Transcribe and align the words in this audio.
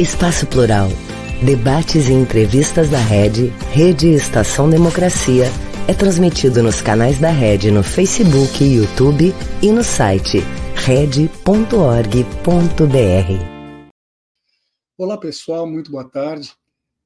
Espaço 0.00 0.46
Plural. 0.46 0.88
Debates 1.44 2.08
e 2.08 2.14
entrevistas 2.14 2.88
da 2.88 2.96
Rede, 2.96 3.48
Rede 3.70 4.08
Estação 4.08 4.70
Democracia, 4.70 5.44
é 5.86 5.92
transmitido 5.92 6.62
nos 6.62 6.80
canais 6.80 7.18
da 7.18 7.28
Rede 7.28 7.70
no 7.70 7.82
Facebook 7.82 8.64
YouTube 8.64 9.34
e 9.62 9.70
no 9.70 9.84
site 9.84 10.38
rede.org.br. 10.74 11.28
Olá 14.96 15.18
pessoal, 15.18 15.66
muito 15.66 15.90
boa 15.90 16.08
tarde. 16.08 16.50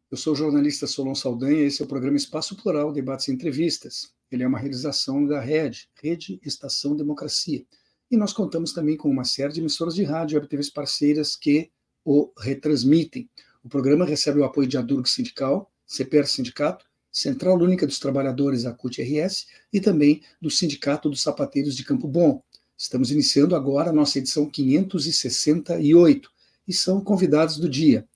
Eu 0.08 0.16
sou 0.16 0.32
o 0.32 0.36
jornalista 0.36 0.86
Solon 0.86 1.16
Saldanha 1.16 1.62
e 1.62 1.66
esse 1.66 1.82
é 1.82 1.84
o 1.84 1.88
programa 1.88 2.16
Espaço 2.16 2.54
Plural, 2.54 2.92
Debates 2.92 3.26
e 3.26 3.32
Entrevistas. 3.32 4.12
Ele 4.30 4.44
é 4.44 4.46
uma 4.46 4.60
realização 4.60 5.26
da 5.26 5.40
Rede, 5.40 5.88
Rede 6.00 6.38
Estação 6.44 6.94
Democracia. 6.94 7.64
E 8.08 8.16
nós 8.16 8.32
contamos 8.32 8.72
também 8.72 8.96
com 8.96 9.10
uma 9.10 9.24
série 9.24 9.52
de 9.52 9.58
emissoras 9.58 9.96
de 9.96 10.04
rádio 10.04 10.38
e 10.38 10.46
TVs 10.46 10.70
parceiras 10.70 11.34
que 11.34 11.72
o 12.04 12.30
retransmitem. 12.38 13.28
O 13.62 13.68
programa 13.68 14.04
recebe 14.04 14.40
o 14.40 14.44
apoio 14.44 14.68
de 14.68 14.76
Adurg 14.76 15.08
Sindical, 15.08 15.70
CPR 15.86 16.26
Sindicato, 16.26 16.84
Central 17.10 17.56
Única 17.58 17.86
dos 17.86 17.98
Trabalhadores, 17.98 18.66
a 18.66 18.72
CUT-RS, 18.72 19.46
e 19.72 19.80
também 19.80 20.20
do 20.40 20.50
Sindicato 20.50 21.08
dos 21.08 21.22
Sapateiros 21.22 21.76
de 21.76 21.84
Campo 21.84 22.08
Bom. 22.08 22.42
Estamos 22.76 23.10
iniciando 23.12 23.54
agora 23.54 23.90
a 23.90 23.92
nossa 23.92 24.18
edição 24.18 24.50
568 24.50 26.30
e 26.66 26.72
são 26.72 27.00
convidados 27.00 27.56
do 27.56 27.68
dia. 27.68 28.06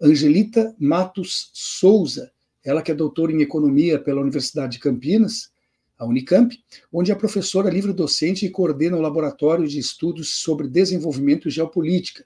Angelita 0.00 0.74
Matos 0.78 1.50
Souza, 1.52 2.30
ela 2.62 2.80
que 2.80 2.92
é 2.92 2.94
doutora 2.94 3.32
em 3.32 3.42
Economia 3.42 3.98
pela 3.98 4.20
Universidade 4.20 4.74
de 4.74 4.78
Campinas, 4.78 5.50
a 5.98 6.04
Unicamp, 6.06 6.56
onde 6.92 7.12
é 7.12 7.14
professora 7.14 7.70
livre-docente 7.70 8.46
e 8.46 8.50
coordena 8.50 8.96
o 8.96 9.00
Laboratório 9.00 9.66
de 9.66 9.78
Estudos 9.78 10.34
sobre 10.34 10.68
Desenvolvimento 10.68 11.48
e 11.48 11.50
Geopolítica, 11.50 12.24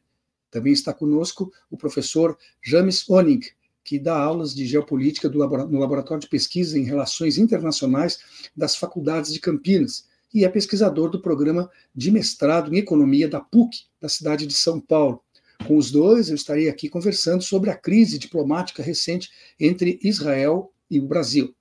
também 0.51 0.73
está 0.73 0.93
conosco 0.93 1.53
o 1.71 1.77
professor 1.77 2.37
James 2.63 3.09
Oning, 3.09 3.41
que 3.85 3.99
dá 3.99 4.19
aulas 4.19 4.55
de 4.55 4.67
geopolítica 4.67 5.29
no 5.29 5.79
Laboratório 5.79 6.21
de 6.21 6.29
Pesquisa 6.29 6.79
em 6.79 6.83
Relações 6.83 7.39
Internacionais 7.39 8.19
das 8.57 8.77
Faculdades 8.77 9.33
de 9.33 9.41
Campinas 9.41 10.07
e 10.33 10.45
é 10.45 10.49
pesquisador 10.49 11.09
do 11.09 11.23
programa 11.23 11.71
de 11.95 12.11
mestrado 12.11 12.75
em 12.75 12.79
Economia 12.79 13.29
da 13.29 13.41
PUC, 13.41 13.87
da 14.01 14.09
cidade 14.09 14.47
de 14.47 14.55
São 14.55 14.79
Paulo. 14.79 15.23
Com 15.67 15.77
os 15.77 15.91
dois, 15.91 16.29
eu 16.29 16.35
estarei 16.35 16.69
aqui 16.69 16.89
conversando 16.89 17.43
sobre 17.43 17.71
a 17.71 17.77
crise 17.77 18.19
diplomática 18.19 18.83
recente 18.83 19.31
entre 19.59 19.99
Israel 20.03 20.73
e 20.91 21.01
o 21.01 21.07
Brasil. 21.07 21.55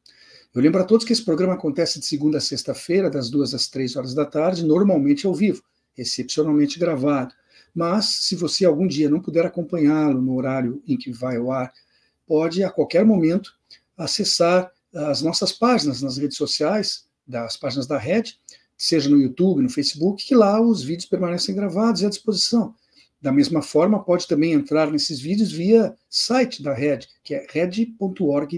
Eu 0.53 0.61
lembro 0.61 0.81
a 0.81 0.85
todos 0.85 1.05
que 1.05 1.13
esse 1.13 1.23
programa 1.23 1.53
acontece 1.53 1.99
de 1.99 2.05
segunda 2.05 2.37
a 2.37 2.41
sexta-feira, 2.41 3.09
das 3.09 3.29
duas 3.29 3.53
às 3.53 3.67
três 3.67 3.95
horas 3.95 4.13
da 4.13 4.25
tarde, 4.25 4.65
normalmente 4.65 5.25
ao 5.25 5.33
vivo, 5.33 5.63
excepcionalmente 5.97 6.79
gravado. 6.79 7.33
Mas, 7.77 8.05
se 8.05 8.35
você 8.35 8.65
algum 8.65 8.87
dia 8.87 9.07
não 9.07 9.21
puder 9.21 9.45
acompanhá-lo 9.45 10.19
no 10.19 10.35
horário 10.35 10.81
em 10.87 10.97
que 10.97 11.11
vai 11.11 11.37
ao 11.37 11.51
ar, 11.51 11.71
pode 12.25 12.63
a 12.63 12.71
qualquer 12.71 13.05
momento 13.05 13.53
acessar 13.95 14.71
as 14.91 15.21
nossas 15.21 15.51
páginas 15.51 16.01
nas 16.01 16.17
redes 16.17 16.37
sociais, 16.37 17.05
das 17.27 17.55
páginas 17.55 17.85
da 17.85 17.95
Rede, 17.95 18.39
seja 18.75 19.07
no 19.07 19.21
YouTube, 19.21 19.61
no 19.61 19.69
Facebook, 19.69 20.25
que 20.25 20.33
lá 20.33 20.59
os 20.59 20.81
vídeos 20.81 21.05
permanecem 21.07 21.53
gravados 21.53 22.01
e 22.01 22.07
à 22.07 22.09
disposição. 22.09 22.73
Da 23.21 23.31
mesma 23.31 23.61
forma, 23.61 24.03
pode 24.03 24.27
também 24.27 24.53
entrar 24.53 24.89
nesses 24.89 25.19
vídeos 25.19 25.51
via 25.51 25.95
site 26.09 26.63
da 26.63 26.73
Rede, 26.73 27.07
que 27.23 27.35
é 27.35 27.45
red.org.br. 27.47 28.57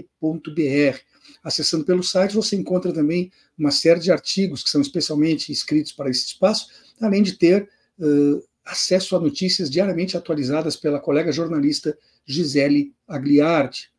Acessando 1.44 1.84
pelo 1.84 2.02
site, 2.02 2.34
você 2.34 2.56
encontra 2.56 2.90
também 2.90 3.30
uma 3.58 3.70
série 3.70 4.00
de 4.00 4.10
artigos 4.10 4.64
que 4.64 4.70
são 4.70 4.80
especialmente 4.80 5.52
escritos 5.52 5.92
para 5.92 6.08
esse 6.08 6.24
espaço, 6.24 6.68
além 6.98 7.22
de 7.22 7.34
ter 7.34 7.68
uh, 7.98 8.49
acesso 8.64 9.16
a 9.16 9.20
notícias 9.20 9.70
diariamente 9.70 10.16
atualizadas 10.16 10.76
pela 10.76 11.00
colega 11.00 11.32
jornalista 11.32 11.96
Gisele 12.24 12.94
Agliardi. 13.06 13.92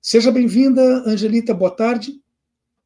Seja 0.00 0.30
bem-vinda, 0.30 0.82
Angelita, 1.06 1.54
boa 1.54 1.70
tarde. 1.70 2.22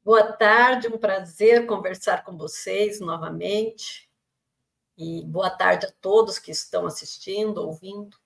Boa 0.04 0.32
tarde, 0.32 0.88
um 0.88 0.96
prazer 0.96 1.66
conversar 1.66 2.24
com 2.24 2.36
vocês 2.36 3.00
novamente. 3.00 4.08
E 4.96 5.24
boa 5.26 5.50
tarde 5.50 5.86
a 5.86 5.92
todos 6.00 6.38
que 6.38 6.50
estão 6.50 6.86
assistindo, 6.86 7.58
ouvindo. 7.58 8.16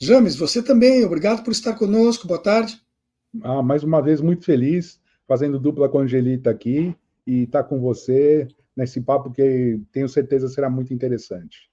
James, 0.00 0.34
você 0.34 0.62
também, 0.62 1.04
obrigado 1.04 1.44
por 1.44 1.52
estar 1.52 1.74
conosco, 1.74 2.26
boa 2.26 2.42
tarde. 2.42 2.80
Ah, 3.42 3.62
mais 3.62 3.82
uma 3.84 4.00
vez, 4.00 4.20
muito 4.20 4.44
feliz, 4.44 5.00
fazendo 5.28 5.60
dupla 5.60 5.88
com 5.88 5.98
a 5.98 6.02
Angelita 6.02 6.50
aqui 6.50 6.96
e 7.26 7.44
estar 7.44 7.62
tá 7.62 7.68
com 7.68 7.80
você 7.80 8.48
nesse 8.76 9.00
papo 9.00 9.30
que 9.30 9.80
tenho 9.92 10.08
certeza 10.08 10.48
será 10.48 10.68
muito 10.70 10.92
interessante. 10.92 11.70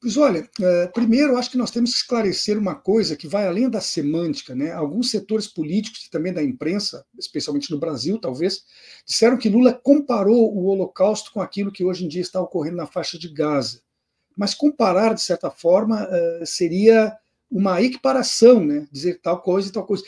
Pois 0.00 0.16
olha, 0.16 0.48
é, 0.62 0.86
primeiro 0.86 1.36
acho 1.36 1.50
que 1.50 1.58
nós 1.58 1.70
temos 1.70 1.90
que 1.90 1.98
esclarecer 1.98 2.56
uma 2.56 2.74
coisa 2.74 3.14
que 3.14 3.28
vai 3.28 3.46
além 3.46 3.68
da 3.68 3.82
semântica. 3.82 4.54
Né? 4.54 4.72
Alguns 4.72 5.10
setores 5.10 5.46
políticos 5.46 6.06
e 6.06 6.10
também 6.10 6.32
da 6.32 6.42
imprensa, 6.42 7.04
especialmente 7.18 7.70
no 7.70 7.78
Brasil, 7.78 8.18
talvez, 8.18 8.64
disseram 9.04 9.36
que 9.36 9.50
Lula 9.50 9.74
comparou 9.74 10.56
o 10.56 10.64
Holocausto 10.68 11.30
com 11.32 11.42
aquilo 11.42 11.70
que 11.70 11.84
hoje 11.84 12.06
em 12.06 12.08
dia 12.08 12.22
está 12.22 12.40
ocorrendo 12.40 12.78
na 12.78 12.86
faixa 12.86 13.18
de 13.18 13.30
Gaza. 13.30 13.82
Mas 14.34 14.54
comparar, 14.54 15.12
de 15.12 15.20
certa 15.20 15.50
forma, 15.50 16.08
é, 16.10 16.44
seria 16.46 17.14
uma 17.50 17.82
equiparação, 17.82 18.64
né? 18.64 18.88
dizer 18.90 19.20
tal 19.20 19.42
coisa 19.42 19.68
e 19.68 19.72
tal 19.72 19.84
coisa. 19.84 20.02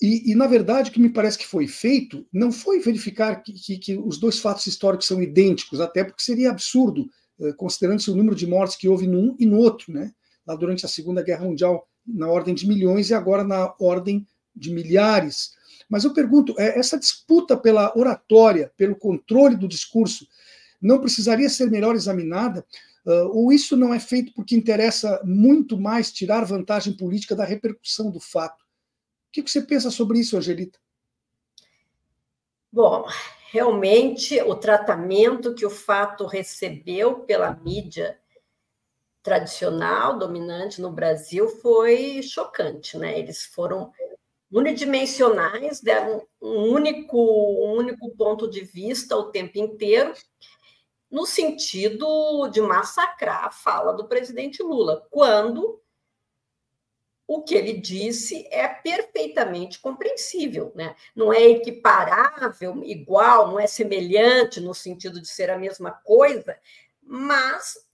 E, 0.00 0.32
e, 0.32 0.34
na 0.34 0.46
verdade, 0.46 0.90
o 0.90 0.92
que 0.92 1.00
me 1.00 1.08
parece 1.08 1.38
que 1.38 1.46
foi 1.46 1.66
feito 1.66 2.26
não 2.32 2.52
foi 2.52 2.80
verificar 2.80 3.42
que, 3.42 3.52
que, 3.52 3.78
que 3.78 3.96
os 3.96 4.18
dois 4.18 4.38
fatos 4.38 4.66
históricos 4.66 5.06
são 5.06 5.22
idênticos, 5.22 5.80
até 5.80 6.04
porque 6.04 6.22
seria 6.22 6.50
absurdo, 6.50 7.08
eh, 7.40 7.52
considerando-se 7.54 8.10
o 8.10 8.14
número 8.14 8.36
de 8.36 8.46
mortes 8.46 8.76
que 8.76 8.88
houve 8.88 9.06
num 9.06 9.34
e 9.38 9.46
no 9.46 9.56
outro, 9.56 9.92
né? 9.92 10.12
lá 10.46 10.54
durante 10.54 10.84
a 10.84 10.88
Segunda 10.88 11.22
Guerra 11.22 11.44
Mundial, 11.44 11.88
na 12.06 12.28
ordem 12.28 12.54
de 12.54 12.68
milhões 12.68 13.10
e 13.10 13.14
agora 13.14 13.42
na 13.42 13.74
ordem 13.80 14.26
de 14.54 14.72
milhares. 14.72 15.52
Mas 15.88 16.04
eu 16.04 16.12
pergunto, 16.12 16.54
é, 16.58 16.78
essa 16.78 16.98
disputa 16.98 17.56
pela 17.56 17.96
oratória, 17.96 18.70
pelo 18.76 18.96
controle 18.96 19.56
do 19.56 19.66
discurso, 19.66 20.26
não 20.80 21.00
precisaria 21.00 21.48
ser 21.48 21.70
melhor 21.70 21.94
examinada? 21.94 22.64
Uh, 23.04 23.30
ou 23.32 23.52
isso 23.52 23.76
não 23.76 23.94
é 23.94 24.00
feito 24.00 24.32
porque 24.34 24.56
interessa 24.56 25.20
muito 25.24 25.78
mais 25.78 26.12
tirar 26.12 26.44
vantagem 26.44 26.92
política 26.92 27.36
da 27.36 27.44
repercussão 27.44 28.10
do 28.10 28.18
fato? 28.18 28.65
Que 29.42 29.50
você 29.50 29.60
pensa 29.60 29.90
sobre 29.90 30.18
isso, 30.18 30.36
Angelita? 30.36 30.78
Bom, 32.72 33.06
realmente 33.50 34.40
o 34.42 34.54
tratamento 34.54 35.54
que 35.54 35.66
o 35.66 35.70
fato 35.70 36.26
recebeu 36.26 37.20
pela 37.20 37.52
mídia 37.52 38.18
tradicional, 39.22 40.18
dominante 40.18 40.80
no 40.80 40.90
Brasil, 40.90 41.48
foi 41.48 42.22
chocante, 42.22 42.96
né? 42.96 43.18
Eles 43.18 43.44
foram 43.44 43.92
unidimensionais, 44.50 45.80
deram 45.80 46.26
um 46.40 46.72
único, 46.72 47.18
um 47.18 47.72
único 47.76 48.10
ponto 48.16 48.48
de 48.48 48.62
vista 48.62 49.16
o 49.16 49.30
tempo 49.30 49.58
inteiro, 49.58 50.12
no 51.10 51.26
sentido 51.26 52.48
de 52.48 52.60
massacrar 52.60 53.44
a 53.44 53.50
fala 53.50 53.92
do 53.92 54.08
presidente 54.08 54.62
Lula, 54.62 55.06
quando 55.10 55.80
o 57.26 57.42
que 57.42 57.54
ele 57.54 57.72
disse 57.72 58.46
é 58.50 58.68
perfeitamente 58.68 59.80
compreensível, 59.80 60.72
né? 60.74 60.94
Não 61.14 61.32
é 61.32 61.42
equiparável, 61.42 62.84
igual, 62.84 63.48
não 63.48 63.58
é 63.58 63.66
semelhante 63.66 64.60
no 64.60 64.72
sentido 64.72 65.20
de 65.20 65.28
ser 65.28 65.50
a 65.50 65.58
mesma 65.58 65.90
coisa, 65.90 66.56
mas 67.02 67.84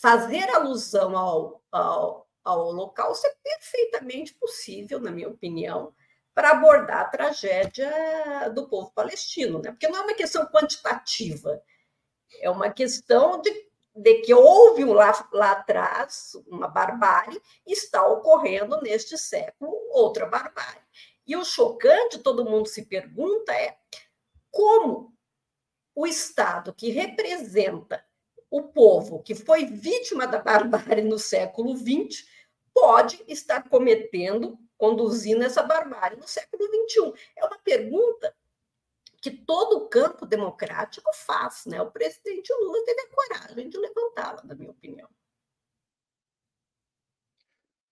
fazer 0.00 0.48
alusão 0.50 1.16
ao, 1.16 1.62
ao, 1.72 2.28
ao 2.44 2.66
Holocausto 2.68 3.26
é 3.26 3.34
perfeitamente 3.42 4.34
possível, 4.34 5.00
na 5.00 5.10
minha 5.10 5.28
opinião, 5.28 5.92
para 6.32 6.50
abordar 6.50 7.00
a 7.00 7.08
tragédia 7.08 8.50
do 8.54 8.68
povo 8.68 8.92
palestino, 8.94 9.60
né? 9.60 9.70
Porque 9.72 9.88
não 9.88 9.98
é 9.98 10.02
uma 10.02 10.14
questão 10.14 10.46
quantitativa, 10.46 11.60
é 12.40 12.48
uma 12.50 12.70
questão 12.70 13.40
de 13.40 13.50
de 13.94 14.14
que 14.22 14.34
houve 14.34 14.84
lá, 14.84 15.28
lá 15.32 15.52
atrás 15.52 16.32
uma 16.48 16.66
barbárie, 16.66 17.40
está 17.66 18.06
ocorrendo 18.06 18.80
neste 18.82 19.16
século 19.16 19.72
outra 19.90 20.26
barbárie. 20.26 20.82
E 21.26 21.36
o 21.36 21.44
chocante, 21.44 22.18
todo 22.18 22.44
mundo 22.44 22.68
se 22.68 22.84
pergunta, 22.86 23.52
é 23.52 23.76
como 24.50 25.14
o 25.94 26.06
Estado 26.06 26.74
que 26.74 26.90
representa 26.90 28.04
o 28.50 28.62
povo 28.62 29.22
que 29.22 29.34
foi 29.34 29.64
vítima 29.64 30.26
da 30.26 30.38
barbárie 30.38 31.02
no 31.02 31.18
século 31.18 31.76
XX 31.76 32.24
pode 32.72 33.24
estar 33.28 33.68
cometendo, 33.68 34.58
conduzindo 34.76 35.44
essa 35.44 35.62
barbárie 35.62 36.18
no 36.18 36.26
século 36.26 36.64
XXI. 36.64 37.12
É 37.36 37.44
uma 37.44 37.58
pergunta 37.58 38.34
que 39.24 39.30
todo 39.30 39.78
o 39.78 39.88
campo 39.88 40.26
democrático 40.26 41.10
faz. 41.14 41.64
Né? 41.66 41.80
O 41.80 41.90
presidente 41.90 42.52
Lula 42.60 42.84
teve 42.84 43.00
a 43.00 43.08
coragem 43.08 43.70
de 43.70 43.78
levantá-la, 43.78 44.42
na 44.44 44.54
minha 44.54 44.70
opinião. 44.70 45.08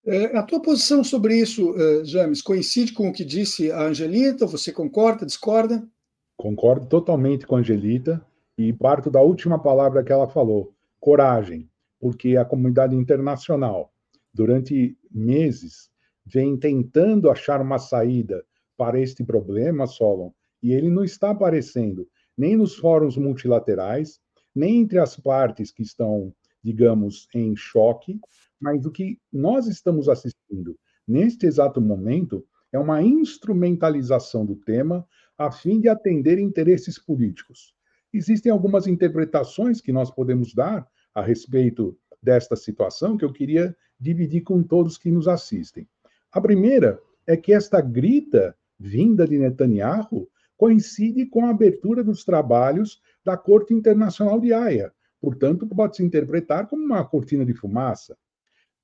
É, 0.05 0.37
a 0.37 0.43
tua 0.43 0.61
posição 0.61 1.02
sobre 1.02 1.38
isso, 1.38 1.70
uh, 1.70 2.05
James, 2.05 2.43
coincide 2.43 2.93
com 2.93 3.08
o 3.08 3.12
que 3.14 3.25
disse 3.25 3.73
a 3.73 3.84
Angelita? 3.84 4.46
Você 4.46 4.70
concorda, 4.73 5.25
discorda? 5.25 5.88
Concordo 6.37 6.87
totalmente 6.87 7.46
com 7.46 7.56
a 7.56 7.61
Angelita 7.61 8.23
e 8.58 8.70
parto 8.70 9.11
da 9.11 9.23
última 9.23 9.58
palavra 9.58 10.05
que 10.05 10.12
ela 10.12 10.28
falou: 10.28 10.75
coragem. 11.00 11.70
porque 11.99 12.37
a 12.37 12.44
comunidade 12.44 12.94
internacional, 12.94 13.90
durante 14.35 14.99
meses, 15.11 15.88
vem 16.26 16.58
tentando 16.58 17.31
achar 17.31 17.62
uma 17.62 17.78
saída 17.78 18.44
para 18.76 19.00
este 19.00 19.25
problema, 19.25 19.87
Solon, 19.87 20.32
e 20.62 20.73
ele 20.73 20.91
não 20.91 21.05
está 21.05 21.31
aparecendo 21.31 22.09
nem 22.37 22.56
nos 22.56 22.76
fóruns 22.76 23.17
multilaterais, 23.17 24.20
nem 24.55 24.81
entre 24.81 24.99
as 24.99 25.17
partes 25.17 25.70
que 25.70 25.82
estão, 25.82 26.35
digamos, 26.62 27.29
em 27.35 27.55
choque, 27.56 28.19
mas 28.61 28.87
o 28.87 28.91
que 28.91 29.19
nós 29.32 29.67
estamos 29.67 30.09
assistindo 30.09 30.79
neste 31.06 31.47
exato 31.47 31.81
momento 31.81 32.47
é 32.73 32.79
uma 32.79 33.03
instrumentalização 33.03 34.47
do 34.47 34.56
tema 34.56 35.06
a 35.37 35.50
fim 35.50 35.81
de 35.81 35.88
atender 35.88 36.38
interesses 36.38 36.99
políticos. 36.99 37.75
Existem 38.12 38.53
algumas 38.53 38.87
interpretações 38.87 39.81
que 39.81 39.93
nós 39.93 40.11
podemos 40.11 40.55
dar 40.55 40.87
a 41.14 41.23
respeito 41.23 41.99
desta 42.23 42.56
situação 42.56 43.17
que 43.17 43.25
eu 43.25 43.32
queria 43.32 43.76
dividir 43.99 44.43
com 44.43 44.62
todos 44.62 44.97
que 44.97 45.11
nos 45.11 45.26
assistem. 45.29 45.88
A 46.31 46.41
primeira 46.41 47.00
é 47.26 47.37
que 47.37 47.53
esta 47.53 47.81
grita 47.81 48.56
vinda 48.79 49.26
de 49.26 49.38
Netanyahu 49.38 50.29
coincide 50.56 51.26
com 51.26 51.46
a 51.46 51.50
abertura 51.50 52.02
dos 52.04 52.25
trabalhos 52.25 53.00
da 53.25 53.37
Corte 53.37 53.75
Internacional 53.75 54.40
de 54.40 54.52
Haia. 54.52 54.93
Portanto, 55.20 55.66
pode 55.66 55.96
se 55.96 56.02
interpretar 56.02 56.69
como 56.69 56.84
uma 56.84 57.04
cortina 57.04 57.44
de 57.44 57.54
fumaça. 57.54 58.16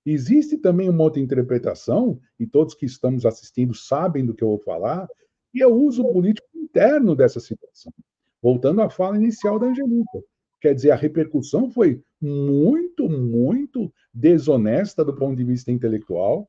Existe 0.07 0.57
também 0.57 0.89
uma 0.89 1.05
outra 1.05 1.21
interpretação, 1.21 2.21
e 2.39 2.47
todos 2.47 2.75
que 2.75 2.87
estamos 2.87 3.27
assistindo 3.27 3.75
sabem 3.75 4.25
do 4.25 4.33
que 4.33 4.43
eu 4.43 4.49
vou 4.49 4.59
falar, 4.59 5.09
e 5.53 5.63
é 5.63 5.67
o 5.67 5.75
uso 5.75 6.05
político 6.13 6.49
interno 6.55 7.17
dessa 7.17 7.41
situação. 7.41 7.93
Voltando 8.41 8.81
à 8.81 8.89
fala 8.89 9.17
inicial 9.17 9.59
da 9.59 9.67
Angelica. 9.67 10.23
Quer 10.61 10.75
dizer, 10.75 10.93
a 10.93 10.97
repercussão 10.97 11.71
foi 11.71 12.03
muito, 12.21 13.09
muito 13.09 13.93
desonesta 14.13 15.05
do 15.05 15.15
ponto 15.15 15.37
de 15.37 15.45
vista 15.45 15.71
intelectual, 15.71 16.49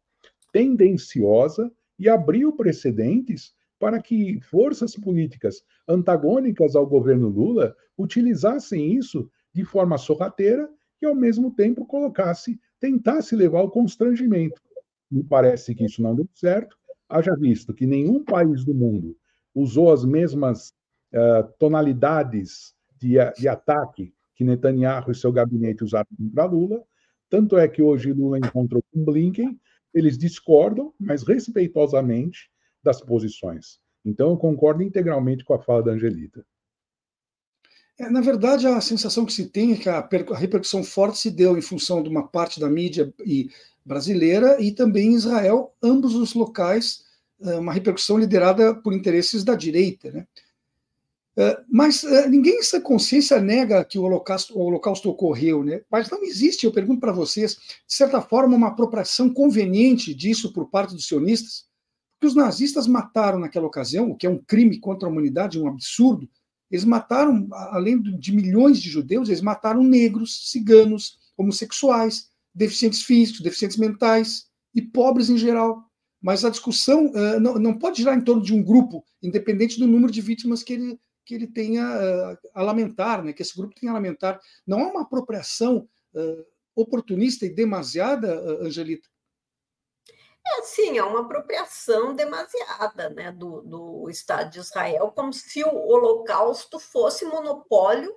tendenciosa 0.52 1.72
e 1.98 2.08
abriu 2.08 2.54
precedentes 2.54 3.54
para 3.80 4.02
que 4.02 4.40
forças 4.42 4.94
políticas 4.96 5.64
antagônicas 5.88 6.76
ao 6.76 6.86
governo 6.86 7.30
Lula 7.30 7.76
utilizassem 7.98 8.94
isso 8.94 9.32
de 9.54 9.64
forma 9.64 9.98
sorrateira 9.98 10.70
e, 11.02 11.06
ao 11.06 11.16
mesmo 11.16 11.52
tempo, 11.52 11.86
colocasse, 11.86 12.60
tentasse 12.80 13.36
levar 13.36 13.60
ao 13.60 13.72
constrangimento. 13.72 14.62
Me 15.10 15.24
parece 15.24 15.74
que 15.74 15.86
isso 15.86 16.02
não 16.04 16.14
deu 16.14 16.28
certo, 16.36 16.78
haja 17.08 17.36
visto 17.36 17.74
que 17.74 17.88
nenhum 17.88 18.24
país 18.24 18.64
do 18.64 18.74
mundo 18.74 19.18
usou 19.56 19.92
as 19.92 20.06
mesmas 20.06 20.74
uh, 21.14 21.52
tonalidades 21.58 22.76
de, 23.00 23.16
de 23.38 23.48
ataque 23.48 24.14
que 24.36 24.44
Netanyahu 24.44 25.12
e 25.12 25.16
seu 25.16 25.32
gabinete 25.32 25.84
usaram 25.84 26.08
contra 26.18 26.46
Lula. 26.46 26.84
Tanto 27.30 27.58
é 27.58 27.68
que 27.68 27.82
hoje 27.82 28.14
Lula 28.14 28.38
encontrou 28.38 28.84
com 28.92 29.04
Blinken, 29.04 29.60
eles 29.94 30.18
discordam, 30.18 30.94
mas 31.00 31.24
respeitosamente, 31.24 32.50
das 32.84 33.02
posições. 33.02 33.80
Então, 34.04 34.30
eu 34.30 34.38
concordo 34.38 34.82
integralmente 34.82 35.44
com 35.44 35.54
a 35.54 35.60
fala 35.60 35.84
da 35.84 35.92
Angelita. 35.92 36.46
É, 38.00 38.10
na 38.10 38.22
verdade, 38.22 38.66
a 38.66 38.80
sensação 38.80 39.26
que 39.26 39.34
se 39.34 39.48
tem 39.48 39.74
é 39.74 39.76
que 39.76 39.90
a, 39.90 40.00
a, 40.00 40.38
repercussão 40.38 40.84
forte 40.84 41.18
se 41.18 41.30
deu 41.30 41.58
em 41.58 41.62
função 41.62 42.02
de 42.02 42.10
uma 42.10 42.26
parte 42.26 42.58
da 42.58 42.70
mídia 42.70 43.14
e 43.26 43.50
brasileira 43.84 44.62
e 44.62 44.72
também 44.72 45.10
em 45.10 45.16
Israel, 45.16 45.76
ambos 45.84 46.16
os 46.16 46.34
locais, 46.34 47.04
é, 47.42 47.56
uma 47.56 47.74
repercussão 47.74 48.18
liderada 48.18 48.74
por 48.74 48.94
interesses 48.94 49.44
da 49.44 49.54
direita. 49.54 50.12
Né? 50.12 50.28
É, 51.38 51.62
mas 51.70 52.04
ninguém 52.30 52.60
essa 52.60 52.80
consciência 52.80 53.42
nega 53.42 53.84
que 53.84 54.00
o 54.00 54.04
holocausto, 54.04 54.58
o 54.58 54.62
holocausto 54.62 55.10
ocorreu, 55.10 55.62
né? 55.62 55.82
mas 55.92 56.10
não 56.10 56.24
existe, 56.24 56.66
eu 56.66 56.72
pergunto 56.72 57.02
para 57.02 57.12
vocês, 57.12 57.56
de 57.56 57.94
certa 57.94 58.22
forma, 58.22 58.56
uma 58.56 58.70
apropriação 58.70 59.34
conveniente 59.34 60.14
disso 60.14 60.54
por 60.54 60.70
parte 60.70 60.96
dos 60.96 61.06
sionistas? 61.06 61.69
Porque 62.20 62.28
os 62.28 62.36
nazistas 62.36 62.86
mataram 62.86 63.40
naquela 63.40 63.66
ocasião, 63.66 64.12
o 64.12 64.16
que 64.16 64.28
é 64.28 64.30
um 64.30 64.38
crime 64.38 64.78
contra 64.78 65.08
a 65.08 65.12
humanidade, 65.12 65.58
um 65.58 65.70
absurdo, 65.70 66.30
eles 66.70 66.84
mataram, 66.84 67.48
além 67.72 68.00
de 68.02 68.36
milhões 68.36 68.82
de 68.82 68.90
judeus, 68.90 69.30
eles 69.30 69.42
mataram 69.42 69.82
negros, 69.82 70.52
ciganos, 70.52 71.18
homossexuais, 71.38 72.30
deficientes 72.54 73.04
físicos, 73.04 73.42
deficientes 73.42 73.78
mentais 73.78 74.48
e 74.76 74.82
pobres 74.82 75.30
em 75.30 75.38
geral. 75.38 75.82
Mas 76.22 76.44
a 76.44 76.50
discussão 76.50 77.08
uh, 77.08 77.40
não, 77.40 77.56
não, 77.56 77.80
pode 77.80 78.00
girar 78.00 78.18
em 78.18 78.22
torno 78.22 78.44
de 78.44 78.54
um 78.54 78.62
grupo, 78.62 79.06
independente 79.24 79.80
do 79.80 79.88
número 79.88 80.12
de 80.12 80.20
vítimas 80.20 80.62
que 80.62 80.74
ele, 80.74 81.00
que 81.26 81.34
ele 81.34 81.48
tenha 81.48 81.86
uh, 81.86 82.38
a 82.54 82.62
lamentar, 82.62 83.24
né, 83.24 83.32
que 83.32 83.42
esse 83.42 83.56
grupo 83.56 83.74
tenha 83.80 83.94
a 83.94 83.96
lamentar. 83.96 84.38
Não 84.68 84.84
há 84.84 84.92
uma 84.92 85.02
apropriação 85.04 85.88
uh, 86.14 86.46
oportunista 86.76 87.46
e 87.46 87.56
demasiada, 87.56 88.62
Angelita, 88.62 89.08
é 90.58 90.62
sim, 90.64 90.98
é 90.98 91.04
uma 91.04 91.22
apropriação 91.22 92.16
demasiada 92.16 93.10
né, 93.10 93.32
do, 93.32 93.62
do 93.62 94.10
Estado 94.10 94.52
de 94.52 94.60
Israel, 94.60 95.12
como 95.16 95.34
se 95.34 95.64
o 95.64 95.88
Holocausto 95.88 96.80
fosse 96.80 97.26
monopólio 97.26 98.16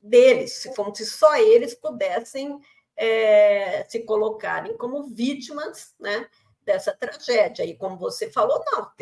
deles, 0.00 0.68
como 0.76 0.94
se 0.94 1.04
só 1.06 1.36
eles 1.36 1.74
pudessem 1.74 2.58
é, 2.96 3.84
se 3.88 4.04
colocarem 4.04 4.76
como 4.76 5.08
vítimas 5.08 5.94
né, 5.98 6.28
dessa 6.68 6.92
tragédia. 6.92 7.64
E 7.64 7.74
como 7.76 7.96
você 7.96 8.30
falou, 8.30 8.62
não, 8.72 8.92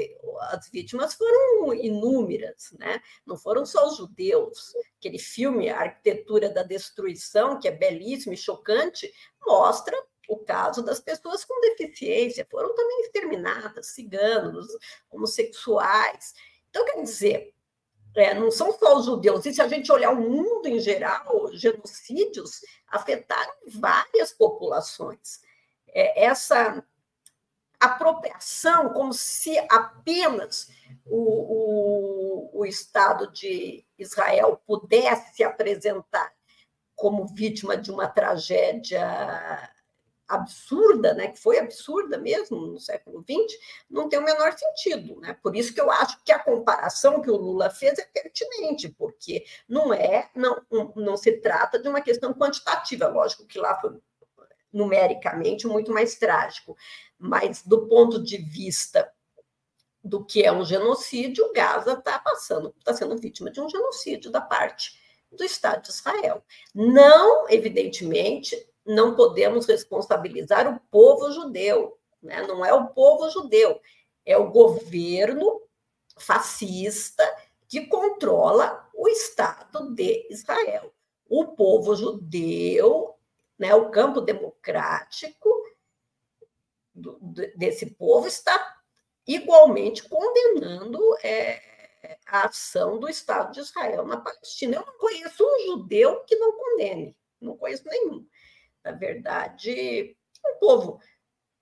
as 0.53 0.69
vítimas 0.71 1.15
foram 1.15 1.75
inúmeras, 1.75 2.73
né? 2.79 3.03
não 3.27 3.37
foram 3.37 3.67
só 3.67 3.89
os 3.89 3.97
judeus. 3.97 4.73
Aquele 4.99 5.19
filme, 5.19 5.69
A 5.69 5.81
Arquitetura 5.81 6.49
da 6.49 6.63
Destruição, 6.63 7.59
que 7.59 7.67
é 7.67 7.73
belíssimo 7.73 8.33
e 8.33 8.37
chocante, 8.37 9.13
mostra 9.45 9.97
o 10.29 10.39
caso 10.39 10.83
das 10.83 11.01
pessoas 11.01 11.45
com 11.45 11.61
deficiência, 11.61 12.47
foram 12.51 12.75
também 12.75 13.03
exterminadas, 13.03 13.89
ciganos, 13.89 14.67
homossexuais. 15.11 16.35
Então, 16.69 16.85
quer 16.85 17.03
dizer, 17.03 17.55
é, 18.17 18.35
não 18.35 18.51
são 18.51 18.73
só 18.79 18.99
os 18.99 19.07
judeus, 19.07 19.45
e 19.45 19.53
se 19.53 19.61
a 19.61 19.69
gente 19.69 19.93
olhar 19.93 20.11
o 20.11 20.21
mundo 20.21 20.67
em 20.67 20.81
geral, 20.81 21.51
genocídios 21.53 22.63
afetaram 22.89 23.53
várias 23.67 24.33
populações. 24.33 25.41
É, 25.89 26.25
essa 26.25 26.83
apropriação, 27.79 28.93
como 28.95 29.13
se 29.13 29.59
apenas 29.71 30.71
o, 31.05 32.51
o, 32.55 32.61
o 32.61 32.67
Estado 32.67 33.31
de 33.33 33.85
Israel 33.99 34.61
pudesse 34.67 35.37
se 35.37 35.45
apresentar 35.45 36.33
como 36.95 37.27
vítima 37.27 37.77
de 37.77 37.91
uma 37.91 38.09
tragédia 38.09 39.71
absurda, 40.29 41.15
né, 41.15 41.29
que 41.29 41.39
foi 41.39 41.59
absurda 41.59 42.19
mesmo 42.19 42.67
no 42.67 42.81
século 42.81 43.23
XX, 43.23 43.59
não 43.89 44.09
tem 44.09 44.19
o 44.19 44.25
menor 44.25 44.53
sentido. 44.57 45.21
Né? 45.21 45.37
Por 45.43 45.55
isso 45.55 45.73
que 45.73 45.81
eu 45.81 45.91
acho 45.91 46.23
que 46.25 46.33
a 46.33 46.39
comparação 46.39 47.23
que 47.23 47.31
o 47.31 47.37
Lula 47.37 47.71
fez 47.71 47.99
é 47.99 48.05
pertinente, 48.05 48.89
porque 48.89 49.45
não 49.69 49.93
é, 49.93 50.31
não, 50.35 50.63
não 50.97 51.17
se 51.17 51.33
trata 51.41 51.79
de 51.79 51.89
uma 51.89 52.01
questão 52.01 52.35
quantitativa, 52.35 53.09
lógico 53.09 53.47
que 53.47 53.59
lá 53.59 53.81
foi 53.81 53.99
numericamente 54.73 55.67
muito 55.67 55.93
mais 55.93 56.17
trágico, 56.17 56.77
mas 57.19 57.63
do 57.63 57.87
ponto 57.87 58.23
de 58.23 58.37
vista 58.37 59.11
do 60.05 60.25
que 60.25 60.45
é 60.45 60.53
um 60.53 60.65
genocídio, 60.65 61.53
Gaza 61.53 61.95
está 61.95 62.19
passando, 62.19 62.75
está 62.79 62.95
sendo 62.95 63.17
vítima 63.17 63.51
de 63.51 63.61
um 63.61 63.69
genocídio 63.69 64.31
da 64.31 64.41
parte 64.41 65.01
do 65.33 65.43
Estado 65.43 65.83
de 65.83 65.91
Israel. 65.91 66.45
Não, 66.75 67.49
evidentemente, 67.49 68.57
não 68.87 69.17
podemos 69.17 69.67
responsabilizar 69.67 70.73
o 70.73 70.81
povo 70.91 71.33
judeu, 71.33 71.99
né? 72.23 72.43
não 72.43 72.65
é 72.65 72.73
o 72.73 72.89
povo 72.89 73.29
judeu, 73.31 73.81
é 74.25 74.37
o 74.39 74.51
governo 74.51 75.63
fascista 76.17 77.25
que 77.69 77.87
controla 77.87 78.89
o 78.95 79.09
Estado 79.09 79.93
de 79.93 80.27
Israel. 80.31 80.95
O 81.29 81.49
povo 81.49 81.97
judeu, 81.97 83.15
né, 83.59 83.75
o 83.75 83.91
campo 83.91 84.21
democrático 84.21 85.51
do, 86.95 87.19
desse 87.57 87.87
povo 87.87 88.29
está 88.29 88.77
igualmente 89.27 90.09
condenando 90.09 91.01
é, 91.25 91.61
a 92.27 92.47
ação 92.47 93.01
do 93.01 93.09
Estado 93.09 93.53
de 93.53 93.61
Israel 93.61 94.07
na 94.07 94.19
Palestina. 94.19 94.77
Eu 94.77 94.87
não 94.87 94.97
conheço 94.99 95.45
um 95.45 95.67
judeu 95.67 96.21
que 96.25 96.37
não 96.37 96.53
condene, 96.53 97.17
não 97.41 97.57
conheço 97.57 97.85
nenhum 97.89 98.25
na 98.87 98.93
verdade, 98.93 100.17
um 100.47 100.59
povo 100.61 101.01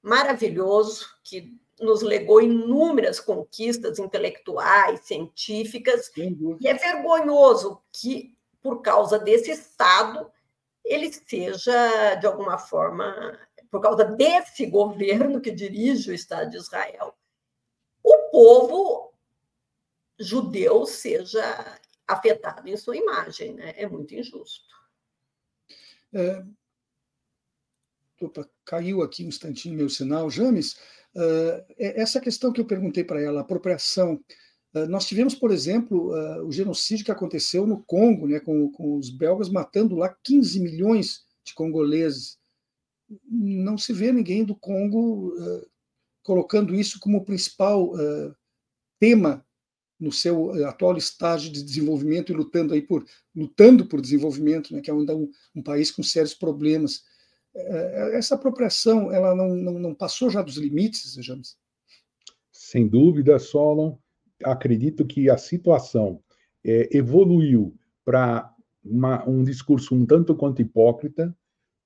maravilhoso 0.02 1.06
que 1.24 1.58
nos 1.80 2.02
legou 2.02 2.42
inúmeras 2.42 3.18
conquistas 3.18 3.98
intelectuais, 3.98 5.00
científicas, 5.00 6.12
e 6.60 6.68
é 6.68 6.74
vergonhoso 6.74 7.82
que, 7.90 8.36
por 8.62 8.82
causa 8.82 9.18
desse 9.18 9.50
Estado, 9.50 10.30
ele 10.84 11.10
seja, 11.10 12.14
de 12.16 12.26
alguma 12.26 12.58
forma, 12.58 13.38
por 13.70 13.80
causa 13.80 14.04
desse 14.04 14.66
governo 14.66 15.40
que 15.40 15.50
dirige 15.50 16.10
o 16.10 16.14
Estado 16.14 16.50
de 16.50 16.58
Israel, 16.58 17.14
o 18.02 18.18
povo 18.30 19.14
judeu 20.18 20.84
seja 20.84 21.80
afetado 22.06 22.68
em 22.68 22.76
sua 22.76 22.96
imagem. 22.98 23.54
Né? 23.54 23.72
É 23.76 23.88
muito 23.88 24.14
injusto. 24.14 24.74
É, 26.12 26.44
opa, 28.20 28.48
caiu 28.64 29.02
aqui 29.02 29.24
um 29.24 29.28
instantinho 29.28 29.76
meu 29.76 29.88
sinal. 29.88 30.30
James, 30.30 30.74
uh, 31.14 31.64
essa 31.78 32.20
questão 32.20 32.52
que 32.52 32.60
eu 32.60 32.66
perguntei 32.66 33.04
para 33.04 33.20
ela, 33.20 33.40
apropriação. 33.40 34.20
Uh, 34.74 34.86
nós 34.86 35.06
tivemos, 35.06 35.34
por 35.34 35.50
exemplo, 35.50 36.12
uh, 36.12 36.46
o 36.46 36.52
genocídio 36.52 37.04
que 37.04 37.10
aconteceu 37.10 37.66
no 37.66 37.82
Congo, 37.84 38.26
né, 38.26 38.40
com, 38.40 38.70
com, 38.72 38.96
os 38.96 39.10
belgas 39.10 39.48
matando 39.48 39.96
lá 39.96 40.14
15 40.22 40.60
milhões 40.60 41.22
de 41.44 41.54
congoleses. 41.54 42.38
Não 43.28 43.76
se 43.76 43.92
vê 43.92 44.10
ninguém 44.12 44.44
do 44.44 44.56
Congo 44.56 45.34
colocando 46.22 46.74
isso 46.74 46.98
como 46.98 47.24
principal 47.24 47.92
tema 48.98 49.44
no 50.00 50.10
seu 50.10 50.66
atual 50.66 50.96
estágio 50.96 51.52
de 51.52 51.62
desenvolvimento 51.62 52.32
e 52.32 52.34
lutando 52.34 52.72
aí 52.72 52.80
por 52.80 53.04
lutando 53.34 53.86
por 53.86 54.00
desenvolvimento, 54.00 54.72
né, 54.72 54.80
que 54.80 54.90
é 54.90 54.94
ainda 54.94 55.14
um, 55.14 55.30
um 55.54 55.62
país 55.62 55.90
com 55.90 56.02
sérios 56.02 56.34
problemas. 56.34 57.02
É, 57.56 58.16
essa 58.16 58.34
apropriação, 58.34 59.12
ela 59.12 59.34
não, 59.34 59.54
não, 59.54 59.78
não, 59.78 59.94
passou 59.94 60.28
já 60.28 60.42
dos 60.42 60.56
limites, 60.56 61.14
James? 61.14 61.56
Sem 62.52 62.86
dúvida, 62.88 63.38
Solon. 63.38 63.96
Acredito 64.42 65.06
que 65.06 65.30
a 65.30 65.38
situação 65.38 66.20
é, 66.64 66.88
evoluiu 66.96 67.76
para 68.04 68.52
um 69.26 69.42
discurso 69.42 69.94
um 69.94 70.04
tanto 70.04 70.34
quanto 70.34 70.60
hipócrita, 70.60 71.34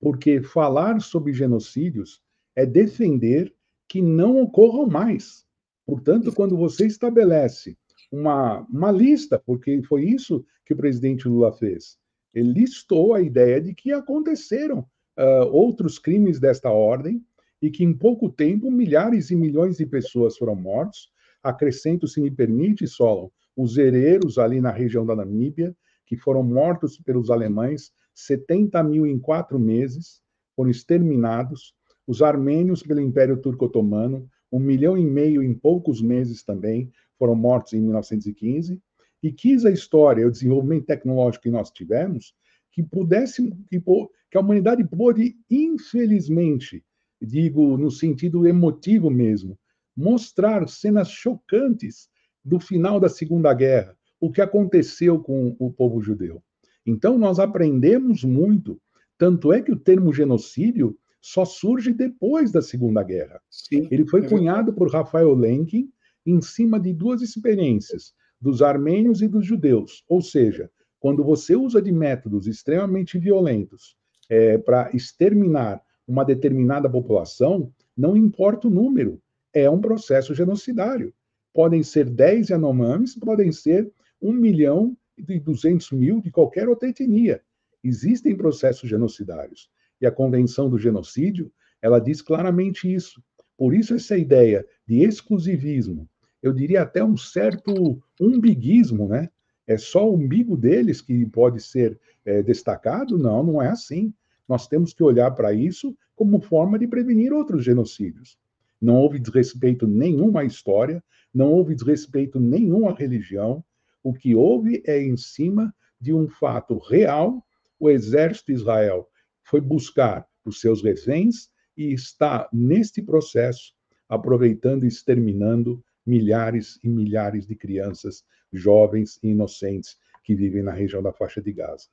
porque 0.00 0.42
falar 0.42 1.00
sobre 1.00 1.32
genocídios 1.32 2.20
é 2.56 2.66
defender 2.66 3.54
que 3.88 4.02
não 4.02 4.40
ocorram 4.40 4.86
mais. 4.86 5.46
Portanto, 5.86 6.32
quando 6.32 6.56
você 6.56 6.86
estabelece 6.86 7.76
uma, 8.10 8.60
uma 8.70 8.90
lista, 8.90 9.38
porque 9.38 9.82
foi 9.82 10.04
isso 10.04 10.44
que 10.64 10.74
o 10.74 10.76
presidente 10.76 11.28
Lula 11.28 11.52
fez. 11.52 11.98
Ele 12.34 12.52
listou 12.52 13.14
a 13.14 13.22
ideia 13.22 13.60
de 13.60 13.74
que 13.74 13.92
aconteceram 13.92 14.86
uh, 15.18 15.46
outros 15.50 15.98
crimes 15.98 16.38
desta 16.38 16.70
ordem 16.70 17.22
e 17.60 17.70
que 17.70 17.84
em 17.84 17.92
pouco 17.92 18.30
tempo 18.30 18.70
milhares 18.70 19.30
e 19.30 19.36
milhões 19.36 19.76
de 19.76 19.86
pessoas 19.86 20.36
foram 20.36 20.54
mortos. 20.54 21.10
Acrescento, 21.42 22.06
se 22.06 22.20
me 22.20 22.30
permite, 22.30 22.86
Solon, 22.86 23.28
os 23.56 23.76
hereiros 23.76 24.38
ali 24.38 24.60
na 24.60 24.70
região 24.70 25.04
da 25.04 25.16
Namíbia, 25.16 25.76
que 26.06 26.16
foram 26.16 26.42
mortos 26.42 26.98
pelos 26.98 27.30
alemães, 27.30 27.90
70 28.14 28.82
mil 28.84 29.06
em 29.06 29.18
quatro 29.18 29.58
meses, 29.58 30.20
foram 30.54 30.70
exterminados. 30.70 31.74
Os 32.06 32.22
armênios 32.22 32.82
pelo 32.82 33.00
Império 33.00 33.36
Turco-Otomano, 33.36 34.28
um 34.50 34.58
milhão 34.58 34.96
e 34.96 35.04
meio 35.04 35.42
em 35.42 35.52
poucos 35.52 36.00
meses 36.00 36.42
também 36.42 36.90
foram 37.18 37.34
mortos 37.34 37.72
em 37.72 37.80
1915, 37.80 38.80
e 39.22 39.32
quis 39.32 39.64
a 39.64 39.70
história, 39.70 40.26
o 40.26 40.30
desenvolvimento 40.30 40.86
tecnológico 40.86 41.42
que 41.42 41.50
nós 41.50 41.70
tivemos, 41.70 42.34
que 42.70 42.82
pudesse, 42.82 43.52
que, 43.68 43.82
que 44.30 44.36
a 44.36 44.40
humanidade 44.40 44.84
pôde, 44.84 45.36
infelizmente, 45.50 46.84
digo 47.20 47.76
no 47.76 47.90
sentido 47.90 48.46
emotivo 48.46 49.10
mesmo, 49.10 49.58
mostrar 49.96 50.68
cenas 50.68 51.10
chocantes 51.10 52.08
do 52.44 52.60
final 52.60 53.00
da 53.00 53.08
Segunda 53.08 53.52
Guerra, 53.52 53.96
o 54.20 54.30
que 54.30 54.40
aconteceu 54.40 55.18
com 55.18 55.56
o 55.58 55.72
povo 55.72 56.00
judeu. 56.00 56.42
Então, 56.86 57.18
nós 57.18 57.38
aprendemos 57.38 58.24
muito, 58.24 58.80
tanto 59.18 59.52
é 59.52 59.60
que 59.60 59.72
o 59.72 59.78
termo 59.78 60.12
genocídio 60.12 60.96
só 61.20 61.44
surge 61.44 61.92
depois 61.92 62.52
da 62.52 62.62
Segunda 62.62 63.02
Guerra. 63.02 63.40
Sim, 63.50 63.88
Ele 63.90 64.06
foi 64.06 64.24
é 64.24 64.28
cunhado 64.28 64.72
por 64.72 64.90
Rafael 64.90 65.34
Lenkin 65.34 65.90
em 66.24 66.40
cima 66.40 66.78
de 66.78 66.92
duas 66.92 67.20
experiências, 67.20 68.14
dos 68.40 68.62
armênios 68.62 69.20
e 69.20 69.28
dos 69.28 69.44
judeus. 69.44 70.04
Ou 70.08 70.22
seja, 70.22 70.70
quando 71.00 71.24
você 71.24 71.56
usa 71.56 71.82
de 71.82 71.90
métodos 71.90 72.46
extremamente 72.46 73.18
violentos 73.18 73.97
é, 74.28 74.58
para 74.58 74.90
exterminar 74.94 75.82
uma 76.06 76.24
determinada 76.24 76.88
população, 76.88 77.72
não 77.96 78.16
importa 78.16 78.68
o 78.68 78.70
número, 78.70 79.20
é 79.52 79.68
um 79.68 79.80
processo 79.80 80.34
genocidário. 80.34 81.12
Podem 81.52 81.82
ser 81.82 82.08
10 82.08 82.50
Yanomamis, 82.50 83.14
podem 83.16 83.50
ser 83.52 83.90
1 84.20 84.32
milhão 84.32 84.96
e 85.16 85.40
200 85.40 85.90
mil 85.92 86.20
de 86.20 86.30
qualquer 86.30 86.68
outra 86.68 86.88
etnia. 86.88 87.42
Existem 87.82 88.36
processos 88.36 88.88
genocidários. 88.88 89.68
E 90.00 90.06
a 90.06 90.12
Convenção 90.12 90.70
do 90.70 90.78
Genocídio, 90.78 91.52
ela 91.82 91.98
diz 91.98 92.22
claramente 92.22 92.92
isso. 92.92 93.22
Por 93.56 93.74
isso, 93.74 93.94
essa 93.94 94.16
ideia 94.16 94.64
de 94.86 95.02
exclusivismo, 95.02 96.08
eu 96.42 96.52
diria 96.52 96.82
até 96.82 97.02
um 97.02 97.16
certo 97.16 98.00
umbiguismo, 98.20 99.08
né? 99.08 99.28
É 99.68 99.76
só 99.76 100.08
o 100.08 100.14
umbigo 100.14 100.56
deles 100.56 101.02
que 101.02 101.26
pode 101.26 101.60
ser 101.60 102.00
é, 102.24 102.42
destacado? 102.42 103.18
Não, 103.18 103.44
não 103.44 103.62
é 103.62 103.68
assim. 103.68 104.14
Nós 104.48 104.66
temos 104.66 104.94
que 104.94 105.02
olhar 105.02 105.30
para 105.32 105.52
isso 105.52 105.94
como 106.16 106.40
forma 106.40 106.78
de 106.78 106.88
prevenir 106.88 107.34
outros 107.34 107.62
genocídios. 107.62 108.38
Não 108.80 108.96
houve 108.96 109.18
desrespeito 109.18 109.86
nenhum 109.86 110.38
à 110.38 110.44
história, 110.44 111.04
não 111.34 111.52
houve 111.52 111.74
desrespeito 111.74 112.40
nenhum 112.40 112.88
à 112.88 112.94
religião. 112.94 113.62
O 114.02 114.14
que 114.14 114.34
houve 114.34 114.82
é 114.86 115.02
em 115.02 115.18
cima 115.18 115.74
de 116.00 116.14
um 116.14 116.26
fato 116.28 116.78
real: 116.78 117.44
o 117.78 117.90
exército 117.90 118.46
de 118.46 118.58
Israel 118.58 119.06
foi 119.42 119.60
buscar 119.60 120.26
os 120.46 120.62
seus 120.62 120.82
reféns 120.82 121.50
e 121.76 121.92
está 121.92 122.48
neste 122.50 123.02
processo 123.02 123.74
aproveitando 124.08 124.84
e 124.84 124.88
exterminando 124.88 125.84
milhares 126.06 126.78
e 126.82 126.88
milhares 126.88 127.46
de 127.46 127.54
crianças, 127.54 128.24
jovens 128.52 129.18
e 129.22 129.28
inocentes 129.28 129.96
que 130.24 130.34
vivem 130.34 130.62
na 130.62 130.72
região 130.72 131.02
da 131.02 131.12
faixa 131.12 131.40
de 131.40 131.52
Gaza. 131.52 131.86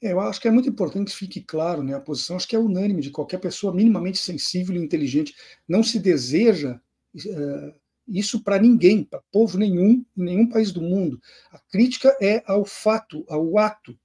É, 0.00 0.12
eu 0.12 0.20
acho 0.20 0.40
que 0.40 0.46
é 0.46 0.50
muito 0.50 0.68
importante 0.68 1.10
que 1.12 1.16
fique 1.16 1.40
claro, 1.40 1.82
né, 1.82 1.94
a 1.94 2.00
posição 2.00 2.36
acho 2.36 2.46
que 2.46 2.54
é 2.54 2.58
unânime 2.58 3.00
de 3.00 3.10
qualquer 3.10 3.38
pessoa 3.38 3.74
minimamente 3.74 4.18
sensível 4.18 4.76
e 4.76 4.78
inteligente. 4.78 5.34
Não 5.66 5.82
se 5.82 5.98
deseja 5.98 6.78
uh, 7.14 7.74
isso 8.06 8.42
para 8.42 8.58
ninguém, 8.58 9.02
para 9.02 9.22
povo 9.32 9.56
nenhum, 9.56 10.04
em 10.16 10.22
nenhum 10.22 10.48
país 10.48 10.72
do 10.72 10.82
mundo. 10.82 11.18
A 11.50 11.58
crítica 11.58 12.16
é 12.20 12.42
ao 12.46 12.64
fato, 12.64 13.24
ao 13.28 13.56
ato, 13.58 13.98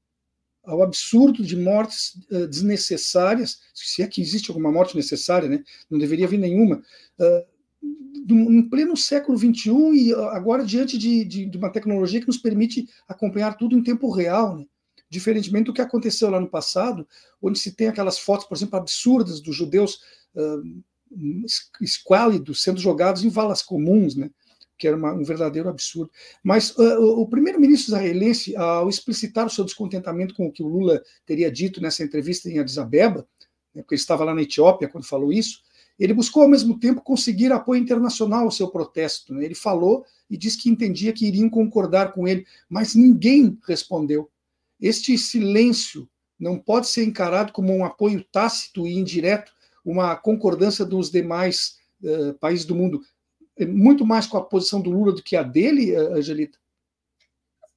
ao 0.64 0.82
absurdo 0.82 1.44
de 1.44 1.58
mortes 1.58 2.16
uh, 2.32 2.48
desnecessárias, 2.48 3.60
se 3.74 4.02
é 4.02 4.08
que 4.08 4.22
existe 4.22 4.50
alguma 4.50 4.72
morte 4.72 4.96
necessária, 4.96 5.50
né? 5.50 5.64
não 5.90 6.00
deveria 6.00 6.26
haver 6.26 6.40
nenhuma, 6.40 6.78
uh, 6.78 7.59
em 7.82 8.70
pleno 8.70 8.96
século 8.96 9.38
XXI 9.38 9.72
e 9.94 10.14
agora 10.14 10.64
diante 10.64 10.98
de, 10.98 11.24
de, 11.26 11.46
de, 11.46 11.58
uma 11.58 11.72
tecnologia 11.72 12.20
que 12.20 12.28
nos 12.28 12.38
permite 12.38 12.88
acompanhar 13.08 13.58
tudo 13.58 13.78
em 13.78 13.84
tempo 13.84 14.10
real, 14.12 14.58
né? 14.58 14.66
diferentemente 15.10 15.66
do 15.66 15.74
que 15.74 15.82
aconteceu 15.82 16.30
lá 16.30 16.40
no 16.40 16.50
passado, 16.50 17.08
onde 17.42 17.58
se 17.58 17.76
tem 17.76 17.88
aquelas 17.88 18.20
fotos, 18.20 18.46
por 18.46 18.56
exemplo, 18.56 18.78
absurdas 18.78 19.42
dos 19.42 19.56
judeus 19.56 20.00
uh, 20.36 20.84
esquálidos 21.82 22.62
sendo 22.62 22.80
jogados 22.80 23.24
em 23.24 23.30
valas 23.30 23.64
comuns, 23.64 24.16
né? 24.16 24.30
que 24.78 24.88
era 24.88 24.96
uma, 24.96 25.14
um 25.14 25.24
verdadeiro 25.24 25.68
absurdo. 25.68 26.12
Mas 26.44 26.72
uh, 26.78 27.20
o 27.20 27.28
primeiro-ministro 27.28 27.94
israelense, 27.94 28.56
ao 28.56 28.88
explicitar 28.88 29.46
o 29.46 29.50
seu 29.50 29.66
descontentamento 29.66 30.34
com 30.36 30.48
o 30.48 30.52
que 30.52 30.64
o 30.64 30.68
Lula 30.68 31.02
teria 31.26 31.52
dito 31.52 31.82
nessa 31.82 32.04
entrevista 32.04 32.50
em 32.50 32.60
Addis 32.60 32.78
Abeba, 32.78 33.28
né, 33.74 33.82
porque 33.82 33.96
ele 33.96 34.02
estava 34.02 34.24
lá 34.24 34.34
na 34.34 34.42
Etiópia 34.42 34.88
quando 34.88 35.06
falou 35.06 35.34
isso, 35.34 35.62
ele 36.00 36.14
buscou 36.14 36.44
ao 36.44 36.50
mesmo 36.50 36.80
tempo 36.80 37.02
conseguir 37.02 37.52
apoio 37.52 37.82
internacional 37.82 38.46
ao 38.46 38.52
seu 38.52 38.70
protesto. 38.70 39.34
Né? 39.34 39.46
Ele 39.46 39.56
falou 39.56 40.06
e 40.30 40.38
disse 40.38 40.58
que 40.58 40.70
entendia 40.70 41.12
que 41.12 41.28
iriam 41.28 41.50
concordar 41.50 42.14
com 42.14 42.28
ele, 42.28 42.46
mas 42.70 42.96
ninguém 42.96 43.58
respondeu. 43.68 44.30
Este 44.80 45.18
silêncio 45.18 46.10
não 46.40 46.58
pode 46.58 46.88
ser 46.88 47.04
encarado 47.04 47.52
como 47.52 47.76
um 47.76 47.84
apoio 47.84 48.24
tácito 48.32 48.88
e 48.88 48.98
indireto, 48.98 49.52
uma 49.84 50.16
concordância 50.16 50.86
dos 50.86 51.12
demais 51.12 51.78
uh, 52.02 52.34
países 52.36 52.66
do 52.66 52.76
mundo 52.76 53.02
muito 53.66 54.06
mais 54.06 54.26
com 54.26 54.38
a 54.38 54.46
posição 54.46 54.82
do 54.82 54.90
Lula 54.90 55.12
do 55.12 55.22
que 55.22 55.36
a 55.36 55.44
dele, 55.44 55.96
Angelita? 55.96 56.58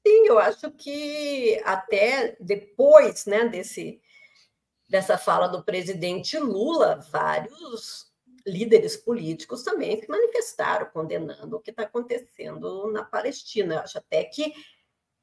Sim, 0.06 0.26
eu 0.26 0.38
acho 0.38 0.70
que 0.70 1.60
até 1.64 2.36
depois 2.40 3.26
né, 3.26 3.48
desse, 3.48 4.00
dessa 4.88 5.18
fala 5.18 5.48
do 5.48 5.64
presidente 5.64 6.38
Lula, 6.38 7.04
vários 7.10 8.11
líderes 8.46 8.96
políticos 8.96 9.62
também 9.62 10.00
se 10.00 10.08
manifestaram 10.08 10.86
condenando 10.86 11.56
o 11.56 11.60
que 11.60 11.70
está 11.70 11.82
acontecendo 11.82 12.90
na 12.90 13.04
Palestina. 13.04 13.74
Eu 13.74 13.80
acho 13.80 13.98
até 13.98 14.24
que 14.24 14.52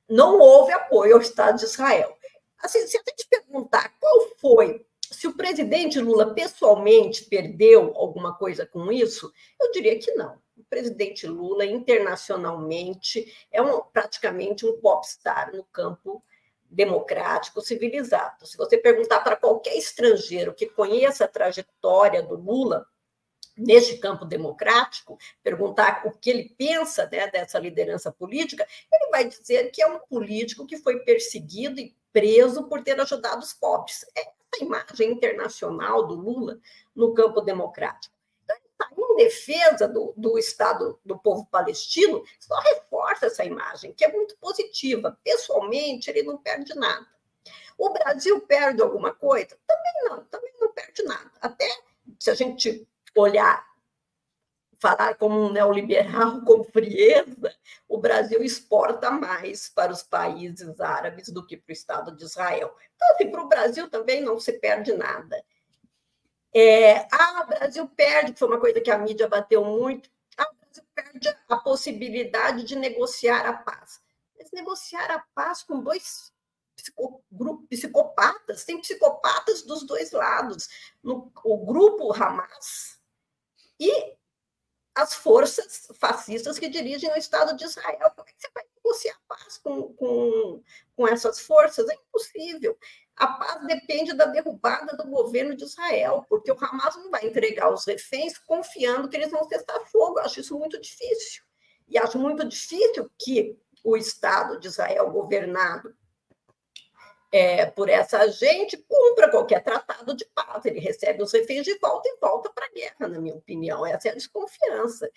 não 0.07 0.39
houve 0.39 0.71
apoio 0.71 1.15
ao 1.15 1.21
Estado 1.21 1.57
de 1.57 1.65
Israel. 1.65 2.17
Assim, 2.57 2.85
se 2.88 2.97
a 2.97 3.03
gente 3.07 3.27
perguntar 3.29 3.95
qual 3.99 4.29
foi 4.38 4.85
se 5.01 5.27
o 5.27 5.35
presidente 5.35 5.99
Lula 5.99 6.33
pessoalmente 6.35 7.25
perdeu 7.25 7.93
alguma 7.95 8.35
coisa 8.38 8.65
com 8.65 8.91
isso, 8.91 9.31
eu 9.59 9.71
diria 9.71 9.97
que 9.97 10.13
não 10.13 10.38
o 10.59 10.63
presidente 10.65 11.25
Lula, 11.25 11.65
internacionalmente, 11.65 13.33
é 13.51 13.61
um, 13.61 13.81
praticamente 13.81 14.65
um 14.65 14.79
popstar 14.79 15.55
no 15.55 15.63
campo 15.63 16.21
democrático, 16.69 17.61
civilizado. 17.61 18.45
Se 18.45 18.57
você 18.57 18.77
perguntar 18.77 19.21
para 19.21 19.35
qualquer 19.35 19.75
estrangeiro 19.75 20.53
que 20.53 20.67
conheça 20.67 21.25
a 21.25 21.29
trajetória 21.29 22.21
do 22.21 22.35
Lula 22.35 22.85
neste 23.59 23.97
campo 23.97 24.25
democrático, 24.25 25.17
perguntar 25.43 26.03
o 26.05 26.11
que 26.11 26.29
ele 26.29 26.55
pensa 26.57 27.07
né, 27.11 27.27
dessa 27.27 27.59
liderança 27.59 28.11
política, 28.11 28.67
ele 28.91 29.11
vai 29.11 29.25
dizer 29.25 29.69
que 29.71 29.81
é 29.81 29.87
um 29.87 29.99
político 29.99 30.65
que 30.65 30.77
foi 30.77 30.99
perseguido 30.99 31.79
e 31.79 31.95
preso 32.11 32.63
por 32.63 32.83
ter 32.83 32.99
ajudado 32.99 33.43
os 33.43 33.53
pobres. 33.53 34.05
É 34.15 34.39
essa 34.51 34.63
imagem 34.63 35.11
internacional 35.11 36.07
do 36.07 36.15
Lula 36.15 36.59
no 36.95 37.13
campo 37.13 37.41
democrático. 37.41 38.13
Então, 38.43 38.55
ele 38.55 38.65
está 38.67 38.89
em 38.97 39.15
defesa 39.15 39.87
do, 39.87 40.13
do 40.17 40.37
Estado 40.37 40.99
do 41.05 41.17
povo 41.17 41.45
palestino, 41.51 42.23
só 42.39 42.59
reforça 42.59 43.27
essa 43.27 43.45
imagem, 43.45 43.93
que 43.93 44.03
é 44.03 44.11
muito 44.11 44.35
positiva. 44.37 45.17
Pessoalmente, 45.23 46.09
ele 46.09 46.23
não 46.23 46.37
perde 46.37 46.73
nada. 46.75 47.07
O 47.77 47.91
Brasil 47.91 48.41
perde 48.41 48.81
alguma 48.81 49.13
coisa? 49.13 49.57
Também 49.65 49.93
não, 50.03 50.23
também 50.25 50.51
não 50.59 50.71
perde 50.73 51.03
nada. 51.03 51.31
Até 51.39 51.69
se 52.19 52.29
a 52.29 52.33
gente 52.33 52.87
olhar 53.15 53.69
falar 54.79 55.15
como 55.15 55.39
um 55.39 55.51
neoliberal 55.51 56.41
com 56.45 56.63
frieza, 56.63 57.53
o 57.87 57.97
Brasil 57.97 58.41
exporta 58.41 59.11
mais 59.11 59.69
para 59.69 59.91
os 59.91 60.01
países 60.01 60.79
árabes 60.79 61.29
do 61.29 61.45
que 61.45 61.57
para 61.57 61.71
o 61.71 61.73
Estado 61.73 62.15
de 62.15 62.23
Israel. 62.23 62.75
Então, 62.95 63.07
assim, 63.13 63.29
para 63.29 63.43
o 63.43 63.47
Brasil 63.47 63.89
também 63.89 64.21
não 64.21 64.39
se 64.39 64.53
perde 64.53 64.93
nada. 64.93 65.43
É, 66.53 67.07
ah, 67.11 67.43
o 67.43 67.47
Brasil 67.47 67.87
perde, 67.89 68.33
que 68.33 68.39
foi 68.39 68.47
uma 68.47 68.59
coisa 68.59 68.81
que 68.81 68.89
a 68.89 68.97
mídia 68.97 69.27
bateu 69.27 69.63
muito, 69.63 70.09
ah, 70.37 70.49
o 70.49 70.55
Brasil 70.55 70.83
perde 70.95 71.37
a 71.47 71.57
possibilidade 71.57 72.63
de 72.63 72.75
negociar 72.75 73.45
a 73.45 73.53
paz. 73.53 74.01
Mas 74.37 74.49
negociar 74.51 75.11
a 75.11 75.23
paz 75.35 75.61
com 75.61 75.81
dois 75.81 76.33
grupos 77.29 77.67
psicopatas, 77.67 78.63
tem 78.63 78.79
psicopatas 78.79 79.63
dos 79.63 79.85
dois 79.85 80.13
lados. 80.13 80.69
No, 81.03 81.29
o 81.43 81.65
grupo 81.65 82.13
Hamas 82.13 82.99
e 83.79 84.17
as 84.95 85.13
forças 85.13 85.88
fascistas 86.00 86.59
que 86.59 86.67
dirigem 86.67 87.09
o 87.12 87.17
Estado 87.17 87.55
de 87.55 87.63
Israel. 87.63 88.12
Como 88.15 88.27
é 88.27 88.31
que 88.31 88.41
você 88.41 88.50
vai 88.53 88.63
negociar 88.75 89.17
paz 89.27 89.57
com, 89.57 89.93
com, 89.93 90.62
com 90.95 91.07
essas 91.07 91.39
forças? 91.39 91.88
É 91.88 91.93
impossível. 91.93 92.77
A 93.15 93.27
paz 93.27 93.65
depende 93.65 94.13
da 94.13 94.25
derrubada 94.25 94.98
do 94.98 95.09
governo 95.09 95.55
de 95.55 95.63
Israel, 95.63 96.25
porque 96.27 96.51
o 96.51 96.57
Hamas 96.59 96.95
não 96.98 97.09
vai 97.09 97.25
entregar 97.25 97.71
os 97.71 97.86
reféns 97.86 98.38
confiando 98.38 99.07
que 99.07 99.15
eles 99.15 99.31
vão 99.31 99.43
cessar 99.48 99.79
fogo. 99.88 100.19
Eu 100.19 100.25
acho 100.25 100.39
isso 100.39 100.57
muito 100.57 100.79
difícil. 100.79 101.43
E 101.88 101.98
acho 101.98 102.19
muito 102.19 102.48
difícil 102.48 103.09
que 103.17 103.57
o 103.83 103.95
Estado 103.95 104.59
de 104.59 104.67
Israel, 104.67 105.12
governado 105.12 105.95
é, 107.31 107.65
por 107.65 107.89
essa 107.89 108.27
gente, 108.29 108.77
cumpra 108.77 109.29
qualquer 109.29 109.63
tratado 109.63 110.15
de 110.15 110.25
paz. 110.33 110.65
Ele 110.65 110.79
recebe 110.79 111.21
os 111.21 111.31
reféns 111.31 111.63
de 111.63 111.77
volta 111.77 112.09
e 112.09 112.17
volta 112.19 112.50
para 112.50 112.65
a 112.65 112.71
guerra, 112.71 113.07
na 113.07 113.19
minha 113.19 113.36
opinião. 113.36 113.86
Essa 113.86 114.09
é 114.09 114.12
a 114.12 114.15
desconfiança 114.15 115.09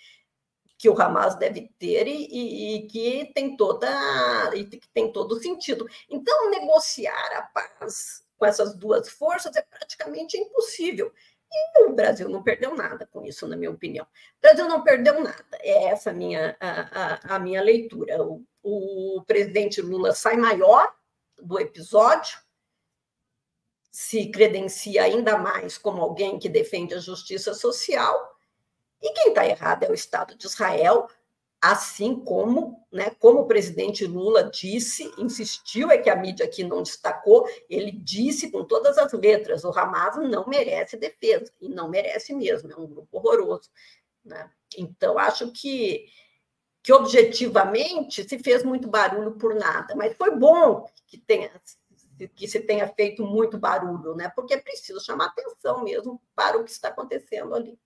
que 0.77 0.89
o 0.89 1.01
Hamas 1.01 1.35
deve 1.35 1.71
ter 1.79 2.07
e, 2.07 2.27
e, 2.29 2.75
e 2.75 2.87
que 2.87 3.31
tem 3.33 3.55
toda 3.55 3.89
e 4.53 4.65
que 4.65 4.87
tem 4.93 5.11
todo 5.11 5.39
sentido. 5.39 5.87
Então, 6.09 6.51
negociar 6.51 7.37
a 7.37 7.41
paz 7.43 8.23
com 8.37 8.45
essas 8.45 8.75
duas 8.75 9.09
forças 9.09 9.55
é 9.55 9.61
praticamente 9.61 10.37
impossível. 10.37 11.11
E 11.49 11.83
o 11.83 11.93
Brasil 11.93 12.27
não 12.27 12.43
perdeu 12.43 12.75
nada 12.75 13.07
com 13.11 13.23
isso, 13.23 13.47
na 13.47 13.55
minha 13.55 13.71
opinião. 13.71 14.05
O 14.05 14.41
Brasil 14.41 14.67
não 14.67 14.83
perdeu 14.83 15.21
nada. 15.21 15.45
É 15.61 15.85
essa 15.85 16.09
a 16.09 16.13
minha, 16.13 16.57
a, 16.59 17.33
a, 17.33 17.35
a 17.35 17.39
minha 17.39 17.61
leitura. 17.61 18.21
O, 18.23 18.43
o 18.63 19.23
presidente 19.25 19.81
Lula 19.81 20.13
sai 20.13 20.35
maior 20.35 20.91
do 21.43 21.59
episódio, 21.59 22.37
se 23.91 24.31
credencia 24.31 25.03
ainda 25.03 25.37
mais 25.37 25.77
como 25.77 26.01
alguém 26.01 26.39
que 26.39 26.49
defende 26.49 26.95
a 26.95 26.99
justiça 26.99 27.53
social, 27.53 28.35
e 29.01 29.11
quem 29.11 29.29
está 29.29 29.45
errado 29.45 29.83
é 29.83 29.89
o 29.89 29.93
Estado 29.93 30.35
de 30.35 30.47
Israel, 30.47 31.07
assim 31.61 32.15
como, 32.15 32.85
né, 32.91 33.11
como 33.19 33.41
o 33.41 33.47
presidente 33.47 34.05
Lula 34.05 34.49
disse, 34.49 35.13
insistiu, 35.17 35.91
é 35.91 35.97
que 35.97 36.09
a 36.09 36.15
mídia 36.15 36.45
aqui 36.45 36.63
não 36.63 36.83
destacou, 36.83 37.47
ele 37.69 37.91
disse 37.91 38.51
com 38.51 38.65
todas 38.65 38.97
as 38.97 39.13
letras, 39.13 39.63
o 39.63 39.69
Hamas 39.69 40.17
não 40.29 40.47
merece 40.47 40.97
defesa, 40.97 41.51
e 41.61 41.69
não 41.69 41.87
merece 41.87 42.33
mesmo, 42.33 42.71
é 42.71 42.75
um 42.75 42.87
grupo 42.87 43.17
horroroso. 43.17 43.69
Né? 44.25 44.49
Então, 44.77 45.17
acho 45.17 45.51
que 45.51 46.05
que 46.83 46.91
objetivamente 46.91 48.27
se 48.27 48.37
fez 48.39 48.63
muito 48.63 48.89
barulho 48.89 49.31
por 49.31 49.55
nada, 49.55 49.95
mas 49.95 50.15
foi 50.17 50.35
bom 50.35 50.85
que 51.07 51.17
tenha 51.17 51.49
que 52.35 52.47
se 52.47 52.59
tenha 52.59 52.87
feito 52.87 53.25
muito 53.25 53.57
barulho, 53.57 54.15
né? 54.15 54.31
Porque 54.35 54.53
é 54.53 54.61
preciso 54.61 55.03
chamar 55.03 55.27
atenção 55.27 55.83
mesmo 55.83 56.21
para 56.35 56.59
o 56.59 56.63
que 56.63 56.69
está 56.69 56.89
acontecendo 56.89 57.55
ali. 57.55 57.77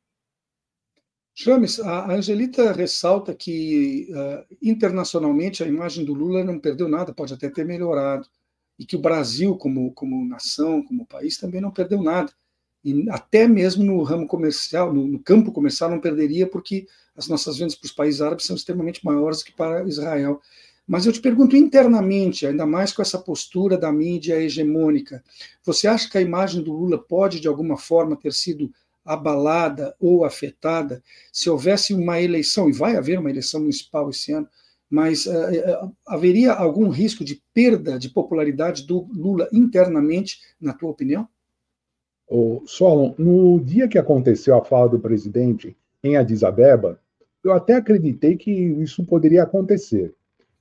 James, 1.34 1.80
a 1.80 2.12
Angelita 2.12 2.72
ressalta 2.72 3.34
que 3.34 4.10
uh, 4.12 4.56
internacionalmente 4.62 5.64
a 5.64 5.68
imagem 5.68 6.04
do 6.04 6.14
Lula 6.14 6.44
não 6.44 6.60
perdeu 6.60 6.90
nada, 6.90 7.14
pode 7.14 7.34
até 7.34 7.50
ter 7.50 7.64
melhorado, 7.64 8.28
e 8.78 8.86
que 8.86 8.96
o 8.96 9.02
Brasil, 9.02 9.56
como, 9.56 9.94
como 9.94 10.28
nação, 10.28 10.84
como 10.84 11.06
país, 11.06 11.38
também 11.38 11.62
não 11.62 11.72
perdeu 11.72 12.02
nada. 12.02 12.32
E 12.84 13.08
até 13.10 13.48
mesmo 13.48 13.84
no 13.84 14.02
ramo 14.04 14.28
comercial, 14.28 14.94
no, 14.94 15.08
no 15.08 15.20
campo 15.20 15.52
comercial, 15.52 15.90
não 15.90 16.02
perderia, 16.02 16.48
porque 16.50 16.88
as 17.18 17.28
nossas 17.28 17.58
vendas 17.58 17.76
para 17.76 17.88
os 17.88 17.92
países 17.92 18.22
árabes 18.22 18.46
são 18.46 18.56
extremamente 18.56 19.04
maiores 19.04 19.42
que 19.42 19.52
para 19.52 19.84
Israel. 19.88 20.40
Mas 20.88 21.06
eu 21.06 21.12
te 21.12 21.20
pergunto 21.20 21.58
internamente, 21.58 22.46
ainda 22.46 22.66
mais 22.66 22.94
com 22.94 23.02
essa 23.02 23.18
postura 23.18 23.78
da 23.78 23.92
mídia 23.92 24.40
hegemônica, 24.40 25.22
você 25.66 25.88
acha 25.88 26.10
que 26.10 26.18
a 26.18 26.22
imagem 26.22 26.62
do 26.62 26.72
Lula 26.72 26.98
pode, 26.98 27.42
de 27.42 27.48
alguma 27.48 27.76
forma, 27.76 28.16
ter 28.16 28.32
sido 28.32 28.72
abalada 29.04 29.96
ou 30.00 30.24
afetada 30.24 31.02
se 31.32 31.50
houvesse 31.50 31.94
uma 31.94 32.22
eleição, 32.22 32.70
e 32.70 32.74
vai 32.74 32.96
haver 32.96 33.20
uma 33.20 33.30
eleição 33.30 33.62
municipal 33.62 34.10
esse 34.10 34.32
ano, 34.32 34.48
mas 34.90 35.26
uh, 35.26 35.94
haveria 36.06 36.54
algum 36.54 36.90
risco 36.90 37.26
de 37.26 37.42
perda 37.54 38.00
de 38.00 38.10
popularidade 38.10 38.86
do 38.86 39.08
Lula 39.14 39.50
internamente, 39.52 40.40
na 40.60 40.74
tua 40.74 40.90
opinião? 40.90 41.28
O 42.30 42.64
Solon, 42.66 43.14
no 43.18 43.60
dia 43.60 43.88
que 43.88 43.98
aconteceu 43.98 44.56
a 44.56 44.64
fala 44.64 44.90
do 44.90 45.00
presidente 45.00 45.76
em 46.04 46.16
Addis 46.18 46.44
Abeba, 46.44 47.00
eu 47.48 47.54
até 47.54 47.76
acreditei 47.76 48.36
que 48.36 48.52
isso 48.52 49.06
poderia 49.06 49.44
acontecer. 49.44 50.14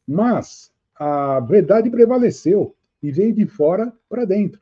Mas 0.07 0.71
a 0.95 1.41
verdade 1.41 1.91
prevaleceu 1.91 2.75
e 3.03 3.11
veio 3.11 3.33
de 3.33 3.47
fora 3.47 3.93
para 4.09 4.25
dentro, 4.25 4.61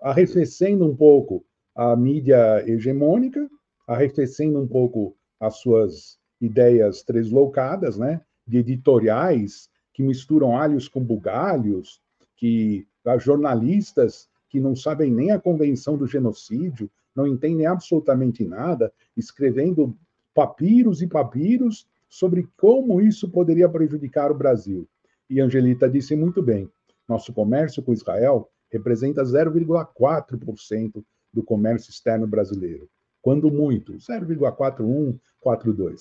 arrefecendo 0.00 0.86
um 0.86 0.96
pouco 0.96 1.44
a 1.74 1.94
mídia 1.94 2.64
hegemônica, 2.68 3.48
arrefecendo 3.86 4.60
um 4.60 4.66
pouco 4.66 5.14
as 5.38 5.56
suas 5.56 6.18
ideias 6.40 7.02
tresloucadas, 7.02 7.96
né, 7.96 8.20
de 8.46 8.58
editoriais 8.58 9.68
que 9.92 10.02
misturam 10.02 10.56
alhos 10.56 10.88
com 10.88 11.02
bugalhos, 11.02 12.00
que 12.36 12.86
jornalistas 13.18 14.28
que 14.48 14.60
não 14.60 14.74
sabem 14.74 15.12
nem 15.12 15.30
a 15.30 15.38
convenção 15.38 15.96
do 15.96 16.06
genocídio, 16.06 16.90
não 17.14 17.26
entendem 17.26 17.66
absolutamente 17.66 18.44
nada, 18.44 18.92
escrevendo 19.16 19.96
papiros 20.34 21.00
e 21.02 21.06
papiros 21.06 21.86
sobre 22.08 22.48
como 22.56 23.00
isso 23.00 23.30
poderia 23.30 23.68
prejudicar 23.68 24.32
o 24.32 24.34
Brasil. 24.34 24.88
E 25.28 25.40
Angelita 25.40 25.88
disse 25.88 26.16
muito 26.16 26.42
bem: 26.42 26.68
nosso 27.08 27.32
comércio 27.32 27.80
com 27.82 27.92
Israel 27.92 28.50
representa 28.70 29.22
0,4% 29.22 31.04
do 31.32 31.42
comércio 31.42 31.90
externo 31.90 32.26
brasileiro, 32.26 32.86
quando 33.22 33.50
muito, 33.50 33.94
0,4142. 33.94 36.00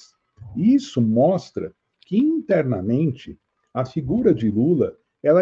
Isso 0.55 1.01
mostra 1.01 1.73
que 2.01 2.17
internamente 2.17 3.39
a 3.73 3.85
figura 3.85 4.33
de 4.33 4.49
Lula, 4.49 4.95
ela 5.21 5.41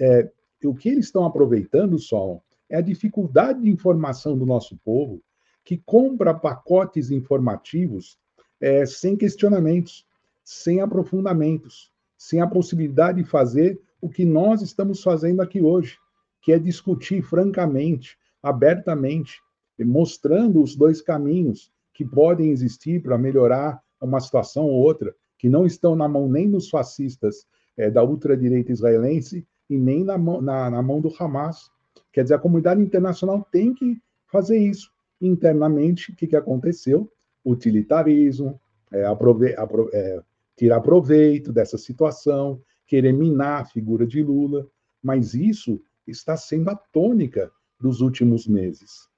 é, 0.00 0.30
o 0.64 0.74
que 0.74 0.88
eles 0.88 1.06
estão 1.06 1.24
aproveitando, 1.24 1.96
Sol, 1.98 2.42
é 2.68 2.76
a 2.76 2.82
dificuldade 2.82 3.62
de 3.62 3.70
informação 3.70 4.36
do 4.36 4.46
nosso 4.46 4.76
povo, 4.84 5.22
que 5.64 5.78
compra 5.78 6.34
pacotes 6.34 7.10
informativos 7.10 8.18
é, 8.62 8.86
sem 8.86 9.16
questionamentos, 9.16 10.06
sem 10.44 10.80
aprofundamentos, 10.80 11.90
sem 12.16 12.40
a 12.40 12.46
possibilidade 12.46 13.20
de 13.20 13.28
fazer 13.28 13.80
o 14.00 14.08
que 14.08 14.24
nós 14.24 14.62
estamos 14.62 15.02
fazendo 15.02 15.42
aqui 15.42 15.60
hoje, 15.60 15.98
que 16.40 16.52
é 16.52 16.58
discutir 16.58 17.22
francamente, 17.22 18.16
abertamente, 18.40 19.40
mostrando 19.80 20.62
os 20.62 20.76
dois 20.76 21.02
caminhos 21.02 21.72
que 21.92 22.04
podem 22.04 22.50
existir 22.50 23.02
para 23.02 23.18
melhorar 23.18 23.82
uma 24.00 24.20
situação 24.20 24.64
ou 24.66 24.80
outra, 24.80 25.14
que 25.36 25.48
não 25.48 25.66
estão 25.66 25.96
na 25.96 26.08
mão 26.08 26.28
nem 26.28 26.48
dos 26.48 26.70
fascistas 26.70 27.46
é, 27.76 27.90
da 27.90 28.04
ultradireita 28.04 28.70
israelense 28.70 29.46
e 29.68 29.76
nem 29.76 30.04
na 30.04 30.16
mão, 30.16 30.40
na, 30.40 30.70
na 30.70 30.82
mão 30.82 31.00
do 31.00 31.12
Hamas. 31.18 31.68
Quer 32.12 32.22
dizer, 32.22 32.34
a 32.34 32.38
comunidade 32.38 32.80
internacional 32.80 33.46
tem 33.50 33.74
que 33.74 34.00
fazer 34.30 34.58
isso. 34.58 34.92
Internamente, 35.20 36.12
o 36.12 36.16
que, 36.16 36.28
que 36.28 36.36
aconteceu? 36.36 37.10
Utilitarismo, 37.44 38.60
é, 38.92 39.04
aprove 39.04 39.54
apro 39.56 39.90
é, 39.92 40.20
tirar 40.56 40.80
proveito 40.80 41.52
dessa 41.52 41.78
situação, 41.78 42.60
querer 42.86 43.12
minar 43.12 43.62
a 43.62 43.64
figura 43.64 44.06
de 44.06 44.22
Lula, 44.22 44.66
mas 45.02 45.34
isso 45.34 45.80
está 46.06 46.36
sendo 46.36 46.70
a 46.70 46.76
tônica 46.76 47.50
dos 47.80 48.00
últimos 48.00 48.46
meses. 48.46 49.08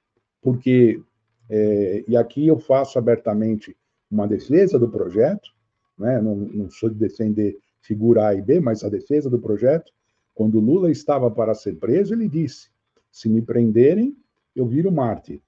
Porque, 0.40 1.02
é, 1.50 2.04
e 2.06 2.16
aqui 2.16 2.46
eu 2.46 2.58
faço 2.58 2.98
abertamente 2.98 3.76
uma 4.10 4.26
defesa 4.26 4.78
do 4.78 4.88
projeto, 4.88 5.50
né? 5.98 6.20
não, 6.20 6.36
não 6.36 6.70
sou 6.70 6.88
de 6.88 6.96
defender 6.96 7.58
figura 7.80 8.28
A 8.28 8.34
e 8.34 8.40
B, 8.40 8.60
mas 8.60 8.82
a 8.82 8.88
defesa 8.88 9.28
do 9.28 9.38
projeto, 9.38 9.92
quando 10.34 10.60
Lula 10.60 10.90
estava 10.90 11.30
para 11.30 11.54
ser 11.54 11.76
preso, 11.76 12.14
ele 12.14 12.28
disse: 12.28 12.68
se 13.10 13.28
me 13.28 13.42
prenderem, 13.42 14.16
eu 14.54 14.66
viro 14.66 14.90
mártir. 14.90 15.40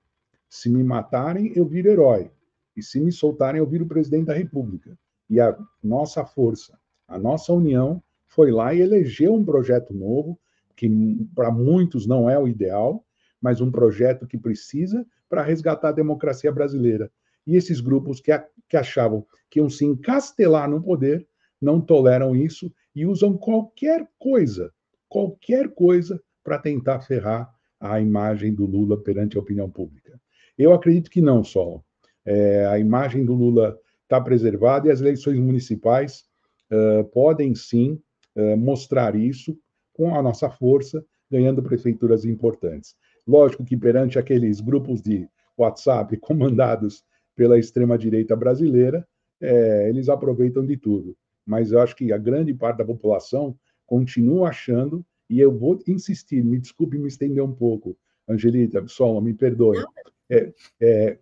Se 0.49 0.69
me 0.69 0.83
matarem, 0.85 1.53
eu 1.55 1.65
viro 1.65 1.89
herói. 1.89 2.31
E 2.77 2.83
se 2.83 3.01
me 3.01 3.11
soltarem, 3.11 3.59
eu 3.59 3.67
viro 3.67 3.87
presidente 3.87 4.27
da 4.27 4.35
República. 4.35 4.97
E 5.29 5.41
a 5.41 5.57
nossa 5.83 6.25
força, 6.25 6.79
a 7.09 7.19
nossa 7.19 7.53
união 7.53 8.03
foi 8.27 8.51
lá 8.51 8.75
e 8.75 8.81
elegeu 8.81 9.35
um 9.35 9.45
projeto 9.45 9.95
novo, 9.95 10.39
que 10.77 10.89
para 11.35 11.51
muitos 11.51 12.07
não 12.07 12.29
é 12.29 12.39
o 12.39 12.47
ideal, 12.47 13.05
mas 13.41 13.61
um 13.61 13.71
projeto 13.71 14.27
que 14.27 14.37
precisa 14.37 15.07
para 15.29 15.43
resgatar 15.43 15.89
a 15.89 15.93
democracia 15.93 16.53
brasileira. 16.53 17.11
E 17.47 17.57
esses 17.57 17.81
grupos 17.81 18.21
que, 18.21 18.31
que 18.69 18.77
achavam 18.77 19.27
que 19.49 19.59
iam 19.59 19.71
se 19.71 19.85
encastelar 19.85 20.69
no 20.69 20.83
poder 20.83 21.27
não 21.61 21.81
toleram 21.81 22.35
isso 22.35 22.73
e 22.95 23.07
usam 23.07 23.37
qualquer 23.37 24.07
coisa, 24.19 24.73
qualquer 25.09 25.71
coisa 25.71 26.21
para 26.43 26.59
tentar 26.59 27.01
ferrar 27.01 27.53
a 27.81 28.01
imagem 28.01 28.55
do 28.55 28.67
Lula 28.67 29.01
perante 29.01 29.37
a 29.37 29.41
opinião 29.41 29.71
pública. 29.71 30.21
Eu 30.59 30.73
acredito 30.73 31.11
que 31.11 31.21
não, 31.21 31.45
Sol. 31.45 31.86
É, 32.27 32.67
a 32.67 32.79
imagem 32.79 33.25
do 33.25 33.35
Lula 33.35 33.79
está 34.03 34.21
preservada 34.21 34.89
e 34.89 34.91
as 34.91 35.01
eleições 35.01 35.39
municipais 35.39 36.25
uh, 36.71 37.05
podem 37.05 37.55
sim 37.55 38.01
uh, 38.37 38.57
mostrar 38.57 39.15
isso 39.15 39.57
com 39.93 40.15
a 40.15 40.23
nossa 40.23 40.51
força, 40.51 41.05
ganhando 41.31 41.63
prefeituras 41.63 42.25
importantes. 42.25 42.95
Lógico 43.27 43.65
que 43.65 43.77
perante 43.77 44.19
aqueles 44.19 44.61
grupos 44.61 45.01
de 45.01 45.29
WhatsApp 45.57 46.17
comandados 46.21 47.05
pela 47.35 47.59
extrema-direita 47.59 48.37
brasileira, 48.37 49.07
é, 49.41 49.89
eles 49.89 50.09
aproveitam 50.09 50.65
de 50.65 50.77
tudo. 50.77 51.17
Mas 51.45 51.71
eu 51.73 51.81
acho 51.81 51.95
que 51.95 52.13
a 52.13 52.19
grande 52.19 52.55
parte 52.55 52.79
da 52.79 52.85
população 52.85 53.57
continua 53.87 54.49
achando, 54.49 55.05
e 55.29 55.41
eu 55.41 55.57
vou 55.57 55.79
insistir, 55.87 56.43
me 56.43 56.59
desculpe 56.59 56.99
me 56.99 57.09
estender 57.09 57.43
um 57.43 57.53
pouco, 57.53 57.97
Angelita, 58.29 58.87
Sola, 58.89 59.21
me 59.21 59.35
perdoe. 59.35 59.85
É, 60.29 60.53
é, 60.81 61.19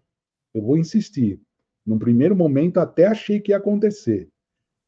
eu 0.55 0.63
vou 0.63 0.79
insistir. 0.79 1.41
Num 1.85 1.99
primeiro 1.99 2.35
momento, 2.35 2.79
até 2.79 3.07
achei 3.07 3.41
que 3.41 3.51
ia 3.51 3.59
acontecer. 3.59 4.31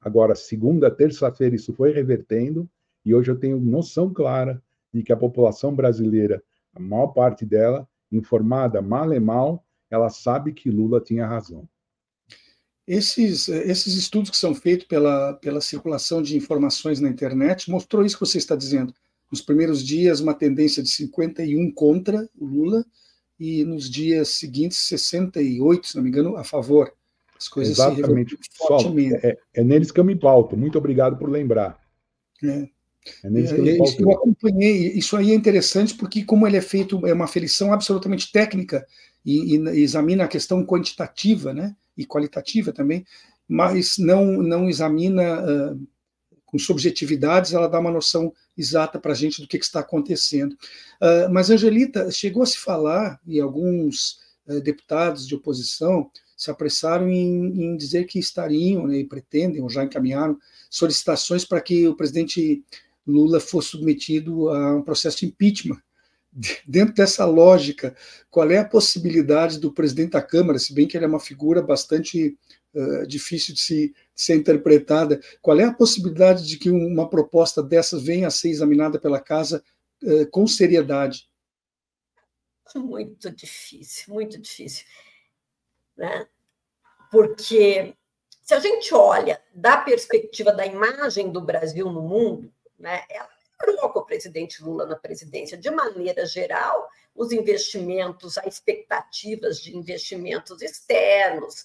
Agora, 0.00 0.34
segunda, 0.34 0.90
terça-feira, 0.90 1.56
isso 1.56 1.74
foi 1.74 1.92
revertendo, 1.92 2.70
e 3.04 3.14
hoje 3.14 3.30
eu 3.30 3.38
tenho 3.38 3.58
noção 3.58 4.12
clara 4.12 4.62
de 4.94 5.02
que 5.02 5.12
a 5.12 5.16
população 5.16 5.74
brasileira, 5.74 6.42
a 6.74 6.80
maior 6.80 7.08
parte 7.08 7.44
dela, 7.44 7.88
informada 8.10 8.80
mal 8.80 9.12
e 9.12 9.20
mal, 9.20 9.64
ela 9.90 10.08
sabe 10.08 10.52
que 10.52 10.70
Lula 10.70 11.00
tinha 11.00 11.26
razão. 11.26 11.68
Esses, 12.86 13.48
esses 13.48 13.94
estudos 13.94 14.30
que 14.30 14.36
são 14.36 14.54
feitos 14.54 14.86
pela, 14.86 15.34
pela 15.34 15.60
circulação 15.60 16.22
de 16.22 16.36
informações 16.36 17.00
na 17.00 17.08
internet 17.08 17.68
mostrou 17.68 18.04
isso 18.04 18.16
que 18.16 18.24
você 18.24 18.38
está 18.38 18.54
dizendo. 18.54 18.94
Nos 19.30 19.40
primeiros 19.40 19.84
dias, 19.84 20.20
uma 20.20 20.34
tendência 20.34 20.82
de 20.82 20.88
51 20.90 21.72
contra 21.72 22.28
Lula, 22.40 22.84
e 23.38 23.64
nos 23.64 23.90
dias 23.90 24.30
seguintes, 24.30 24.78
68, 24.78 25.88
se 25.88 25.96
não 25.96 26.02
me 26.02 26.08
engano, 26.08 26.36
a 26.36 26.44
favor. 26.44 26.92
As 27.38 27.48
coisas 27.48 27.78
Exatamente. 27.78 28.36
se 28.36 28.56
fortemente. 28.56 29.14
É, 29.26 29.36
é, 29.54 29.64
neles 29.64 29.90
que 29.90 30.00
eu 30.00 30.04
me 30.04 30.16
pauto. 30.16 30.56
Muito 30.56 30.78
obrigado 30.78 31.18
por 31.18 31.28
lembrar. 31.28 31.78
É. 32.42 32.68
É 33.22 33.30
neles 33.30 33.52
que 33.52 33.58
eu, 33.58 33.64
me 33.64 33.70
é, 33.70 33.76
pauto. 33.76 34.02
eu 34.02 34.10
acompanhei. 34.10 34.92
Isso 34.92 35.16
aí 35.16 35.32
é 35.32 35.34
interessante 35.34 35.94
porque, 35.94 36.24
como 36.24 36.46
ele 36.46 36.56
é 36.56 36.62
feito, 36.62 37.06
é 37.06 37.12
uma 37.12 37.26
aferição 37.26 37.72
absolutamente 37.72 38.32
técnica 38.32 38.86
e, 39.24 39.56
e 39.56 39.80
examina 39.80 40.24
a 40.24 40.28
questão 40.28 40.64
quantitativa, 40.64 41.52
né? 41.52 41.76
E 41.96 42.06
qualitativa 42.06 42.72
também, 42.72 43.04
mas 43.48 43.96
não 43.98 44.42
não 44.42 44.68
examina 44.68 45.42
uh, 45.42 45.88
com 46.46 46.58
subjetividades, 46.58 47.52
ela 47.52 47.68
dá 47.68 47.78
uma 47.78 47.90
noção 47.90 48.32
exata 48.56 48.98
para 48.98 49.12
a 49.12 49.14
gente 49.14 49.42
do 49.42 49.48
que, 49.48 49.58
que 49.58 49.64
está 49.64 49.80
acontecendo. 49.80 50.52
Uh, 50.52 51.30
mas, 51.30 51.50
Angelita, 51.50 52.10
chegou 52.10 52.42
a 52.42 52.46
se 52.46 52.56
falar, 52.56 53.20
e 53.26 53.40
alguns 53.40 54.20
uh, 54.46 54.60
deputados 54.60 55.26
de 55.26 55.34
oposição 55.34 56.08
se 56.36 56.50
apressaram 56.50 57.10
em, 57.10 57.64
em 57.64 57.76
dizer 57.76 58.04
que 58.04 58.18
estariam, 58.18 58.86
né, 58.86 58.98
e 58.98 59.04
pretendem, 59.04 59.60
ou 59.60 59.68
já 59.68 59.84
encaminharam, 59.84 60.38
solicitações 60.70 61.44
para 61.44 61.60
que 61.60 61.88
o 61.88 61.96
presidente 61.96 62.62
Lula 63.06 63.40
fosse 63.40 63.70
submetido 63.70 64.48
a 64.50 64.76
um 64.76 64.82
processo 64.82 65.18
de 65.18 65.26
impeachment. 65.26 65.80
Dentro 66.66 66.94
dessa 66.94 67.24
lógica, 67.24 67.96
qual 68.30 68.50
é 68.50 68.58
a 68.58 68.64
possibilidade 68.64 69.58
do 69.58 69.72
presidente 69.72 70.10
da 70.10 70.20
Câmara, 70.20 70.58
se 70.58 70.74
bem 70.74 70.86
que 70.86 70.96
ele 70.96 71.06
é 71.06 71.08
uma 71.08 71.20
figura 71.20 71.62
bastante 71.62 72.36
uh, 72.76 73.06
difícil 73.06 73.54
de 73.54 73.60
se 73.60 73.94
ser 74.14 74.36
interpretada. 74.36 75.20
Qual 75.42 75.58
é 75.58 75.64
a 75.64 75.74
possibilidade 75.74 76.46
de 76.46 76.58
que 76.58 76.70
uma 76.70 77.08
proposta 77.08 77.62
dessas 77.62 78.02
venha 78.02 78.28
a 78.28 78.30
ser 78.30 78.48
examinada 78.48 78.98
pela 78.98 79.20
casa 79.20 79.62
eh, 80.02 80.24
com 80.24 80.46
seriedade? 80.46 81.28
Muito 82.74 83.30
difícil, 83.30 84.14
muito 84.14 84.40
difícil. 84.40 84.86
Né? 85.96 86.26
Porque 87.10 87.94
se 88.42 88.54
a 88.54 88.58
gente 88.58 88.94
olha 88.94 89.40
da 89.54 89.76
perspectiva 89.76 90.52
da 90.52 90.66
imagem 90.66 91.30
do 91.30 91.40
Brasil 91.40 91.90
no 91.90 92.02
mundo, 92.02 92.52
né, 92.78 93.04
ela 93.10 93.28
melhorou 93.60 93.90
com 93.90 94.00
o 94.00 94.06
presidente 94.06 94.62
Lula 94.62 94.86
na 94.86 94.96
presidência. 94.96 95.56
De 95.56 95.70
maneira 95.70 96.24
geral, 96.26 96.88
os 97.14 97.32
investimentos, 97.32 98.36
as 98.38 98.46
expectativas 98.46 99.60
de 99.60 99.76
investimentos 99.76 100.60
externos, 100.62 101.64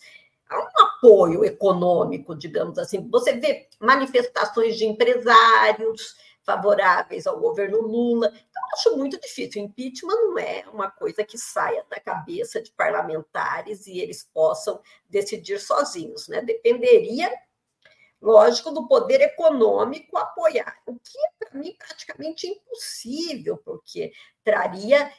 um 0.60 0.82
apoio 0.82 1.46
econômico, 1.46 2.36
digamos 2.36 2.78
assim. 2.78 3.10
Você 3.10 3.34
vê 3.34 3.70
manifestações 3.80 4.78
de 4.78 4.86
empresários 4.86 6.16
favoráveis 6.44 7.28
ao 7.28 7.40
governo 7.40 7.82
Lula. 7.82 8.28
Então, 8.28 8.62
acho 8.74 8.98
muito 8.98 9.20
difícil. 9.20 9.62
O 9.62 9.66
impeachment 9.66 10.16
não 10.16 10.40
é 10.40 10.66
uma 10.72 10.90
coisa 10.90 11.24
que 11.24 11.38
saia 11.38 11.86
da 11.90 12.00
cabeça 12.00 12.62
de 12.62 12.72
parlamentares 12.72 13.88
e 13.88 14.00
eles 14.00 14.28
possam 14.34 14.82
decidir 15.10 15.60
sozinhos, 15.60 16.28
né? 16.28 16.42
Dependeria, 16.42 17.32
lógico, 18.22 18.72
do 18.72 18.88
poder 18.88 19.22
econômico 19.22 20.18
apoiar, 20.18 20.78
o 20.86 20.94
que 20.96 21.18
é, 21.18 21.46
para 21.46 21.60
mim, 21.60 21.76
praticamente 21.78 22.48
impossível, 22.48 23.58
porque 23.58 24.12
traria 24.44 25.12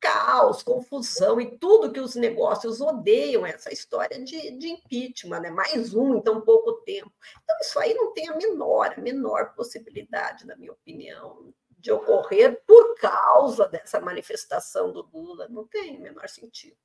caos, 0.00 0.62
confusão 0.62 1.40
e 1.40 1.58
tudo 1.58 1.92
que 1.92 2.00
os 2.00 2.14
negócios 2.14 2.80
odeiam, 2.80 3.46
essa 3.46 3.72
história 3.72 4.22
de, 4.22 4.52
de 4.52 4.68
impeachment, 4.68 5.40
né? 5.40 5.50
mais 5.50 5.94
um 5.94 6.16
em 6.16 6.20
tão 6.22 6.40
pouco 6.40 6.72
tempo. 6.84 7.12
Então, 7.42 7.56
isso 7.60 7.78
aí 7.78 7.94
não 7.94 8.12
tem 8.12 8.28
a 8.28 8.36
menor, 8.36 8.94
a 8.96 9.00
menor 9.00 9.54
possibilidade, 9.54 10.46
na 10.46 10.56
minha 10.56 10.72
opinião, 10.72 11.52
de 11.78 11.90
ocorrer 11.92 12.60
por 12.66 12.96
causa 12.96 13.68
dessa 13.68 14.00
manifestação 14.00 14.92
do 14.92 15.08
Lula. 15.12 15.48
Não 15.48 15.66
tem 15.66 15.96
o 15.96 16.00
menor 16.00 16.28
sentido. 16.28 16.76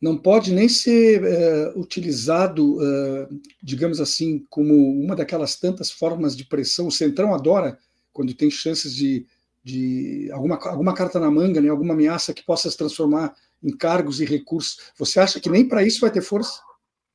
Não 0.00 0.16
pode 0.16 0.52
nem 0.52 0.68
ser 0.68 1.22
uh, 1.22 1.78
utilizado, 1.78 2.76
uh, 2.78 3.40
digamos 3.62 4.00
assim, 4.00 4.46
como 4.48 4.74
uma 4.74 5.14
daquelas 5.14 5.56
tantas 5.56 5.90
formas 5.90 6.34
de 6.34 6.44
pressão. 6.44 6.86
O 6.86 6.92
Centrão 6.92 7.34
adora, 7.34 7.78
quando 8.12 8.32
tem 8.32 8.50
chances 8.50 8.94
de 8.94 9.26
de 9.62 10.30
alguma, 10.32 10.56
alguma 10.68 10.94
carta 10.94 11.20
na 11.20 11.30
manga, 11.30 11.60
né, 11.60 11.68
alguma 11.68 11.94
ameaça 11.94 12.32
que 12.32 12.42
possa 12.42 12.70
se 12.70 12.76
transformar 12.76 13.34
em 13.62 13.76
cargos 13.76 14.20
e 14.20 14.24
recursos. 14.24 14.92
Você 14.96 15.20
acha 15.20 15.40
que 15.40 15.50
nem 15.50 15.68
para 15.68 15.82
isso 15.82 16.00
vai 16.00 16.10
ter 16.10 16.22
força? 16.22 16.62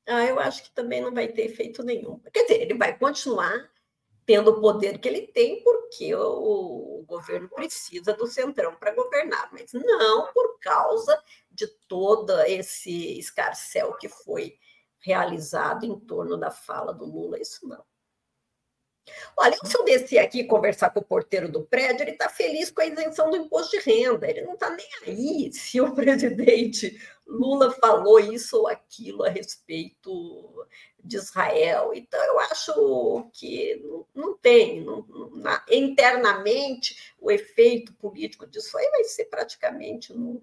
Ah, 0.07 0.23
eu 0.25 0.39
acho 0.39 0.63
que 0.63 0.71
também 0.73 1.01
não 1.01 1.13
vai 1.13 1.27
ter 1.27 1.45
efeito 1.45 1.81
nenhum. 1.83 2.19
Quer 2.31 2.43
dizer, 2.43 2.61
ele 2.61 2.75
vai 2.75 2.97
continuar 2.97 3.69
tendo 4.25 4.51
o 4.51 4.61
poder 4.61 4.99
que 4.99 5.07
ele 5.07 5.21
tem, 5.27 5.63
porque 5.63 6.13
o, 6.15 7.03
governo 7.07 7.47
precisa 7.49 8.13
do 8.13 8.25
centrão 8.25 8.75
para 8.75 8.93
governar, 8.93 9.49
mas 9.51 9.71
não 9.73 10.31
por 10.33 10.59
causa 10.59 11.21
de 11.51 11.67
todo 11.87 12.31
esse 12.41 13.19
escarcel 13.19 13.93
que 13.97 14.09
foi 14.09 14.57
realizado 14.99 15.85
em 15.85 15.99
torno 15.99 16.35
da 16.35 16.49
fala 16.49 16.91
do 16.91 17.05
Lula, 17.05 17.39
isso 17.39 17.67
não. 17.67 17.83
Olha, 19.37 19.55
se 19.63 19.77
eu 19.77 19.83
descer 19.83 20.19
aqui 20.19 20.39
e 20.39 20.47
conversar 20.47 20.89
com 20.89 20.99
o 20.99 21.05
porteiro 21.05 21.49
do 21.49 21.63
prédio, 21.63 22.03
ele 22.03 22.11
está 22.11 22.29
feliz 22.29 22.71
com 22.71 22.81
a 22.81 22.85
isenção 22.85 23.29
do 23.29 23.37
imposto 23.37 23.77
de 23.77 23.83
renda. 23.83 24.29
Ele 24.29 24.41
não 24.41 24.53
está 24.53 24.69
nem 24.69 24.87
aí 25.05 25.53
se 25.53 25.79
o 25.79 25.93
presidente 25.95 26.99
Lula 27.27 27.71
falou 27.71 28.19
isso 28.19 28.57
ou 28.57 28.67
aquilo 28.67 29.23
a 29.23 29.29
respeito 29.29 30.67
de 31.03 31.17
Israel. 31.17 31.91
Então, 31.93 32.23
eu 32.23 32.39
acho 32.39 33.29
que 33.33 33.75
não, 33.83 34.05
não 34.15 34.37
tem. 34.37 34.83
Não, 34.83 35.05
na, 35.35 35.63
internamente, 35.69 37.13
o 37.19 37.31
efeito 37.31 37.93
político 37.93 38.47
disso 38.47 38.77
aí 38.77 38.89
vai 38.89 39.03
ser 39.03 39.25
praticamente 39.25 40.13
nulo. 40.13 40.41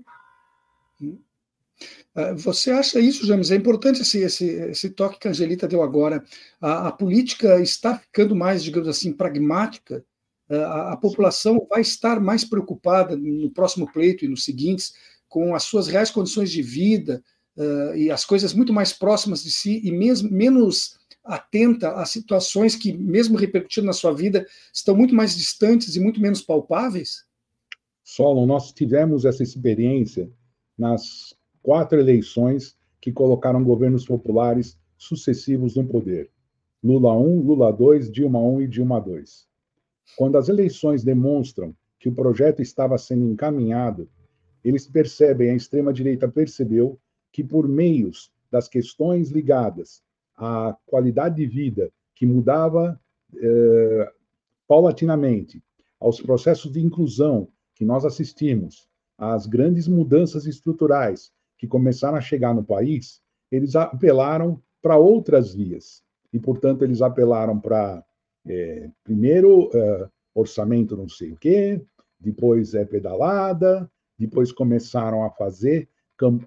Ah, 2.15 2.33
você 2.35 2.71
acha 2.71 3.01
isso, 3.01 3.27
James? 3.27 3.51
É 3.51 3.57
importante 3.57 4.03
esse, 4.03 4.19
esse, 4.19 4.45
esse 4.45 4.91
toque 4.91 5.19
que 5.19 5.29
a 5.29 5.31
Angelita 5.31 5.67
deu 5.67 5.83
agora. 5.83 6.25
A, 6.61 6.89
a 6.89 6.93
política 6.93 7.61
está 7.61 7.99
ficando 7.99 8.35
mais, 8.37 8.63
digamos 8.63 8.89
assim, 8.89 9.13
pragmática. 9.13 10.05
Ah, 10.51 10.57
a, 10.57 10.93
a, 10.93 10.97
população 10.97 11.67
vai 11.69 11.81
estar 11.81 12.21
mais 12.21 12.45
preocupada 12.45 13.17
no 13.17 13.51
próximo 13.51 13.91
pleito 13.91 14.25
e 14.25 14.29
nos 14.29 14.45
seguintes 14.45 14.95
com 15.29 15.55
as 15.55 15.63
suas 15.63 15.87
reais 15.87 16.11
condições 16.11 16.51
de 16.51 16.61
vida 16.61 17.23
uh, 17.57 17.97
e 17.97 18.11
as 18.11 18.23
coisas 18.23 18.53
muito 18.53 18.71
mais 18.71 18.93
próximas 18.93 19.43
de 19.43 19.51
si 19.51 19.81
e 19.83 19.91
mesmo 19.91 20.31
menos 20.31 20.99
atenta 21.25 21.93
a 21.95 22.05
situações 22.05 22.77
que, 22.77 22.93
mesmo 22.93 23.39
repercutindo 23.39 23.87
na 23.87 23.95
sua 23.95 24.13
vida, 24.13 24.47
estão 24.75 24.95
muito 24.95 25.15
mais 25.15 25.35
distantes 25.35 25.97
e 25.97 26.01
muito 26.01 26.21
menos 26.21 26.43
palpáveis? 26.43 27.25
Solon, 28.05 28.45
nós 28.45 28.73
tivemos 28.73 29.25
essa 29.25 29.43
experiência 29.43 30.31
nas 30.77 31.33
quatro 31.63 31.99
eleições 31.99 32.77
que 33.01 33.13
colocaram 33.13 33.63
governos 33.63 34.05
populares 34.05 34.79
sucessivos 34.97 35.77
no 35.77 35.87
poder. 35.87 36.31
Lula 36.83 37.17
1, 37.17 37.41
Lula 37.41 37.73
2, 37.73 38.11
Dilma 38.11 38.41
1 38.41 38.63
e 38.63 38.69
Dilma 38.69 39.01
2. 39.01 39.47
Quando 40.17 40.37
as 40.37 40.49
eleições 40.49 41.05
demonstram 41.05 41.75
que 41.99 42.09
o 42.09 42.15
projeto 42.15 42.61
estava 42.61 42.99
sendo 42.99 43.31
encaminhado, 43.31 44.09
eles 44.65 44.87
percebem, 44.87 45.51
a 45.51 45.55
extrema-direita 45.55 46.29
percebeu, 46.29 46.99
que 47.33 47.43
por 47.43 47.69
meios 47.69 48.33
das 48.51 48.69
questões 48.69 49.31
ligadas 49.31 50.03
à 50.37 50.77
qualidade 50.87 51.37
de 51.37 51.47
vida, 51.47 51.91
que 52.15 52.27
mudava 52.27 53.01
eh, 53.35 54.13
paulatinamente, 54.69 55.63
aos 55.99 56.21
processos 56.21 56.73
de 56.73 56.81
inclusão 56.81 57.49
que 57.75 57.85
nós 57.85 58.05
assistimos, 58.05 58.89
às 59.17 59.47
grandes 59.47 59.87
mudanças 59.87 60.47
estruturais 60.47 61.33
que 61.63 61.69
começaram 61.69 62.17
a 62.17 62.21
chegar 62.21 62.53
no 62.53 62.65
país, 62.65 63.21
eles 63.49 63.77
apelaram 63.77 64.61
para 64.83 64.97
outras 64.97 65.55
vias. 65.55 66.03
E, 66.33 66.39
portanto, 66.41 66.83
eles 66.83 67.01
apelaram 67.01 67.57
para, 67.57 68.05
é, 68.45 68.91
primeiro, 69.05 69.71
é, 69.73 70.09
orçamento 70.35 70.97
não 70.97 71.09
sei 71.09 71.31
o 71.31 71.37
quê, 71.37 71.81
depois 72.19 72.75
é 72.75 72.85
pedalada, 72.85 73.89
depois 74.19 74.51
começaram 74.51 75.23
a 75.23 75.31
fazer. 75.31 75.89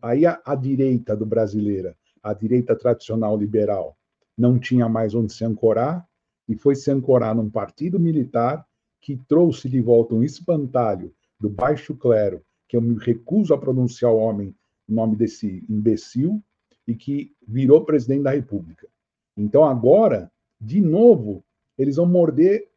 Aí 0.01 0.25
a, 0.25 0.41
a 0.43 0.54
direita 0.54 1.15
do 1.15 1.25
brasileira, 1.25 1.95
a 2.21 2.34
direita 2.34 2.75
tradicional 2.75 3.38
liberal, 3.38 3.97
não 4.38 4.60
tinha 4.60 4.89
mais 4.89 5.15
onde 5.15 5.32
se 5.32 5.45
ancorar 5.45 6.06
e 6.45 6.58
foi 6.58 6.75
se 6.75 6.91
ancorar 6.91 7.34
num 7.34 7.49
partido 7.49 7.97
militar 7.97 8.67
que 8.99 9.15
trouxe 9.15 9.69
de 9.69 9.80
volta 9.80 10.13
um 10.13 10.23
espantalho 10.23 11.13
do 11.39 11.49
baixo 11.49 11.95
clero, 11.95 12.41
que 12.67 12.75
eu 12.75 12.82
me 12.82 12.97
recuso 12.99 13.54
a 13.54 13.58
pronunciar 13.58 14.12
o 14.12 14.17
homem, 14.17 14.54
o 14.88 14.93
nome 14.93 15.15
desse 15.15 15.63
imbecil, 15.69 16.41
e 16.88 16.95
que 16.95 17.34
virou 17.48 17.84
presidente 17.84 18.24
da 18.24 18.32
República. 18.32 18.88
Então 19.36 19.63
agora, 19.63 20.32
de 20.62 20.80
novo, 20.80 21.43
eles 21.78 21.95
vão 21.95 22.06
morder, 22.06 22.69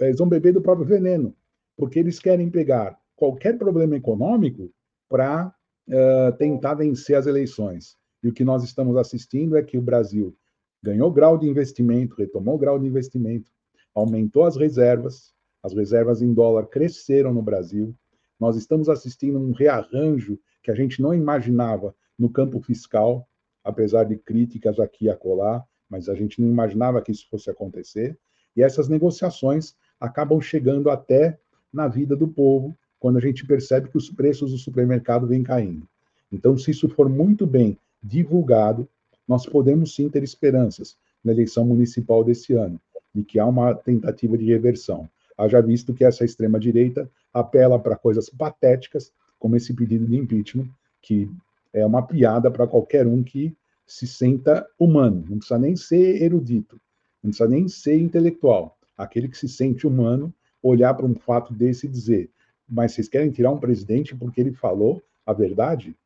eles 0.00 0.18
vão 0.18 0.28
beber 0.28 0.52
do 0.52 0.62
próprio 0.62 0.86
veneno, 0.86 1.34
porque 1.76 1.98
eles 1.98 2.18
querem 2.18 2.50
pegar 2.50 2.98
qualquer 3.14 3.56
problema 3.58 3.96
econômico 3.96 4.72
para 5.08 5.54
uh, 5.88 6.36
tentar 6.38 6.74
vencer 6.74 7.16
as 7.16 7.26
eleições. 7.26 7.96
E 8.22 8.28
o 8.28 8.32
que 8.32 8.44
nós 8.44 8.64
estamos 8.64 8.96
assistindo 8.96 9.56
é 9.56 9.62
que 9.62 9.76
o 9.76 9.82
Brasil 9.82 10.34
ganhou 10.82 11.10
grau 11.12 11.38
de 11.38 11.48
investimento, 11.48 12.16
retomou 12.16 12.58
grau 12.58 12.78
de 12.78 12.86
investimento, 12.86 13.50
aumentou 13.94 14.44
as 14.44 14.56
reservas, 14.56 15.32
as 15.62 15.72
reservas 15.72 16.22
em 16.22 16.32
dólar 16.32 16.66
cresceram 16.66 17.32
no 17.32 17.42
Brasil. 17.42 17.94
Nós 18.40 18.56
estamos 18.56 18.88
assistindo 18.88 19.38
um 19.38 19.52
rearranjo 19.52 20.38
que 20.62 20.70
a 20.70 20.74
gente 20.74 21.02
não 21.02 21.14
imaginava 21.14 21.94
no 22.18 22.30
campo 22.30 22.60
fiscal, 22.60 23.28
apesar 23.64 24.04
de 24.04 24.16
críticas 24.16 24.78
aqui 24.78 25.06
e 25.06 25.10
acolá 25.10 25.66
mas 25.92 26.08
a 26.08 26.14
gente 26.14 26.40
não 26.40 26.48
imaginava 26.48 27.02
que 27.02 27.12
isso 27.12 27.28
fosse 27.28 27.50
acontecer. 27.50 28.18
E 28.56 28.62
essas 28.62 28.88
negociações 28.88 29.74
acabam 30.00 30.40
chegando 30.40 30.88
até 30.88 31.38
na 31.70 31.86
vida 31.86 32.16
do 32.16 32.26
povo, 32.26 32.74
quando 32.98 33.18
a 33.18 33.20
gente 33.20 33.46
percebe 33.46 33.90
que 33.90 33.98
os 33.98 34.08
preços 34.08 34.52
do 34.52 34.56
supermercado 34.56 35.26
vêm 35.26 35.42
caindo. 35.42 35.86
Então, 36.32 36.56
se 36.56 36.70
isso 36.70 36.88
for 36.88 37.10
muito 37.10 37.46
bem 37.46 37.76
divulgado, 38.02 38.88
nós 39.28 39.44
podemos 39.44 39.94
sim 39.94 40.08
ter 40.08 40.22
esperanças 40.22 40.96
na 41.22 41.30
eleição 41.30 41.62
municipal 41.66 42.24
desse 42.24 42.54
ano, 42.54 42.80
de 43.14 43.22
que 43.22 43.38
há 43.38 43.44
uma 43.44 43.74
tentativa 43.74 44.38
de 44.38 44.46
reversão. 44.46 45.06
Haja 45.36 45.60
visto 45.60 45.92
que 45.92 46.06
essa 46.06 46.24
extrema-direita 46.24 47.10
apela 47.34 47.78
para 47.78 47.96
coisas 47.96 48.30
patéticas, 48.30 49.12
como 49.42 49.56
esse 49.56 49.74
pedido 49.74 50.06
de 50.06 50.16
impeachment, 50.16 50.68
que 51.00 51.28
é 51.72 51.84
uma 51.84 52.06
piada 52.06 52.48
para 52.48 52.64
qualquer 52.64 53.08
um 53.08 53.24
que 53.24 53.56
se 53.84 54.06
senta 54.06 54.64
humano, 54.78 55.24
não 55.28 55.38
precisa 55.38 55.58
nem 55.58 55.74
ser 55.74 56.22
erudito, 56.22 56.80
não 57.20 57.30
precisa 57.30 57.48
nem 57.48 57.66
ser 57.66 58.00
intelectual. 58.00 58.78
Aquele 58.96 59.26
que 59.26 59.36
se 59.36 59.48
sente 59.48 59.84
humano, 59.84 60.32
olhar 60.62 60.94
para 60.94 61.06
um 61.06 61.16
fato 61.16 61.52
desse 61.52 61.86
e 61.86 61.90
dizer: 61.90 62.30
mas 62.68 62.92
vocês 62.92 63.08
querem 63.08 63.32
tirar 63.32 63.50
um 63.50 63.58
presidente 63.58 64.14
porque 64.14 64.40
ele 64.40 64.52
falou 64.52 65.02
a 65.26 65.32
verdade, 65.32 65.96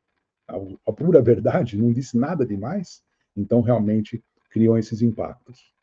a, 0.48 0.56
a 0.86 0.92
pura 0.92 1.20
verdade, 1.20 1.76
não 1.76 1.92
disse 1.92 2.16
nada 2.16 2.46
demais? 2.46 3.02
Então, 3.36 3.60
realmente, 3.60 4.24
criam 4.48 4.78
esses 4.78 5.02
impactos. 5.02 5.74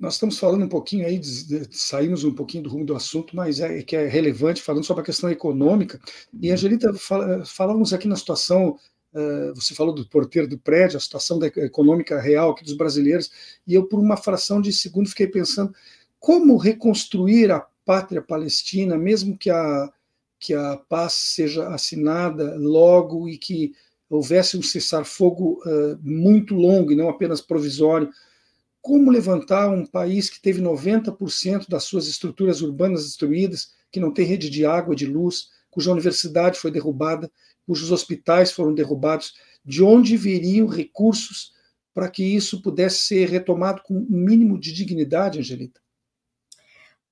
Nós 0.00 0.14
estamos 0.14 0.38
falando 0.38 0.64
um 0.64 0.68
pouquinho 0.68 1.06
aí, 1.06 1.20
saímos 1.70 2.24
um 2.24 2.34
pouquinho 2.34 2.64
do 2.64 2.70
rumo 2.70 2.86
do 2.86 2.96
assunto, 2.96 3.36
mas 3.36 3.60
é 3.60 3.82
que 3.82 3.94
é 3.94 4.08
relevante, 4.08 4.62
falando 4.62 4.82
sobre 4.82 5.02
a 5.02 5.04
questão 5.04 5.28
econômica. 5.30 6.00
E, 6.40 6.50
Angelita, 6.50 6.94
fala, 6.94 7.44
falamos 7.44 7.92
aqui 7.92 8.08
na 8.08 8.16
situação 8.16 8.78
Uh, 9.12 9.52
você 9.56 9.74
falou 9.74 9.92
do 9.92 10.06
porteiro 10.06 10.46
do 10.46 10.56
prédio, 10.56 10.96
a 10.96 11.00
situação 11.00 11.36
da 11.36 11.48
econômica 11.48 12.20
real 12.20 12.50
aqui 12.52 12.62
dos 12.62 12.74
brasileiros, 12.74 13.28
e 13.66 13.74
eu, 13.74 13.84
por 13.84 13.98
uma 13.98 14.16
fração 14.16 14.60
de 14.60 14.72
segundo, 14.72 15.08
fiquei 15.08 15.26
pensando 15.26 15.74
como 16.20 16.56
reconstruir 16.56 17.50
a 17.50 17.66
pátria 17.84 18.22
palestina, 18.22 18.96
mesmo 18.96 19.36
que 19.36 19.50
a, 19.50 19.92
que 20.38 20.54
a 20.54 20.76
paz 20.76 21.14
seja 21.14 21.66
assinada 21.70 22.56
logo 22.56 23.28
e 23.28 23.36
que 23.36 23.72
houvesse 24.08 24.56
um 24.56 24.62
cessar-fogo 24.62 25.60
uh, 25.66 25.98
muito 26.00 26.54
longo 26.54 26.92
e 26.92 26.96
não 26.96 27.08
apenas 27.08 27.40
provisório. 27.40 28.10
Como 28.80 29.10
levantar 29.10 29.68
um 29.68 29.84
país 29.84 30.30
que 30.30 30.40
teve 30.40 30.62
90% 30.62 31.68
das 31.68 31.84
suas 31.84 32.06
estruturas 32.06 32.62
urbanas 32.62 33.04
destruídas, 33.04 33.74
que 33.90 34.00
não 34.00 34.12
tem 34.12 34.24
rede 34.24 34.48
de 34.48 34.64
água, 34.64 34.94
de 34.94 35.06
luz, 35.06 35.50
cuja 35.70 35.92
universidade 35.92 36.58
foi 36.58 36.70
derrubada, 36.70 37.30
cujos 37.66 37.92
hospitais 37.92 38.50
foram 38.50 38.74
derrubados, 38.74 39.34
de 39.64 39.82
onde 39.82 40.16
viriam 40.16 40.66
recursos 40.66 41.52
para 41.92 42.08
que 42.08 42.24
isso 42.24 42.62
pudesse 42.62 42.98
ser 42.98 43.28
retomado 43.28 43.82
com 43.82 43.94
um 43.94 44.06
mínimo 44.08 44.58
de 44.58 44.72
dignidade, 44.72 45.38
Angelita? 45.38 45.80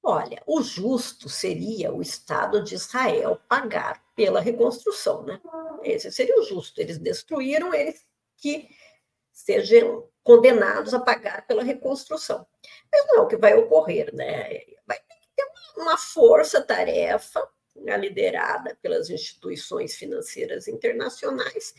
Olha, 0.02 0.42
o 0.46 0.62
justo 0.62 1.28
seria 1.28 1.92
o 1.92 2.00
Estado 2.00 2.62
de 2.62 2.76
Israel 2.76 3.38
pagar 3.48 4.02
pela 4.14 4.40
reconstrução, 4.40 5.22
né? 5.24 5.40
Esse 5.82 6.10
seria 6.10 6.40
o 6.40 6.44
justo. 6.44 6.80
Eles 6.80 6.98
destruíram, 6.98 7.74
eles 7.74 8.06
que 8.36 8.68
sejam 9.38 10.08
condenados 10.22 10.92
a 10.92 10.98
pagar 10.98 11.46
pela 11.46 11.62
reconstrução. 11.62 12.44
Mas 12.92 13.06
não 13.06 13.18
é 13.18 13.20
o 13.20 13.28
que 13.28 13.36
vai 13.36 13.54
ocorrer, 13.54 14.12
né? 14.12 14.64
Vai 14.84 14.98
ter 15.36 15.46
uma 15.76 15.96
força-tarefa 15.96 17.48
né, 17.76 17.96
liderada 17.96 18.76
pelas 18.82 19.08
instituições 19.08 19.94
financeiras 19.94 20.66
internacionais, 20.66 21.72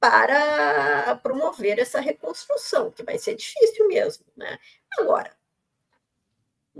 para 0.00 1.14
promover 1.16 1.78
essa 1.78 2.00
reconstrução, 2.00 2.90
que 2.90 3.02
vai 3.02 3.18
ser 3.18 3.34
difícil 3.34 3.86
mesmo. 3.86 4.24
Né? 4.34 4.58
Agora, 4.98 5.36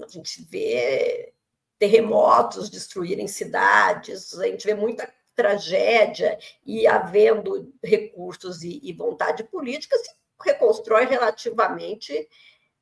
a 0.03 0.09
gente 0.09 0.43
vê 0.45 1.35
terremotos 1.79 2.71
destruírem 2.71 3.29
cidades, 3.29 4.39
a 4.39 4.47
gente 4.47 4.67
vê 4.67 4.73
muita 4.73 5.07
tragédia 5.41 6.39
e 6.67 6.87
havendo 6.87 7.73
recursos 7.83 8.63
e, 8.63 8.79
e 8.83 8.93
vontade 8.93 9.43
política, 9.45 9.97
se 9.97 10.11
reconstrói 10.45 11.07
relativamente 11.07 12.29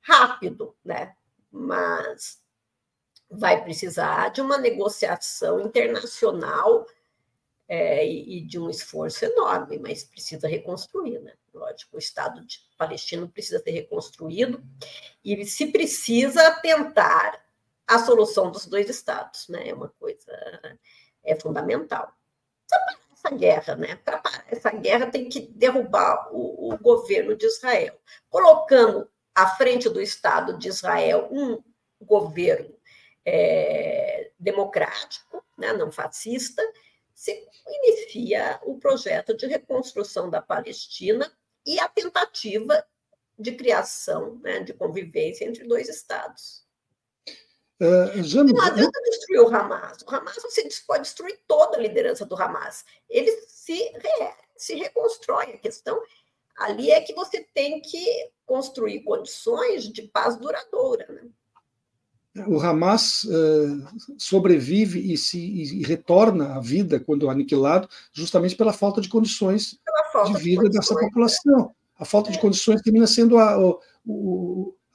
rápido, 0.01 0.75
né? 0.85 1.15
Mas 1.53 2.43
vai 3.31 3.63
precisar 3.63 4.31
de 4.31 4.41
uma 4.41 4.59
negociação 4.59 5.61
internacional 5.61 6.85
é, 7.69 8.05
e, 8.05 8.41
de 8.41 8.59
um 8.59 8.69
esforço 8.69 9.25
enorme, 9.25 9.79
mas 9.79 10.03
precisa 10.03 10.49
reconstruir, 10.49 11.21
né? 11.21 11.35
Lógico, 11.55 11.95
o 11.95 11.99
Estado 12.01 12.45
palestino 12.77 13.29
precisa 13.29 13.61
ser 13.61 13.71
reconstruído 13.71 14.65
e 15.25 15.45
se 15.45 15.67
precisa 15.71 16.61
tentar 16.61 17.41
a 17.87 18.01
solução 18.01 18.51
dos 18.51 18.67
dois 18.67 18.91
estados, 18.91 19.47
né? 19.49 19.69
É 19.69 19.75
uma 19.75 19.91
coisa 19.91 20.33
é 21.25 21.39
fundamental. 21.39 22.18
Para 22.69 22.79
parar 22.81 22.99
essa 23.13 23.31
guerra, 23.31 23.77
né? 23.77 23.97
Para 23.97 24.19
parar 24.19 24.45
essa 24.49 24.71
guerra 24.71 25.11
tem 25.11 25.29
que 25.29 25.41
derrubar 25.41 26.29
o, 26.33 26.73
o 26.73 26.79
governo 26.79 27.37
de 27.37 27.47
Israel, 27.47 27.99
colocando 28.29 29.09
à 29.35 29.47
frente 29.57 29.89
do 29.89 30.01
Estado 30.01 30.59
de 30.59 30.69
Israel 30.69 31.29
um 31.31 31.63
governo 32.01 32.75
é, 33.25 34.31
democrático, 34.39 35.45
né, 35.57 35.73
não 35.73 35.91
fascista, 35.91 36.63
se 37.15 37.47
inicia 37.67 38.61
o 38.63 38.79
projeto 38.79 39.37
de 39.37 39.47
reconstrução 39.47 40.31
da 40.31 40.41
Palestina 40.41 41.31
e 41.67 41.79
a 41.79 41.89
tentativa 41.89 42.85
de 43.39 43.53
criação, 43.53 44.37
né, 44.43 44.61
de 44.61 44.73
convivência 44.73 45.45
entre 45.45 45.67
dois 45.67 45.89
estados. 45.89 46.65
Uh, 47.81 48.23
já 48.25 48.43
não 48.43 48.61
adianta 48.61 49.01
destruir 49.03 49.41
o 49.41 49.55
Hamas. 49.55 50.03
O 50.03 50.15
Hamas 50.15 50.37
você 50.37 50.69
pode 50.87 51.05
destruir 51.05 51.39
toda 51.47 51.77
a 51.77 51.81
liderança 51.81 52.27
do 52.27 52.41
Hamas. 52.41 52.85
Ele 53.09 53.31
se, 53.47 53.75
re, 53.75 54.33
se 54.57 54.75
reconstrói. 54.75 55.53
A 55.55 55.59
questão 55.59 56.01
ali 56.57 56.91
é 56.91 57.01
que 57.01 57.15
você 57.15 57.47
tem 57.55 57.81
que 57.81 58.31
construir 58.45 59.05
condições 59.05 59.85
de 59.85 60.03
paz 60.03 60.37
duradoura. 60.37 61.07
Né? 61.09 61.29
o 62.47 62.61
Hamas 62.61 63.25
uh, 63.25 63.85
sobrevive 64.17 65.13
e 65.13 65.17
se 65.17 65.39
e 65.39 65.83
retorna 65.83 66.55
à 66.55 66.61
vida 66.61 67.01
quando 67.01 67.29
aniquilado, 67.29 67.89
justamente 68.13 68.55
pela 68.55 68.73
falta 68.73 69.01
de 69.01 69.09
condições 69.09 69.77
falta 70.13 70.33
de 70.33 70.45
vida 70.45 70.65
de 70.65 70.71
dessa 70.71 70.95
população. 70.95 71.75
A 71.99 72.05
falta 72.05 72.31
é. 72.31 72.33
de 72.33 72.39
condições 72.39 72.83
termina 72.83 73.07
sendo 73.07 73.39
a, 73.39 73.55
a, 73.55 73.59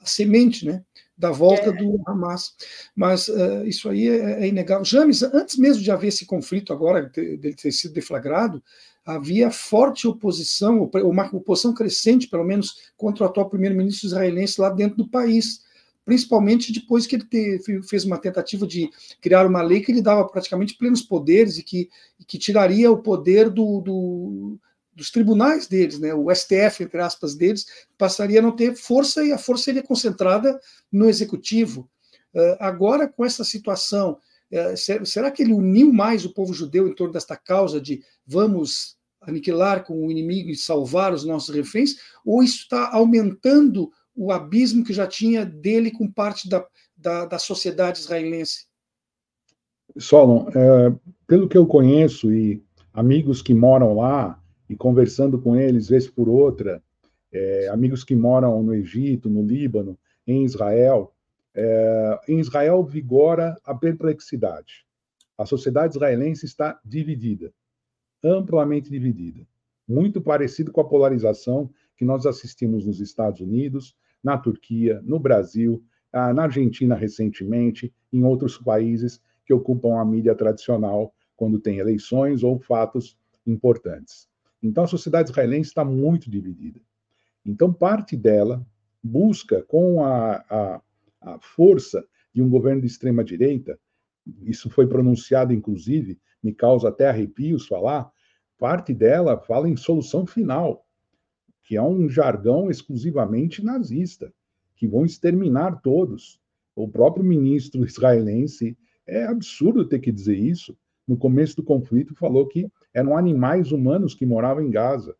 a 0.00 0.06
semente, 0.06 0.64
né? 0.64 0.82
Da 1.16 1.30
volta 1.30 1.70
é. 1.70 1.72
do 1.72 2.00
Hamas. 2.06 2.54
Mas 2.94 3.28
uh, 3.28 3.64
isso 3.66 3.88
aí 3.88 4.08
é, 4.08 4.42
é, 4.42 4.48
inegável. 4.48 4.84
James, 4.84 5.22
antes 5.22 5.56
mesmo 5.56 5.82
de 5.82 5.90
haver 5.90 6.08
esse 6.08 6.26
conflito 6.26 6.72
agora, 6.72 7.02
dele 7.02 7.54
ter 7.54 7.72
sido 7.72 7.94
deflagrado, 7.94 8.62
havia 9.04 9.50
forte 9.50 10.08
oposição, 10.08 10.90
uma 11.04 11.26
oposição 11.34 11.74
crescente, 11.74 12.28
pelo 12.28 12.44
menos, 12.44 12.90
contra 12.96 13.24
o 13.24 13.26
atual 13.26 13.48
primeiro-ministro 13.48 14.06
israelense 14.06 14.60
lá 14.60 14.70
dentro 14.70 14.96
do 14.96 15.08
país 15.08 15.62
principalmente 16.04 16.72
depois 16.72 17.06
que 17.06 17.16
ele 17.16 17.24
te, 17.24 17.58
fez 17.88 18.04
uma 18.04 18.18
tentativa 18.18 18.66
de 18.66 18.90
criar 19.20 19.46
uma 19.46 19.62
lei 19.62 19.80
que 19.80 19.92
lhe 19.92 20.02
dava 20.02 20.26
praticamente 20.28 20.76
plenos 20.76 21.00
poderes 21.00 21.58
e 21.58 21.62
que, 21.62 21.88
que 22.26 22.38
tiraria 22.38 22.90
o 22.90 22.98
poder 22.98 23.48
do, 23.48 23.80
do, 23.80 24.58
dos 24.94 25.10
tribunais 25.10 25.66
deles, 25.66 25.98
né? 25.98 26.14
o 26.14 26.32
STF, 26.34 26.82
entre 26.82 27.00
aspas, 27.00 27.34
deles, 27.34 27.66
passaria 27.98 28.38
a 28.38 28.42
não 28.42 28.54
ter 28.54 28.74
força 28.74 29.24
e 29.24 29.32
a 29.32 29.38
força 29.38 29.64
seria 29.64 29.82
concentrada 29.82 30.58
no 30.90 31.08
executivo. 31.08 31.88
Uh, 32.34 32.56
agora, 32.58 33.08
com 33.08 33.24
essa 33.24 33.44
situação, 33.44 34.18
uh, 34.52 35.06
será 35.06 35.30
que 35.30 35.42
ele 35.42 35.52
uniu 35.52 35.92
mais 35.92 36.24
o 36.24 36.32
povo 36.32 36.52
judeu 36.52 36.88
em 36.88 36.94
torno 36.94 37.12
desta 37.12 37.36
causa 37.36 37.80
de 37.80 38.02
vamos 38.26 38.96
aniquilar 39.20 39.84
com 39.84 40.06
o 40.06 40.10
inimigo 40.10 40.50
e 40.50 40.56
salvar 40.56 41.12
os 41.12 41.24
nossos 41.24 41.54
reféns? 41.54 41.96
Ou 42.24 42.42
isso 42.42 42.62
está 42.62 42.90
aumentando 42.90 43.90
o 44.14 44.30
abismo 44.30 44.84
que 44.84 44.92
já 44.92 45.06
tinha 45.06 45.44
dele 45.44 45.90
com 45.90 46.10
parte 46.10 46.48
da, 46.48 46.64
da, 46.96 47.24
da 47.24 47.38
sociedade 47.38 47.98
israelense? 47.98 48.66
Solon, 49.98 50.48
é, 50.54 50.92
pelo 51.26 51.48
que 51.48 51.56
eu 51.56 51.66
conheço 51.66 52.32
e 52.32 52.62
amigos 52.92 53.42
que 53.42 53.54
moram 53.54 53.94
lá 53.94 54.40
e 54.68 54.76
conversando 54.76 55.40
com 55.40 55.56
eles 55.56 55.88
vez 55.88 56.08
por 56.08 56.28
outra, 56.28 56.82
é, 57.32 57.68
amigos 57.68 58.04
que 58.04 58.14
moram 58.14 58.62
no 58.62 58.74
Egito, 58.74 59.28
no 59.28 59.42
Líbano, 59.42 59.98
em 60.26 60.44
Israel, 60.44 61.12
é, 61.54 62.20
em 62.28 62.38
Israel 62.38 62.82
vigora 62.84 63.56
a 63.64 63.74
perplexidade. 63.74 64.86
A 65.36 65.44
sociedade 65.44 65.94
israelense 65.94 66.46
está 66.46 66.80
dividida, 66.84 67.52
amplamente 68.22 68.88
dividida, 68.88 69.46
muito 69.86 70.20
parecido 70.20 70.72
com 70.72 70.80
a 70.80 70.88
polarização 70.88 71.70
que 71.96 72.04
nós 72.04 72.24
assistimos 72.24 72.86
nos 72.86 73.00
Estados 73.00 73.40
Unidos, 73.40 73.96
na 74.22 74.38
Turquia, 74.38 75.00
no 75.02 75.18
Brasil, 75.18 75.84
na 76.12 76.44
Argentina 76.44 76.94
recentemente, 76.94 77.92
em 78.12 78.24
outros 78.24 78.56
países 78.56 79.20
que 79.44 79.52
ocupam 79.52 80.00
a 80.00 80.04
mídia 80.04 80.34
tradicional 80.34 81.12
quando 81.36 81.58
tem 81.58 81.78
eleições 81.78 82.42
ou 82.42 82.58
fatos 82.58 83.18
importantes. 83.46 84.28
Então, 84.64 84.84
a 84.84 84.88
sociedade 84.88 85.28
israelense 85.28 85.68
está 85.68 85.84
muito 85.84 86.30
dividida. 86.30 86.80
Então, 87.44 87.70
parte 87.70 88.16
dela 88.16 88.66
busca, 89.02 89.62
com 89.64 90.02
a, 90.02 90.36
a, 90.48 90.82
a 91.20 91.38
força 91.38 92.02
de 92.32 92.40
um 92.40 92.48
governo 92.48 92.80
de 92.80 92.86
extrema-direita, 92.86 93.78
isso 94.40 94.70
foi 94.70 94.86
pronunciado, 94.86 95.52
inclusive, 95.52 96.18
me 96.42 96.54
causa 96.54 96.88
até 96.88 97.06
arrepios 97.06 97.66
falar, 97.66 98.10
parte 98.58 98.94
dela 98.94 99.36
fala 99.36 99.68
em 99.68 99.76
solução 99.76 100.24
final, 100.26 100.86
que 101.62 101.76
é 101.76 101.82
um 101.82 102.08
jargão 102.08 102.70
exclusivamente 102.70 103.62
nazista, 103.62 104.32
que 104.74 104.88
vão 104.88 105.04
exterminar 105.04 105.82
todos. 105.82 106.40
O 106.74 106.88
próprio 106.88 107.22
ministro 107.22 107.84
israelense, 107.84 108.78
é 109.06 109.24
absurdo 109.24 109.86
ter 109.86 109.98
que 109.98 110.10
dizer 110.10 110.38
isso, 110.38 110.74
no 111.06 111.18
começo 111.18 111.54
do 111.56 111.62
conflito 111.62 112.14
falou 112.14 112.48
que 112.48 112.66
eram 112.94 113.16
animais 113.16 113.72
humanos 113.72 114.14
que 114.14 114.24
moravam 114.24 114.62
em 114.62 114.70
Gaza. 114.70 115.16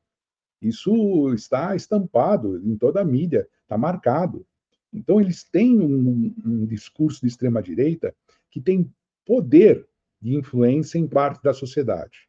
Isso 0.63 1.35
está 1.35 1.75
estampado 1.75 2.57
em 2.65 2.77
toda 2.77 3.01
a 3.01 3.05
mídia, 3.05 3.47
está 3.63 3.77
marcado. 3.77 4.47
Então, 4.93 5.21
eles 5.21 5.43
têm 5.43 5.81
um, 5.81 6.35
um 6.45 6.65
discurso 6.65 7.21
de 7.21 7.27
extrema-direita 7.27 8.15
que 8.51 8.61
tem 8.61 8.91
poder 9.27 9.87
de 10.23 10.37
influência 10.37 10.99
em 10.99 11.07
parte 11.07 11.43
da 11.43 11.53
sociedade. 11.53 12.29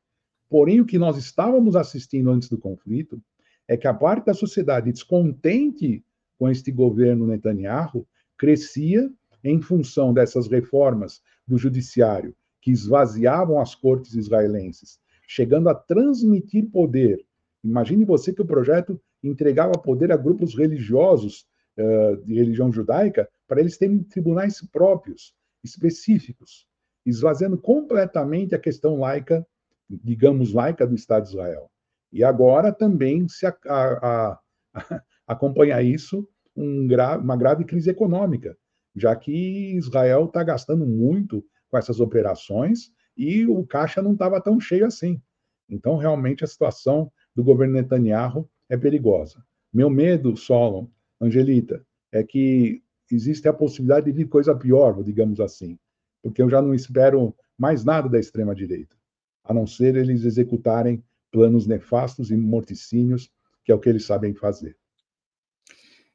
Porém, 0.49 0.81
o 0.81 0.85
que 0.85 0.97
nós 0.97 1.17
estávamos 1.17 1.75
assistindo 1.75 2.31
antes 2.31 2.49
do 2.49 2.57
conflito 2.57 3.21
é 3.67 3.77
que 3.77 3.87
a 3.87 3.93
parte 3.93 4.25
da 4.25 4.33
sociedade 4.33 4.91
descontente 4.91 6.03
com 6.37 6.49
este 6.49 6.71
governo 6.71 7.27
Netanyahu 7.27 8.07
crescia 8.37 9.09
em 9.43 9.61
função 9.61 10.13
dessas 10.13 10.47
reformas 10.47 11.21
do 11.47 11.57
judiciário 11.57 12.35
que 12.61 12.71
esvaziavam 12.71 13.61
as 13.61 13.75
cortes 13.75 14.15
israelenses, 14.15 14.99
chegando 15.27 15.69
a 15.69 15.75
transmitir 15.75 16.69
poder. 16.69 17.25
Imagine 17.63 18.05
você 18.05 18.33
que 18.33 18.41
o 18.41 18.45
projeto 18.45 18.99
entregava 19.23 19.73
poder 19.73 20.11
a 20.11 20.17
grupos 20.17 20.55
religiosos 20.55 21.45
uh, 21.77 22.17
de 22.25 22.35
religião 22.35 22.71
judaica 22.71 23.27
para 23.47 23.59
eles 23.59 23.77
terem 23.77 24.03
tribunais 24.03 24.61
próprios, 24.71 25.33
específicos, 25.63 26.67
esvaziando 27.05 27.57
completamente 27.57 28.53
a 28.53 28.59
questão 28.59 28.99
laica, 28.99 29.45
digamos 29.89 30.53
laica 30.53 30.85
do 30.85 30.95
Estado 30.95 31.23
de 31.23 31.29
Israel. 31.29 31.69
E 32.11 32.23
agora 32.23 32.71
também 32.71 33.27
se 33.27 33.45
a, 33.45 33.55
a, 33.67 34.39
a, 34.73 35.03
acompanha 35.27 35.81
isso 35.81 36.27
um 36.55 36.87
gra, 36.87 37.17
uma 37.17 37.35
grave 37.35 37.65
crise 37.65 37.89
econômica, 37.89 38.57
já 38.95 39.15
que 39.15 39.75
Israel 39.75 40.25
está 40.25 40.43
gastando 40.43 40.85
muito 40.85 41.45
com 41.69 41.77
essas 41.77 41.99
operações 41.99 42.91
e 43.17 43.45
o 43.45 43.65
caixa 43.65 44.01
não 44.01 44.13
estava 44.13 44.41
tão 44.41 44.59
cheio 44.59 44.85
assim. 44.85 45.21
Então, 45.69 45.97
realmente, 45.97 46.43
a 46.43 46.47
situação 46.47 47.11
do 47.35 47.43
governo 47.43 47.73
Netanyahu 47.73 48.49
é 48.69 48.77
perigosa. 48.77 49.43
Meu 49.73 49.89
medo, 49.89 50.35
Solon, 50.37 50.87
Angelita, 51.19 51.85
é 52.11 52.23
que 52.23 52.81
existe 53.11 53.47
a 53.47 53.53
possibilidade 53.53 54.05
de 54.05 54.11
vir 54.11 54.27
coisa 54.27 54.55
pior, 54.55 55.03
digamos 55.03 55.39
assim, 55.39 55.77
porque 56.21 56.41
eu 56.41 56.49
já 56.49 56.61
não 56.61 56.73
espero 56.73 57.35
mais 57.57 57.83
nada 57.83 58.09
da 58.09 58.19
extrema-direita, 58.19 58.95
a 59.43 59.53
não 59.53 59.67
ser 59.67 59.95
eles 59.95 60.23
executarem 60.23 61.03
planos 61.31 61.67
nefastos 61.67 62.31
e 62.31 62.37
morticínios, 62.37 63.29
que 63.63 63.71
é 63.71 63.75
o 63.75 63.79
que 63.79 63.89
eles 63.89 64.05
sabem 64.05 64.33
fazer. 64.33 64.77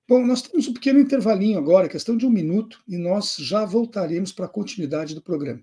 Bom, 0.09 0.27
nós 0.27 0.43
temos 0.43 0.67
um 0.67 0.73
pequeno 0.73 0.99
intervalinho 0.99 1.59
agora, 1.59 1.89
questão 1.89 2.17
de 2.17 2.27
um 2.27 2.31
minuto, 2.31 2.83
e 2.89 2.97
nós 2.97 3.37
já 3.37 3.65
voltaremos 3.65 4.33
para 4.33 4.47
a 4.47 4.49
continuidade 4.49 5.15
do 5.15 5.23
programa. 5.23 5.63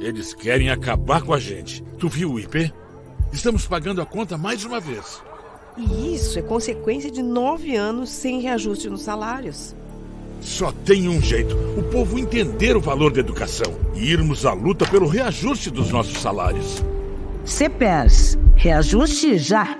Eles 0.00 0.34
querem 0.34 0.70
acabar 0.70 1.22
com 1.22 1.32
a 1.32 1.40
gente. 1.40 1.82
Tu 1.98 2.08
viu 2.08 2.32
o 2.32 2.40
IP? 2.40 2.72
Estamos 3.32 3.66
pagando 3.66 4.00
a 4.00 4.06
conta 4.06 4.36
mais 4.36 4.64
uma 4.64 4.80
vez. 4.80 5.22
E 5.76 6.14
isso 6.14 6.38
é 6.38 6.42
consequência 6.42 7.10
de 7.10 7.22
nove 7.22 7.74
anos 7.74 8.10
sem 8.10 8.40
reajuste 8.40 8.90
nos 8.90 9.02
salários. 9.02 9.74
Só 10.40 10.72
tem 10.72 11.08
um 11.08 11.20
jeito: 11.20 11.56
o 11.78 11.82
povo 11.84 12.18
entender 12.18 12.76
o 12.76 12.80
valor 12.80 13.12
da 13.12 13.20
educação 13.20 13.74
e 13.94 14.10
irmos 14.10 14.44
à 14.44 14.52
luta 14.52 14.86
pelo 14.86 15.06
reajuste 15.06 15.70
dos 15.70 15.90
nossos 15.90 16.18
salários. 16.18 16.82
CPERS. 17.44 18.36
Reajuste 18.56 19.38
já! 19.38 19.78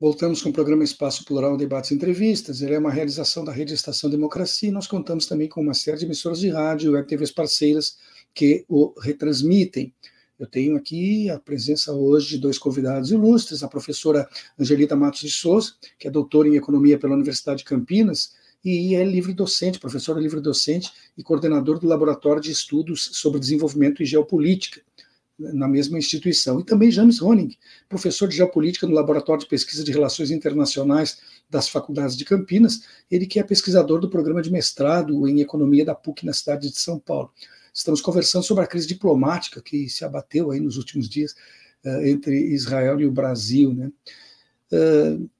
Voltamos 0.00 0.40
com 0.40 0.48
o 0.48 0.52
programa 0.52 0.82
Espaço 0.82 1.24
Plural 1.24 1.56
Debates 1.56 1.90
e 1.90 1.94
Entrevistas. 1.94 2.62
Ele 2.62 2.74
é 2.74 2.78
uma 2.78 2.90
realização 2.90 3.44
da 3.44 3.52
Rede 3.52 3.74
Estação 3.74 4.08
Democracia 4.08 4.68
e 4.68 4.72
nós 4.72 4.86
contamos 4.86 5.26
também 5.26 5.48
com 5.48 5.60
uma 5.60 5.74
série 5.74 5.98
de 5.98 6.06
emissoras 6.06 6.40
de 6.40 6.48
rádio 6.48 6.90
e 6.90 6.94
web 6.94 7.06
TVs 7.06 7.30
parceiras 7.30 7.96
que 8.34 8.64
o 8.68 8.94
retransmitem. 9.00 9.92
Eu 10.38 10.46
tenho 10.46 10.76
aqui 10.76 11.28
a 11.28 11.38
presença 11.38 11.92
hoje 11.92 12.30
de 12.30 12.38
dois 12.38 12.58
convidados 12.58 13.10
ilustres, 13.10 13.62
a 13.62 13.68
professora 13.68 14.28
Angelita 14.58 14.96
Matos 14.96 15.20
de 15.20 15.30
Souza, 15.30 15.72
que 15.98 16.08
é 16.08 16.10
doutora 16.10 16.48
em 16.48 16.56
Economia 16.56 16.98
pela 16.98 17.14
Universidade 17.14 17.58
de 17.58 17.64
Campinas, 17.64 18.32
e 18.64 18.94
é 18.94 19.04
livre 19.04 19.32
docente, 19.32 19.78
professora 19.78 20.20
livre 20.20 20.40
docente 20.40 20.90
e 21.16 21.22
coordenador 21.22 21.78
do 21.78 21.86
Laboratório 21.86 22.42
de 22.42 22.50
Estudos 22.50 23.10
sobre 23.12 23.40
Desenvolvimento 23.40 24.02
e 24.02 24.06
Geopolítica, 24.06 24.82
na 25.38 25.66
mesma 25.66 25.98
instituição. 25.98 26.60
E 26.60 26.64
também 26.64 26.90
James 26.90 27.22
Honing, 27.22 27.56
professor 27.88 28.28
de 28.28 28.36
geopolítica 28.36 28.86
no 28.86 28.94
Laboratório 28.94 29.42
de 29.42 29.48
Pesquisa 29.48 29.82
de 29.82 29.90
Relações 29.90 30.30
Internacionais 30.30 31.18
das 31.48 31.68
Faculdades 31.68 32.16
de 32.16 32.24
Campinas, 32.24 32.82
ele 33.10 33.26
que 33.26 33.40
é 33.40 33.42
pesquisador 33.42 34.00
do 34.00 34.10
programa 34.10 34.42
de 34.42 34.50
mestrado 34.50 35.26
em 35.26 35.40
Economia 35.40 35.84
da 35.84 35.94
PUC 35.94 36.26
na 36.26 36.32
cidade 36.32 36.70
de 36.70 36.78
São 36.78 36.98
Paulo. 36.98 37.32
Estamos 37.72 38.00
conversando 38.00 38.44
sobre 38.44 38.64
a 38.64 38.66
crise 38.66 38.86
diplomática 38.86 39.60
que 39.62 39.88
se 39.88 40.04
abateu 40.04 40.50
aí 40.50 40.60
nos 40.60 40.76
últimos 40.76 41.08
dias 41.08 41.34
uh, 41.84 42.06
entre 42.06 42.36
Israel 42.36 43.00
e 43.00 43.06
o 43.06 43.12
Brasil. 43.12 43.72
Né? 43.74 43.90
Uh, 44.72 45.30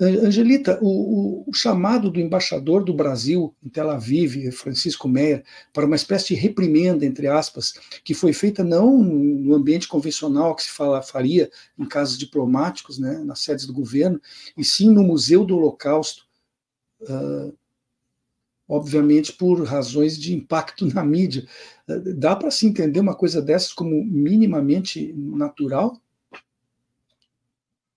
Angelita, 0.00 0.78
o, 0.82 1.48
o, 1.48 1.52
chamado 1.54 2.10
do 2.10 2.18
embaixador 2.18 2.82
do 2.82 2.92
Brasil 2.92 3.54
em 3.62 3.68
Tel 3.68 3.88
Aviv, 3.88 4.50
Francisco 4.50 5.08
Meyer, 5.08 5.44
para 5.72 5.86
uma 5.86 5.94
espécie 5.94 6.28
de 6.28 6.34
reprimenda, 6.34 7.06
entre 7.06 7.28
aspas, 7.28 7.74
que 8.02 8.12
foi 8.12 8.32
feita 8.32 8.64
não 8.64 8.98
no 8.98 9.54
ambiente 9.54 9.86
convencional 9.86 10.56
que 10.56 10.64
se 10.64 10.70
fala, 10.70 11.02
faria 11.02 11.50
em 11.78 11.84
casos 11.84 12.18
diplomáticos, 12.18 12.98
né, 12.98 13.22
nas 13.24 13.40
sedes 13.40 13.64
do 13.64 13.72
governo, 13.72 14.20
e 14.56 14.64
sim 14.64 14.90
no 14.90 15.04
Museu 15.04 15.44
do 15.44 15.56
Holocausto, 15.56 16.24
uh, 17.02 17.54
obviamente 18.72 19.34
por 19.34 19.62
razões 19.64 20.18
de 20.18 20.34
impacto 20.34 20.86
na 20.86 21.04
mídia. 21.04 21.46
Dá 21.86 22.34
para 22.34 22.50
se 22.50 22.66
entender 22.66 23.00
uma 23.00 23.14
coisa 23.14 23.42
dessas 23.42 23.70
como 23.70 24.02
minimamente 24.02 25.12
natural? 25.12 26.00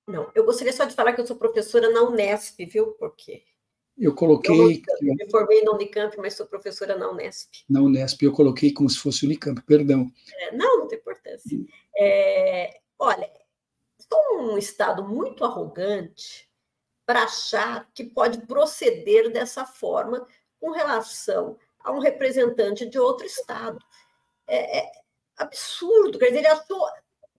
Não, 0.05 0.29
eu 0.35 0.43
gostaria 0.43 0.73
só 0.73 0.83
de 0.83 0.93
falar 0.93 1.13
que 1.13 1.21
eu 1.21 1.25
sou 1.25 1.37
professora 1.37 1.89
na 1.89 2.03
Unesp, 2.03 2.59
viu? 2.65 2.87
Porque 2.99 3.43
eu 3.97 4.13
coloquei. 4.13 4.83
Eu 5.01 5.15
me 5.15 5.31
formei 5.31 5.63
na 5.63 5.71
Unicamp, 5.71 6.13
mas 6.17 6.33
sou 6.33 6.45
professora 6.45 6.97
na 6.97 7.09
Unesp. 7.09 7.63
Na 7.69 7.81
Unesp, 7.81 8.21
eu 8.21 8.33
coloquei 8.33 8.73
como 8.73 8.89
se 8.89 8.99
fosse 8.99 9.25
Unicamp, 9.25 9.61
perdão. 9.61 10.11
É, 10.41 10.57
não, 10.57 10.79
não 10.79 10.87
tem 10.89 10.99
importância. 10.99 11.57
É, 11.97 12.81
olha, 12.99 13.31
sou 13.97 14.41
um 14.41 14.57
Estado 14.57 15.07
muito 15.07 15.45
arrogante 15.45 16.49
para 17.05 17.23
achar 17.23 17.89
que 17.93 18.03
pode 18.03 18.45
proceder 18.45 19.31
dessa 19.31 19.65
forma 19.65 20.27
com 20.59 20.71
relação 20.71 21.57
a 21.79 21.91
um 21.91 21.99
representante 21.99 22.85
de 22.85 22.99
outro 22.99 23.25
Estado. 23.25 23.79
É, 24.47 24.79
é 24.79 24.91
absurdo, 25.37 26.17
quer 26.17 26.27
dizer, 26.27 26.39
ele 26.39 26.47
achou 26.47 26.87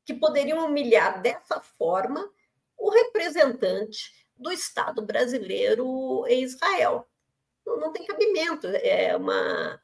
que 0.04 0.14
poderiam 0.14 0.64
humilhar 0.64 1.20
dessa 1.20 1.60
forma 1.60 2.30
o 2.76 2.90
representante 2.90 4.26
do 4.36 4.52
Estado 4.52 5.02
brasileiro 5.02 6.24
em 6.28 6.42
Israel. 6.42 7.08
Não, 7.66 7.78
não 7.78 7.92
tem 7.92 8.06
cabimento. 8.06 8.68
É 8.68 9.16
uma. 9.16 9.80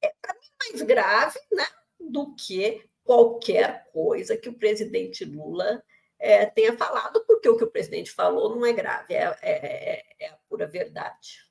É, 0.00 0.14
para 0.20 0.34
mim, 0.34 0.40
mais 0.58 0.82
grave 0.82 1.40
né, 1.50 1.66
do 1.98 2.34
que 2.34 2.88
qualquer 3.02 3.90
coisa 3.92 4.36
que 4.36 4.48
o 4.48 4.58
presidente 4.58 5.24
Lula 5.24 5.82
é, 6.18 6.46
tenha 6.46 6.76
falado, 6.76 7.24
porque 7.26 7.48
o 7.48 7.56
que 7.56 7.64
o 7.64 7.70
presidente 7.70 8.10
falou 8.10 8.54
não 8.54 8.64
é 8.64 8.72
grave, 8.72 9.14
é, 9.14 9.36
é, 9.42 9.52
é, 9.52 10.04
é 10.20 10.28
a 10.28 10.36
pura 10.48 10.66
verdade. 10.66 11.44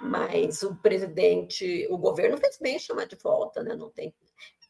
Mas 0.00 0.62
o 0.62 0.74
presidente, 0.76 1.86
o 1.90 1.96
governo 1.96 2.36
fez 2.36 2.58
bem 2.58 2.78
chamar 2.78 3.06
de 3.06 3.16
volta, 3.16 3.62
né? 3.62 3.74
Não 3.74 3.90
tem. 3.90 4.14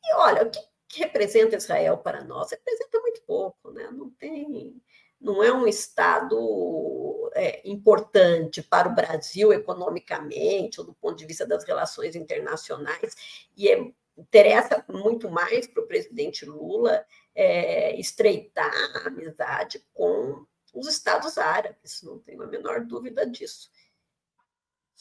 E 0.04 0.14
olha, 0.16 0.44
o 0.44 0.50
que 0.50 0.60
que 0.94 1.00
representa 1.00 1.56
Israel 1.56 1.98
para 1.98 2.22
nós 2.22 2.52
representa 2.52 3.00
muito 3.00 3.22
pouco, 3.22 3.72
né? 3.72 3.90
Não 3.90 4.10
tem, 4.10 4.80
não 5.20 5.42
é 5.42 5.52
um 5.52 5.66
estado 5.66 7.30
é, 7.34 7.68
importante 7.68 8.62
para 8.62 8.88
o 8.88 8.94
Brasil 8.94 9.52
economicamente 9.52 10.78
ou 10.80 10.86
do 10.86 10.94
ponto 10.94 11.18
de 11.18 11.26
vista 11.26 11.44
das 11.44 11.64
relações 11.64 12.14
internacionais 12.14 13.14
e 13.56 13.68
é, 13.68 13.92
interessa 14.16 14.84
muito 14.88 15.28
mais 15.28 15.66
para 15.66 15.82
o 15.82 15.86
presidente 15.86 16.46
Lula 16.46 17.04
é, 17.34 17.98
estreitar 17.98 18.72
a 19.04 19.08
amizade 19.08 19.84
com 19.92 20.46
os 20.72 20.86
estados 20.88 21.38
árabes, 21.38 22.02
não 22.02 22.20
tenho 22.20 22.42
a 22.42 22.46
menor 22.46 22.84
dúvida 22.84 23.26
disso. 23.26 23.68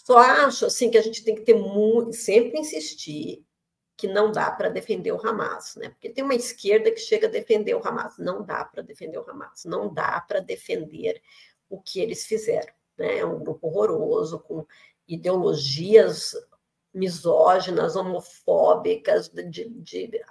Só 0.04 0.18
acho 0.18 0.66
assim 0.66 0.92
que 0.92 0.98
a 0.98 1.02
gente 1.02 1.24
tem 1.24 1.34
que 1.34 1.42
ter 1.42 1.56
muito, 1.56 2.14
sempre 2.14 2.60
insistir 2.60 3.46
que 3.96 4.08
não 4.08 4.32
dá 4.32 4.52
para 4.52 4.70
defender 4.70 5.14
o 5.14 5.26
Hamas, 5.26 5.76
né? 5.76 5.90
Porque 5.90 6.10
tem 6.10 6.24
uma 6.24 6.36
esquerda 6.36 6.92
que 6.92 7.00
chega 7.00 7.28
a 7.28 7.32
defender 7.32 7.74
o 7.74 7.88
Hamas, 7.88 8.18
não 8.18 8.44
dá 8.44 8.66
para 8.66 8.84
defender 8.84 9.18
o 9.18 9.30
Hamas, 9.30 9.64
não 9.66 9.94
dá 9.94 10.20
para 10.28 10.42
defender 10.42 11.22
o 11.70 11.82
que 11.82 12.02
eles 12.02 12.26
fizeram, 12.26 12.74
né? 12.98 13.20
É 13.20 13.26
um 13.26 13.40
grupo 13.40 13.68
horroroso 13.68 14.40
com 14.40 14.66
ideologias 15.08 16.36
misóginas, 16.94 17.96
homofóbicas, 17.96 19.30
de, 19.30 19.70
de 19.70 20.22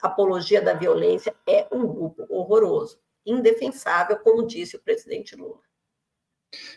apologia 0.00 0.62
da 0.62 0.72
violência, 0.72 1.34
é 1.46 1.68
um 1.70 1.86
grupo 1.86 2.26
horroroso, 2.30 2.98
indefensável, 3.26 4.18
como 4.20 4.46
disse 4.46 4.76
o 4.76 4.82
presidente 4.82 5.36
Lula. 5.36 5.67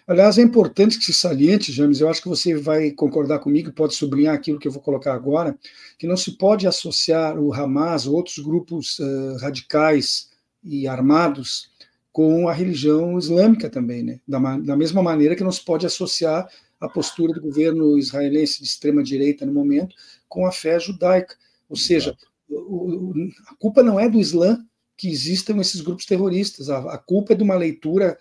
Aliás, 0.05 0.37
é 0.37 0.41
importante 0.41 0.97
que 0.97 1.05
se 1.05 1.13
saliente, 1.13 1.71
James, 1.71 2.01
eu 2.01 2.09
acho 2.09 2.21
que 2.21 2.27
você 2.27 2.53
vai 2.55 2.91
concordar 2.91 3.39
comigo, 3.39 3.71
pode 3.71 3.95
sublinhar 3.95 4.35
aquilo 4.35 4.59
que 4.59 4.67
eu 4.67 4.71
vou 4.71 4.81
colocar 4.81 5.13
agora, 5.13 5.57
que 5.97 6.07
não 6.07 6.17
se 6.17 6.37
pode 6.37 6.67
associar 6.67 7.39
o 7.39 7.53
Hamas 7.53 8.05
ou 8.05 8.15
outros 8.15 8.37
grupos 8.39 8.99
uh, 8.99 9.37
radicais 9.39 10.29
e 10.63 10.87
armados 10.87 11.71
com 12.11 12.49
a 12.49 12.53
religião 12.53 13.17
islâmica 13.17 13.69
também, 13.69 14.03
né? 14.03 14.19
Da, 14.27 14.39
da, 14.57 14.75
mesma 14.75 15.01
maneira 15.01 15.35
que 15.35 15.43
não 15.43 15.51
se 15.51 15.63
pode 15.63 15.85
associar 15.85 16.47
a 16.79 16.89
postura 16.89 17.33
do 17.33 17.41
governo 17.41 17.97
israelense 17.97 18.59
de 18.59 18.65
extrema 18.65 19.01
direita 19.01 19.45
no 19.45 19.53
momento 19.53 19.95
com 20.27 20.45
a 20.45 20.51
fé 20.51 20.77
judaica. 20.79 21.35
Ou 21.69 21.77
seja, 21.77 22.17
o, 22.49 22.55
o, 22.55 23.13
a 23.47 23.55
culpa 23.55 23.81
não 23.81 23.97
é 23.97 24.09
do 24.09 24.19
Islã 24.19 24.57
que 24.97 25.09
existam 25.09 25.57
esses 25.59 25.79
grupos 25.81 26.05
terroristas, 26.05 26.69
a, 26.69 26.77
a 26.93 26.97
culpa 26.97 27.33
é 27.33 27.35
de 27.35 27.43
uma 27.43 27.55
leitura 27.55 28.17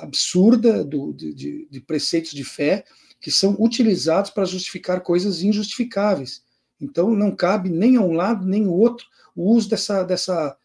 absurda 0.00 0.84
do, 0.84 1.12
de, 1.12 1.66
de 1.70 1.80
preceitos 1.80 2.32
de 2.32 2.44
fé 2.44 2.84
que 3.20 3.30
são 3.30 3.56
utilizados 3.58 4.30
para 4.30 4.44
justificar 4.44 5.00
coisas 5.00 5.42
injustificáveis. 5.42 6.42
Então, 6.80 7.14
não 7.14 7.34
cabe 7.34 7.70
nem 7.70 7.96
a 7.96 8.00
um 8.00 8.12
lado 8.12 8.44
nem 8.44 8.66
o 8.66 8.72
outro 8.72 9.06
o 9.34 9.50
uso 9.50 9.70
dessa, 9.70 10.02
dessa 10.02 10.56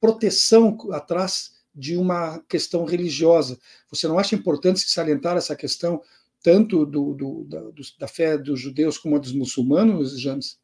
proteção 0.00 0.76
atrás 0.92 1.52
de 1.74 1.96
uma 1.96 2.40
questão 2.48 2.84
religiosa. 2.84 3.58
Você 3.90 4.06
não 4.08 4.18
acha 4.18 4.34
importante 4.34 4.80
se 4.80 4.90
salientar 4.90 5.36
essa 5.36 5.56
questão 5.56 6.02
tanto 6.42 6.84
do, 6.84 7.14
do, 7.14 7.44
da, 7.44 7.60
do, 7.60 7.82
da, 7.98 8.08
fé 8.08 8.36
dos 8.36 8.60
judeus 8.60 8.98
como 8.98 9.16
a 9.16 9.18
dos 9.18 9.32
muçulmanos, 9.32 10.18
James? 10.18 10.58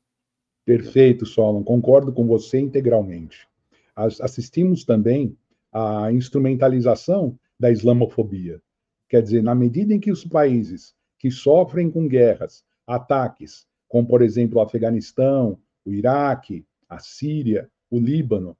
Perfeito, 0.64 1.24
Solon, 1.24 1.62
concordo 1.62 2.12
com 2.12 2.26
você 2.26 2.58
integralmente. 2.58 3.46
Assistimos 3.94 4.84
também 4.84 5.36
à 5.72 6.10
instrumentalização 6.12 7.38
da 7.58 7.70
islamofobia. 7.70 8.60
Quer 9.08 9.22
dizer, 9.22 9.42
na 9.42 9.54
medida 9.54 9.94
em 9.94 10.00
que 10.00 10.10
os 10.10 10.24
países 10.24 10.94
que 11.18 11.30
sofrem 11.30 11.90
com 11.90 12.08
guerras, 12.08 12.64
ataques, 12.86 13.66
como 13.88 14.06
por 14.06 14.22
exemplo 14.22 14.58
o 14.58 14.62
Afeganistão, 14.62 15.58
o 15.84 15.92
Iraque, 15.92 16.66
a 16.88 16.98
Síria, 16.98 17.70
o 17.90 17.98
Líbano, 17.98 18.56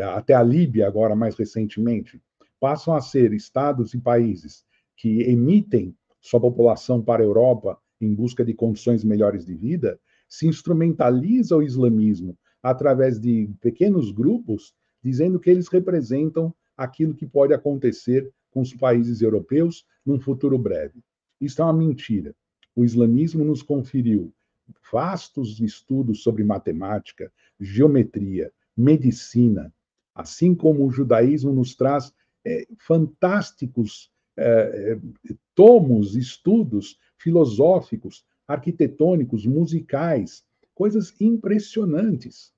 até 0.00 0.34
a 0.34 0.42
Líbia 0.42 0.86
agora 0.86 1.14
mais 1.14 1.36
recentemente, 1.36 2.20
passam 2.60 2.94
a 2.94 3.00
ser 3.00 3.32
estados 3.32 3.94
e 3.94 3.98
países 3.98 4.64
que 4.96 5.22
emitem 5.22 5.94
sua 6.20 6.40
população 6.40 7.02
para 7.02 7.22
a 7.22 7.26
Europa 7.26 7.78
em 8.00 8.14
busca 8.14 8.44
de 8.44 8.54
condições 8.54 9.04
melhores 9.04 9.44
de 9.44 9.54
vida, 9.54 9.98
se 10.28 10.46
instrumentaliza 10.46 11.56
o 11.56 11.62
islamismo 11.62 12.36
através 12.62 13.18
de 13.18 13.50
pequenos 13.60 14.10
grupos, 14.10 14.74
dizendo 15.02 15.38
que 15.38 15.50
eles 15.50 15.68
representam 15.68 16.54
aquilo 16.78 17.12
que 17.12 17.26
pode 17.26 17.52
acontecer 17.52 18.32
com 18.52 18.60
os 18.60 18.72
países 18.72 19.20
europeus 19.20 19.84
num 20.06 20.20
futuro 20.20 20.56
breve. 20.56 21.02
Isso 21.40 21.60
é 21.60 21.64
uma 21.64 21.74
mentira. 21.74 22.34
O 22.74 22.84
islamismo 22.84 23.44
nos 23.44 23.62
conferiu 23.62 24.32
vastos 24.92 25.60
estudos 25.60 26.22
sobre 26.22 26.44
matemática, 26.44 27.32
geometria, 27.58 28.52
medicina, 28.76 29.74
assim 30.14 30.54
como 30.54 30.86
o 30.86 30.90
judaísmo 30.90 31.52
nos 31.52 31.74
traz 31.74 32.12
é, 32.44 32.66
fantásticos 32.78 34.10
é, 34.36 34.92
é 34.92 34.98
tomos, 35.54 36.14
estudos 36.14 36.96
filosóficos, 37.18 38.24
arquitetônicos, 38.46 39.44
musicais, 39.44 40.44
coisas 40.74 41.12
impressionantes. 41.20 42.52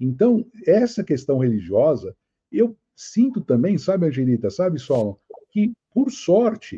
Então, 0.00 0.46
essa 0.66 1.04
questão 1.04 1.38
religiosa, 1.38 2.16
eu 2.50 2.74
sinto 2.98 3.40
também, 3.40 3.78
sabe, 3.78 4.06
Angelita, 4.06 4.50
sabe, 4.50 4.80
Solon, 4.80 5.14
que, 5.50 5.72
por 5.94 6.10
sorte, 6.10 6.76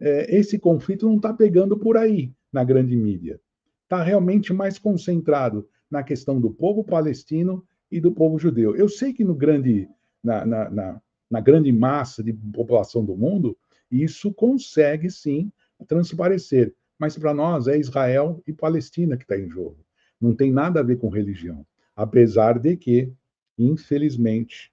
é, 0.00 0.34
esse 0.34 0.58
conflito 0.58 1.06
não 1.06 1.16
está 1.16 1.30
pegando 1.34 1.76
por 1.76 1.98
aí 1.98 2.32
na 2.50 2.64
grande 2.64 2.96
mídia. 2.96 3.38
Está 3.82 4.02
realmente 4.02 4.50
mais 4.50 4.78
concentrado 4.78 5.68
na 5.90 6.02
questão 6.02 6.40
do 6.40 6.50
povo 6.50 6.82
palestino 6.82 7.62
e 7.90 8.00
do 8.00 8.10
povo 8.10 8.38
judeu. 8.38 8.74
Eu 8.74 8.88
sei 8.88 9.12
que 9.12 9.22
no 9.22 9.34
grande, 9.34 9.86
na, 10.24 10.46
na, 10.46 10.70
na, 10.70 11.02
na 11.30 11.40
grande 11.40 11.70
massa 11.70 12.22
de 12.22 12.32
população 12.32 13.04
do 13.04 13.14
mundo, 13.14 13.54
isso 13.90 14.32
consegue 14.32 15.10
sim 15.10 15.52
transparecer. 15.86 16.74
Mas 16.98 17.18
para 17.18 17.34
nós 17.34 17.68
é 17.68 17.76
Israel 17.76 18.42
e 18.46 18.54
Palestina 18.54 19.18
que 19.18 19.24
está 19.24 19.38
em 19.38 19.50
jogo. 19.50 19.84
Não 20.18 20.34
tem 20.34 20.50
nada 20.50 20.80
a 20.80 20.82
ver 20.82 20.96
com 20.96 21.10
religião. 21.10 21.66
Apesar 21.94 22.58
de 22.58 22.74
que, 22.74 23.12
infelizmente, 23.58 24.72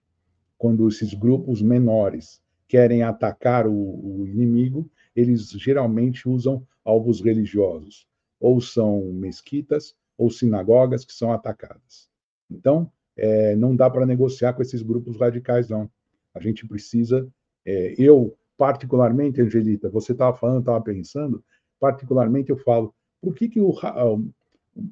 quando 0.57 0.87
esses 0.87 1.13
grupos 1.13 1.61
menores 1.61 2.41
querem 2.67 3.03
atacar 3.03 3.67
o, 3.67 3.73
o 3.73 4.27
inimigo, 4.27 4.89
eles 5.15 5.49
geralmente 5.51 6.27
usam 6.27 6.65
alvos 6.83 7.21
religiosos, 7.21 8.07
ou 8.39 8.59
são 8.59 9.01
mesquitas 9.13 9.95
ou 10.17 10.29
sinagogas 10.29 11.05
que 11.05 11.13
são 11.13 11.31
atacadas. 11.31 12.09
Então, 12.49 12.91
é, 13.17 13.55
não 13.55 13.75
dá 13.75 13.89
para 13.89 14.05
negociar 14.05 14.53
com 14.53 14.61
esses 14.61 14.81
grupos 14.81 15.17
radicais, 15.17 15.69
não. 15.69 15.89
A 16.33 16.39
gente 16.39 16.67
precisa. 16.67 17.27
É, 17.65 17.95
eu, 17.97 18.35
particularmente, 18.57 19.41
Angelita, 19.41 19.89
você 19.89 20.11
estava 20.11 20.35
falando, 20.35 20.59
estava 20.59 20.81
pensando, 20.81 21.43
particularmente 21.79 22.49
eu 22.49 22.57
falo, 22.57 22.93
por 23.21 23.33
que, 23.33 23.49
que 23.49 23.59
o, 23.59 23.73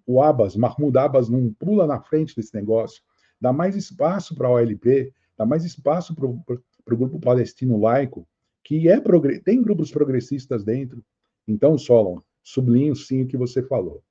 o 0.05 0.21
Abbas, 0.21 0.55
Mahmoud 0.55 0.97
Abbas, 0.97 1.29
não 1.29 1.53
pula 1.53 1.85
na 1.85 1.99
frente 1.99 2.35
desse 2.35 2.53
negócio? 2.55 3.03
Dá 3.39 3.51
mais 3.51 3.75
espaço 3.75 4.35
para 4.35 4.47
a 4.47 4.51
OLP, 4.51 5.13
dá 5.37 5.45
mais 5.45 5.63
espaço 5.65 6.15
para 6.15 6.25
o 6.25 6.97
grupo 6.97 7.19
palestino 7.19 7.79
laico, 7.79 8.27
que 8.63 8.87
é 8.87 9.01
tem 9.43 9.61
grupos 9.61 9.91
progressistas 9.91 10.63
dentro. 10.63 11.03
Então, 11.47 11.77
Solon, 11.77 12.19
sublinho 12.43 12.95
sim 12.95 13.23
o 13.23 13.27
que 13.27 13.37
você 13.37 13.61
falou. 13.61 14.03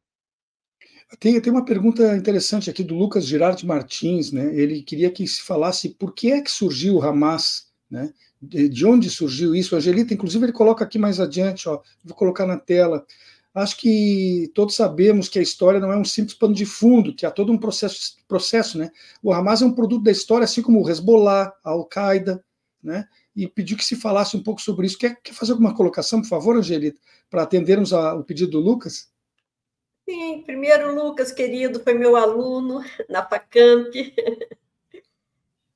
Tem, 1.18 1.38
tem 1.40 1.52
uma 1.52 1.64
pergunta 1.64 2.16
interessante 2.16 2.70
aqui 2.70 2.82
do 2.82 2.94
Lucas 2.94 3.26
Girardi 3.26 3.66
Martins, 3.66 4.32
né? 4.32 4.54
Ele 4.54 4.82
queria 4.82 5.10
que 5.10 5.26
se 5.26 5.42
falasse 5.42 5.90
por 5.90 6.14
que 6.14 6.32
é 6.32 6.40
que 6.40 6.50
surgiu 6.50 6.96
o 6.96 7.02
Hamas, 7.02 7.70
né? 7.90 8.12
De, 8.40 8.68
de 8.68 8.86
onde 8.86 9.10
surgiu 9.10 9.54
isso? 9.54 9.76
Angelita, 9.76 10.14
inclusive, 10.14 10.46
ele 10.46 10.52
coloca 10.52 10.84
aqui 10.84 10.98
mais 10.98 11.20
adiante, 11.20 11.68
ó, 11.68 11.80
vou 12.02 12.16
colocar 12.16 12.46
na 12.46 12.56
tela. 12.56 13.06
Acho 13.54 13.76
que 13.76 14.50
todos 14.54 14.74
sabemos 14.74 15.28
que 15.28 15.38
a 15.38 15.42
história 15.42 15.78
não 15.78 15.92
é 15.92 15.96
um 15.96 16.04
simples 16.04 16.34
pano 16.34 16.54
de 16.54 16.64
fundo, 16.64 17.14
que 17.14 17.26
há 17.26 17.30
todo 17.30 17.52
um 17.52 17.58
processo, 17.58 18.16
processo 18.26 18.78
né? 18.78 18.90
O 19.22 19.32
Hamas 19.32 19.60
é 19.60 19.66
um 19.66 19.74
produto 19.74 20.02
da 20.02 20.10
história, 20.10 20.44
assim 20.44 20.62
como 20.62 20.82
o 20.82 20.88
Hezbollah, 20.88 21.54
a 21.62 21.70
Al-Qaeda, 21.70 22.42
né? 22.82 23.06
E 23.36 23.46
pediu 23.46 23.76
que 23.76 23.84
se 23.84 23.94
falasse 23.94 24.36
um 24.36 24.42
pouco 24.42 24.60
sobre 24.60 24.86
isso. 24.86 24.98
Quer, 24.98 25.20
quer 25.22 25.34
fazer 25.34 25.52
alguma 25.52 25.74
colocação, 25.74 26.22
por 26.22 26.28
favor, 26.28 26.56
Angelita, 26.56 26.98
para 27.28 27.42
atendermos 27.42 27.92
ao 27.92 28.24
pedido 28.24 28.52
do 28.52 28.60
Lucas? 28.60 29.12
Sim, 30.08 30.42
primeiro, 30.42 30.94
Lucas, 30.94 31.30
querido, 31.30 31.80
foi 31.80 31.94
meu 31.94 32.16
aluno 32.16 32.82
na 33.08 33.26
FACAMP. 33.26 34.14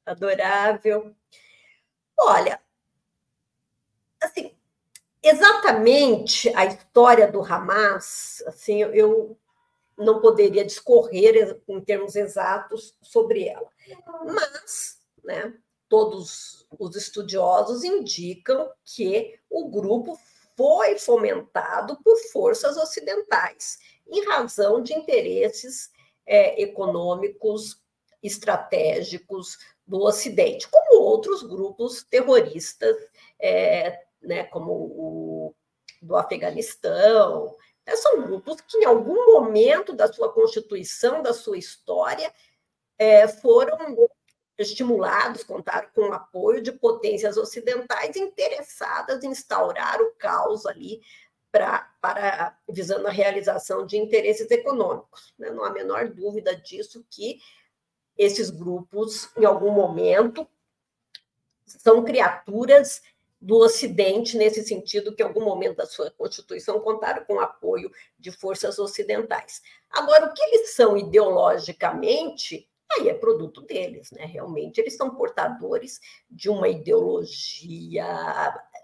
Adorável. 0.05 1.15
Olha, 2.19 2.61
assim, 4.23 4.56
exatamente 5.29 6.49
a 6.55 6.67
história 6.67 7.31
do 7.31 7.43
Hamas, 7.43 8.43
assim, 8.47 8.83
eu 8.83 9.37
não 9.97 10.21
poderia 10.21 10.65
discorrer 10.65 11.61
em 11.67 11.81
termos 11.81 12.17
exatos 12.17 12.95
sobre 13.03 13.49
ela. 13.49 13.69
Mas, 14.25 14.99
né, 15.25 15.55
todos 15.89 16.67
os 16.79 16.97
estudiosos 16.97 17.85
indicam 17.85 18.71
que 18.85 19.39
o 19.49 19.69
grupo 19.69 20.19
foi 20.57 20.99
fomentado 20.99 21.99
por 22.03 22.17
forças 22.33 22.77
ocidentais 22.77 23.79
em 24.09 24.25
razão 24.27 24.83
de 24.83 24.95
interesses 24.95 25.91
é, 26.27 26.61
econômicos 26.61 27.81
estratégicos 28.23 29.59
do 29.87 30.01
Ocidente, 30.03 30.69
como 30.69 31.01
outros 31.01 31.43
grupos 31.43 32.03
terroristas, 32.03 32.97
é, 33.39 34.06
né, 34.27 34.45
como 34.45 34.73
o 34.73 35.55
do 36.03 36.17
Afeganistão. 36.17 37.57
Né, 37.87 37.97
são 37.97 38.23
grupos 38.23 38.61
que, 38.61 38.79
em 38.79 38.85
algum 38.85 39.33
momento 39.33 39.93
da 39.93 40.13
sua 40.13 40.33
constituição, 40.33 41.23
da 41.23 41.33
sua 41.33 41.57
história, 41.57 42.33
é, 42.99 43.27
foram 43.29 43.97
estimulados, 44.59 45.45
contaram 45.45 45.89
com 45.95 46.09
o 46.09 46.13
apoio 46.13 46.63
de 46.63 46.73
potências 46.73 47.37
ocidentais 47.37 48.17
interessadas 48.17 49.23
em 49.23 49.29
instaurar 49.29 50.01
o 50.01 50.13
caos 50.13 50.65
ali 50.65 51.03
pra, 51.53 51.91
para 52.01 52.59
visando 52.69 53.07
a 53.07 53.11
realização 53.11 53.87
de 53.87 53.97
interesses 53.99 54.51
econômicos. 54.51 55.35
Né? 55.39 55.51
Não 55.51 55.65
há 55.65 55.69
a 55.69 55.73
menor 55.73 56.09
dúvida 56.09 56.57
disso 56.57 57.05
que 57.11 57.39
esses 58.17 58.49
grupos, 58.49 59.29
em 59.37 59.45
algum 59.45 59.71
momento, 59.71 60.49
são 61.67 62.03
criaturas 62.03 63.03
do 63.41 63.57
Ocidente, 63.59 64.37
nesse 64.37 64.65
sentido, 64.65 65.15
que 65.15 65.23
em 65.23 65.27
algum 65.27 65.45
momento 65.45 65.77
da 65.77 65.87
sua 65.87 66.11
Constituição 66.11 66.81
contaram 66.81 67.25
com 67.25 67.35
o 67.35 67.41
apoio 67.41 67.91
de 68.19 68.33
forças 68.33 68.79
ocidentais. 68.79 69.63
Agora, 69.91 70.27
o 70.27 70.35
que 70.35 70.43
eles 70.43 70.75
são 70.75 70.97
ideologicamente, 70.97 72.69
aí 72.93 73.09
é 73.09 73.15
produto 73.15 73.61
deles, 73.63 74.11
né? 74.13 74.25
Realmente, 74.25 74.81
eles 74.81 74.97
são 74.97 75.15
portadores 75.15 76.01
de 76.31 76.49
uma 76.49 76.69
ideologia 76.69 78.07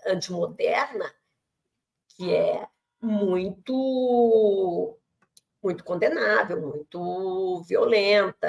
antimoderna 0.06 1.12
que 2.16 2.34
é 2.34 2.66
muito 3.00 4.98
muito 5.62 5.84
condenável, 5.84 6.60
muito 6.60 7.62
violenta, 7.62 8.48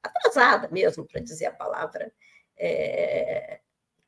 atrasada 0.00 0.68
mesmo, 0.68 1.04
para 1.04 1.20
dizer 1.20 1.46
a 1.46 1.52
palavra 1.52 2.12
é, 2.56 3.60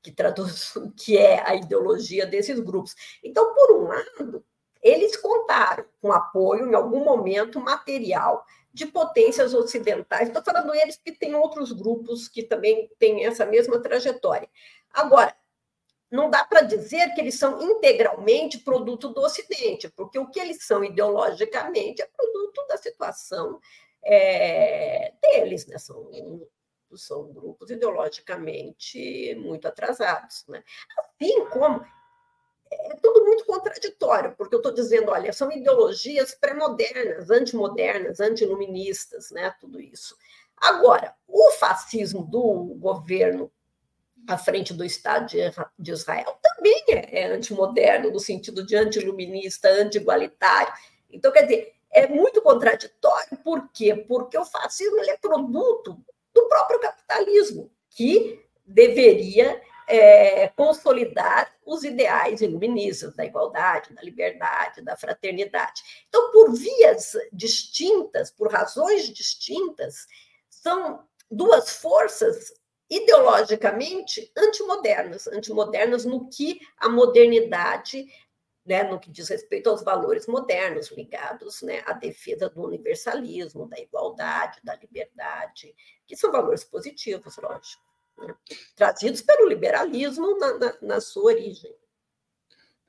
que 0.07 0.13
traduz 0.13 0.75
o 0.77 0.93
que 0.93 1.19
é 1.19 1.43
a 1.45 1.57
ideologia 1.57 2.25
desses 2.25 2.61
grupos. 2.61 2.95
Então, 3.25 3.53
por 3.55 3.73
um 3.73 3.89
lado, 3.89 4.45
eles 4.81 5.17
contaram 5.17 5.85
com 6.01 6.13
apoio, 6.13 6.71
em 6.71 6.75
algum 6.75 7.05
momento, 7.05 7.61
material 7.61 8.45
de 8.73 8.87
potências 8.87 9.53
ocidentais. 9.53 10.29
Estou 10.29 10.45
falando 10.45 10.73
eles 10.75 10.97
que 10.97 11.11
tem 11.11 11.35
outros 11.35 11.73
grupos 11.73 12.29
que 12.29 12.45
também 12.45 12.89
têm 12.99 13.25
essa 13.25 13.45
mesma 13.45 13.81
trajetória. 13.81 14.49
Agora, 14.93 15.35
não 16.09 16.31
dá 16.31 16.45
para 16.45 16.61
dizer 16.61 17.13
que 17.15 17.21
eles 17.21 17.37
são 17.37 17.61
integralmente 17.61 18.59
produto 18.59 19.09
do 19.09 19.23
Ocidente, 19.23 19.89
porque 19.89 20.19
o 20.21 20.31
que 20.31 20.39
eles 20.39 20.65
são 20.65 20.85
ideologicamente 20.85 22.01
é 22.01 22.07
produto 22.07 22.65
da 22.69 22.77
situação 22.77 23.59
é, 24.05 25.13
deles, 25.21 25.67
né? 25.67 25.79
São, 25.79 26.09
são 26.99 27.32
grupos 27.32 27.70
ideologicamente 27.70 29.34
muito 29.36 29.66
atrasados, 29.66 30.44
né? 30.49 30.62
Assim 30.99 31.44
como 31.47 31.84
é 32.70 32.97
tudo 32.97 33.24
muito 33.24 33.44
contraditório, 33.44 34.34
porque 34.36 34.55
eu 34.55 34.59
estou 34.59 34.72
dizendo, 34.72 35.11
olha, 35.11 35.32
são 35.32 35.51
ideologias 35.53 36.34
pré-modernas, 36.34 37.30
antimodernas, 37.30 38.20
antiluministas, 38.20 39.30
né? 39.30 39.55
Tudo 39.61 39.80
isso. 39.80 40.16
Agora, 40.57 41.14
o 41.28 41.53
fascismo 41.53 42.24
do 42.24 42.74
governo 42.78 43.51
à 44.26 44.36
frente 44.36 44.74
do 44.74 44.84
Estado 44.84 45.28
de 45.78 45.92
Israel 45.92 46.38
também 46.42 46.84
é, 46.88 47.20
é 47.20 47.32
antimoderno, 47.32 48.11
no 48.11 48.18
sentido 48.18 48.64
de 48.64 48.74
antiluminista, 48.74 49.68
anti-igualitário. 49.68 50.72
Então, 51.11 51.30
quer 51.30 51.42
dizer, 51.42 51.74
é 51.90 52.07
muito 52.07 52.42
contraditório, 52.42 53.38
por 53.44 53.70
quê? 53.72 53.94
Porque 53.94 54.36
o 54.36 54.44
fascismo 54.44 55.01
é 55.03 55.16
produto 55.16 55.97
do 56.37 56.49
próprio 56.49 56.78
capitalismo, 56.78 57.72
que 57.89 58.45
deveria 58.66 59.61
é, 59.89 60.49
consolidar 60.49 61.51
os 61.64 61.82
ideais 61.82 62.43
iluministas 62.43 63.16
da 63.16 63.24
igualdade, 63.24 63.95
da 63.95 64.03
liberdade, 64.03 64.82
da 64.82 64.97
fraternidade. 64.97 65.82
Então, 66.09 66.30
por 66.30 66.53
vias 66.53 67.12
distintas, 67.32 68.30
por 68.30 68.53
razões 68.53 69.09
distintas, 69.09 70.07
são 70.51 71.03
duas 71.30 71.76
forças 71.76 72.53
ideologicamente 72.91 74.30
antimodernas, 74.37 75.26
antimodernas 75.26 76.05
no 76.05 76.28
que 76.28 76.61
a 76.76 76.89
modernidade, 76.89 78.07
né, 78.67 78.83
no 78.83 78.99
que 78.99 79.11
diz 79.11 79.29
respeito 79.29 79.71
aos 79.71 79.83
valores 79.83 80.27
modernos 80.27 80.91
ligados 80.91 81.62
né, 81.62 81.83
à 81.87 81.93
defesa 81.93 82.51
do 82.51 82.64
universalismo, 82.64 83.69
da 83.69 83.79
igualdade, 83.79 84.61
da 84.64 84.75
liberdade, 84.75 85.75
que 86.07 86.17
são 86.17 86.33
valores 86.33 86.64
positivos, 86.64 87.37
lógico, 87.37 87.83
né, 88.19 88.35
trazidos 88.75 89.23
pelo 89.23 89.49
liberalismo 89.49 90.37
na, 90.39 90.59
na, 90.59 90.79
na 90.83 91.01
sua 91.01 91.33
origem. 91.33 91.75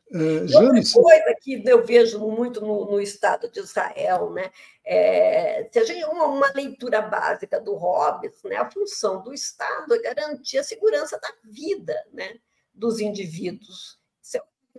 Uh, 0.10 0.44
outra 0.56 0.82
coisa 0.94 1.36
que 1.42 1.62
eu 1.66 1.86
vejo 1.86 2.18
muito 2.20 2.62
no, 2.62 2.92
no 2.92 3.02
Estado 3.02 3.52
de 3.52 3.60
Israel, 3.60 4.32
né? 4.32 4.50
É, 4.86 5.68
se 5.70 5.80
a 5.80 5.84
gente, 5.84 6.06
uma, 6.06 6.28
uma, 6.28 6.50
leitura 6.54 7.02
básica 7.02 7.60
do 7.60 7.76
Hobbes, 7.76 8.42
né? 8.44 8.56
a 8.56 8.72
função 8.72 9.22
do 9.22 9.34
Estado 9.34 9.94
é 9.94 10.00
garantir 10.00 10.60
a 10.60 10.64
segurança 10.64 11.20
da 11.20 11.30
vida 11.44 11.94
né? 12.14 12.40
dos 12.74 13.02
indivíduos. 13.02 14.00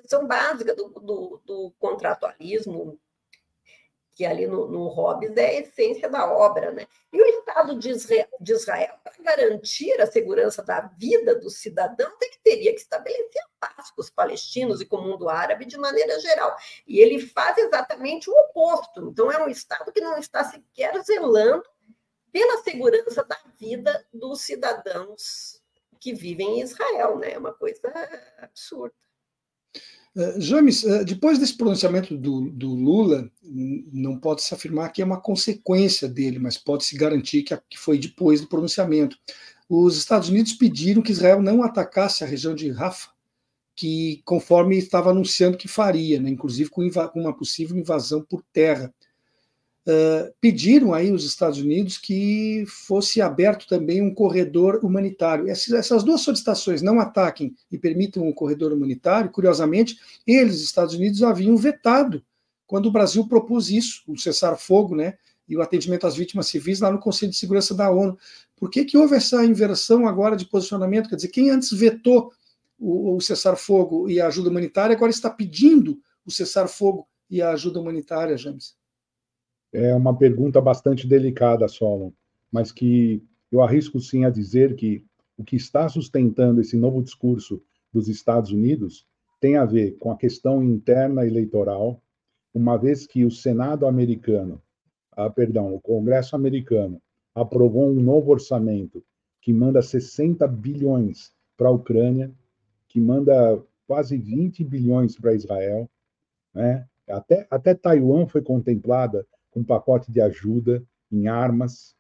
Função 0.09 0.27
básica 0.27 0.75
do, 0.75 0.89
do, 0.89 1.43
do 1.45 1.71
contratualismo 1.79 2.99
que 4.19 4.25
ali 4.27 4.49
no, 4.49 4.67
no 4.67 4.89
Hobbes 4.89 5.37
é 5.37 5.47
a 5.47 5.61
essência 5.61 6.09
da 6.09 6.29
obra. 6.29 6.73
Né? 6.73 6.89
E 7.13 7.23
o 7.23 7.25
Estado 7.25 7.79
de 7.79 7.91
Israel, 7.91 8.27
de 8.41 8.53
Israel 8.53 8.99
para 9.05 9.13
garantir 9.23 10.01
a 10.01 10.07
segurança 10.07 10.61
da 10.61 10.81
vida 10.81 11.37
do 11.37 11.49
cidadão, 11.49 12.11
ele 12.21 12.37
teria 12.43 12.73
que 12.73 12.81
estabelecer 12.81 13.43
a 13.43 13.69
paz 13.69 13.93
com 13.93 14.01
os 14.01 14.11
palestinos 14.11 14.81
e 14.81 14.87
com 14.87 14.97
o 14.97 15.03
mundo 15.03 15.29
árabe 15.29 15.67
de 15.67 15.79
maneira 15.79 16.19
geral. 16.19 16.57
E 16.85 16.99
ele 16.99 17.21
faz 17.21 17.59
exatamente 17.59 18.29
o 18.29 18.35
oposto. 18.35 19.09
Então, 19.09 19.31
é 19.31 19.41
um 19.45 19.49
Estado 19.49 19.93
que 19.93 20.01
não 20.01 20.19
está 20.19 20.43
sequer 20.43 21.01
zelando 21.05 21.63
pela 22.33 22.61
segurança 22.63 23.23
da 23.23 23.39
vida 23.57 24.05
dos 24.13 24.41
cidadãos 24.41 25.63
que 26.01 26.13
vivem 26.13 26.59
em 26.59 26.63
Israel, 26.63 27.19
né? 27.19 27.35
É 27.35 27.39
uma 27.39 27.53
coisa 27.53 27.81
absurda. 28.39 28.95
Uh, 30.19 30.41
James, 30.41 30.83
uh, 30.83 31.05
depois 31.05 31.39
desse 31.39 31.57
pronunciamento 31.57 32.19
do, 32.19 32.51
do, 32.51 32.75
Lula, 32.75 33.31
não 33.41 34.19
pode 34.19 34.43
se 34.43 34.53
afirmar 34.53 34.91
que 34.91 35.01
é 35.01 35.05
uma 35.05 35.21
consequência 35.21 36.09
dele, 36.09 36.41
mas 36.41 36.59
pode 36.59 36.85
se 36.85 36.97
garantir 36.97 37.45
que, 37.45 37.57
que 37.71 37.79
foi 37.79 37.99
depois 37.99 38.41
do 38.41 38.49
pronunciamento. 38.49 39.17
Os 39.69 39.97
Estados 39.97 40.29
Unidos 40.29 40.55
pediram 40.55 41.03
que 41.03 41.13
Israel 41.13 41.41
não 41.41 41.63
atacasse 41.63 42.25
a 42.25 42.27
região 42.27 42.53
de 42.53 42.69
Rafah, 42.69 43.13
que 43.77 44.21
conforme 44.25 44.77
estava 44.77 45.11
anunciando 45.11 45.57
que 45.57 45.69
faria, 45.69 46.19
né, 46.19 46.29
inclusive 46.31 46.69
com, 46.69 46.91
com, 46.91 47.21
uma 47.21 47.37
possível 47.37 47.77
invasão 47.77 48.21
por 48.21 48.43
terra. 48.53 48.93
Uh, 49.87 50.31
pediram 50.39 50.93
aí 50.93 51.11
os 51.11 51.25
Estados 51.25 51.59
Unidos 51.59 51.97
que 51.97 52.63
fosse 52.67 53.23
aberto 53.23 53.67
também 53.67 54.03
um 54.03 54.13
corredor 54.13 54.81
humanitário. 54.83 55.49
Essas, 55.49 55.73
essas 55.73 56.05
duas 56.05 56.21
solicitações 56.21 56.83
não 56.83 57.01
ataquem 57.01 57.55
e 57.73 57.79
permitam 57.79 58.27
um 58.27 58.33
corredor 58.33 58.73
humanitário, 58.73 59.31
curiosamente, 59.31 59.99
eles, 60.27 60.61
Estados 60.61 60.95
Unidos, 60.95 61.23
haviam 61.23 61.57
vetado 61.57 62.23
quando 62.67 62.87
o 62.87 62.93
Brasil 62.93 63.27
propôs 63.27 63.71
isso, 63.71 64.03
o 64.07 64.19
cessar-fogo, 64.19 64.95
né, 64.95 65.15
e 65.49 65.57
o 65.57 65.63
atendimento 65.63 66.07
às 66.07 66.15
vítimas 66.15 66.49
civis 66.49 66.81
lá 66.81 66.93
no 66.93 66.99
Conselho 66.99 67.33
de 67.33 67.39
Segurança 67.39 67.75
da 67.75 67.91
ONU. 67.91 68.17
Por 68.55 68.69
que, 68.69 68.85
que 68.85 68.99
houve 68.99 69.17
essa 69.17 69.43
inversão 69.45 70.07
agora 70.07 70.37
de 70.37 70.45
posicionamento? 70.45 71.09
Quer 71.09 71.17
dizer, 71.17 71.29
quem 71.29 71.49
antes 71.49 71.73
vetou 71.73 72.31
o, 72.79 73.17
o 73.17 73.21
cessar-fogo 73.21 74.09
e 74.11 74.21
a 74.21 74.27
ajuda 74.27 74.51
humanitária, 74.51 74.95
agora 74.95 75.11
está 75.11 75.31
pedindo 75.31 75.99
o 76.27 76.31
cessar-fogo 76.31 77.09
e 77.31 77.41
a 77.41 77.51
ajuda 77.53 77.81
humanitária, 77.81 78.37
James? 78.37 78.77
É 79.73 79.95
uma 79.95 80.17
pergunta 80.17 80.61
bastante 80.61 81.07
delicada, 81.07 81.69
Solon, 81.69 82.11
mas 82.51 82.73
que 82.73 83.23
eu 83.51 83.63
arrisco 83.63 84.01
sim 84.01 84.25
a 84.25 84.31
dizer 84.31 84.75
que 84.75 85.05
o 85.37 85.45
que 85.45 85.57
está 85.57 85.89
sustentando 85.89 86.61
esse 86.61 86.77
novo 86.77 87.03
discurso 87.03 87.63
dos 87.93 88.09
Estados 88.09 88.51
Unidos 88.51 89.07
tem 89.41 89.57
a 89.57 89.65
ver 89.65 89.97
com 89.99 90.11
a 90.11 90.17
questão 90.17 90.63
interna 90.63 91.27
eleitoral, 91.27 92.03
uma 92.53 92.77
vez 92.77 93.07
que 93.07 93.25
o 93.25 93.31
Senado 93.31 93.87
americano, 93.87 94.61
ah, 95.13 95.31
perdão, 95.31 95.75
o 95.75 95.81
Congresso 95.81 96.35
americano 96.35 97.01
aprovou 97.35 97.89
um 97.89 98.01
novo 98.01 98.33
orçamento 98.33 99.05
que 99.41 99.53
manda 99.53 99.81
60 99.81 100.47
bilhões 100.49 101.33
para 101.57 101.69
a 101.69 101.73
Ucrânia 101.73 102.33
que 102.89 103.01
manda 103.01 103.63
quase 103.87 104.17
20 104.17 104.65
bilhões 104.65 105.17
para 105.17 105.35
Israel. 105.35 105.89
Né? 106.53 106.87
Até, 107.09 107.47
até 107.51 107.75
Taiwan 107.75 108.27
foi 108.27 108.43
contemplada 108.43 109.27
um 109.59 109.65
pacote 109.65 110.11
de 110.11 110.21
ajuda 110.21 110.83
em 111.11 111.29
armas. 111.29 111.95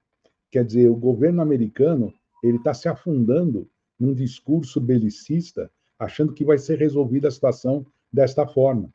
Quer 0.51 0.65
dizer, 0.65 0.89
o 0.89 0.97
governo 0.97 1.43
americano 1.43 2.13
ele 2.43 2.59
está 2.59 2.73
se 2.73 2.89
afundando 2.89 3.69
num 3.99 4.15
discurso 4.15 4.81
belicista, 4.81 5.71
achando 5.99 6.33
que 6.33 6.45
vai 6.45 6.59
ser 6.59 6.79
resolvida 6.79 7.29
a 7.29 7.31
situação 7.31 7.85
desta 8.13 8.47
forma. 8.47 8.89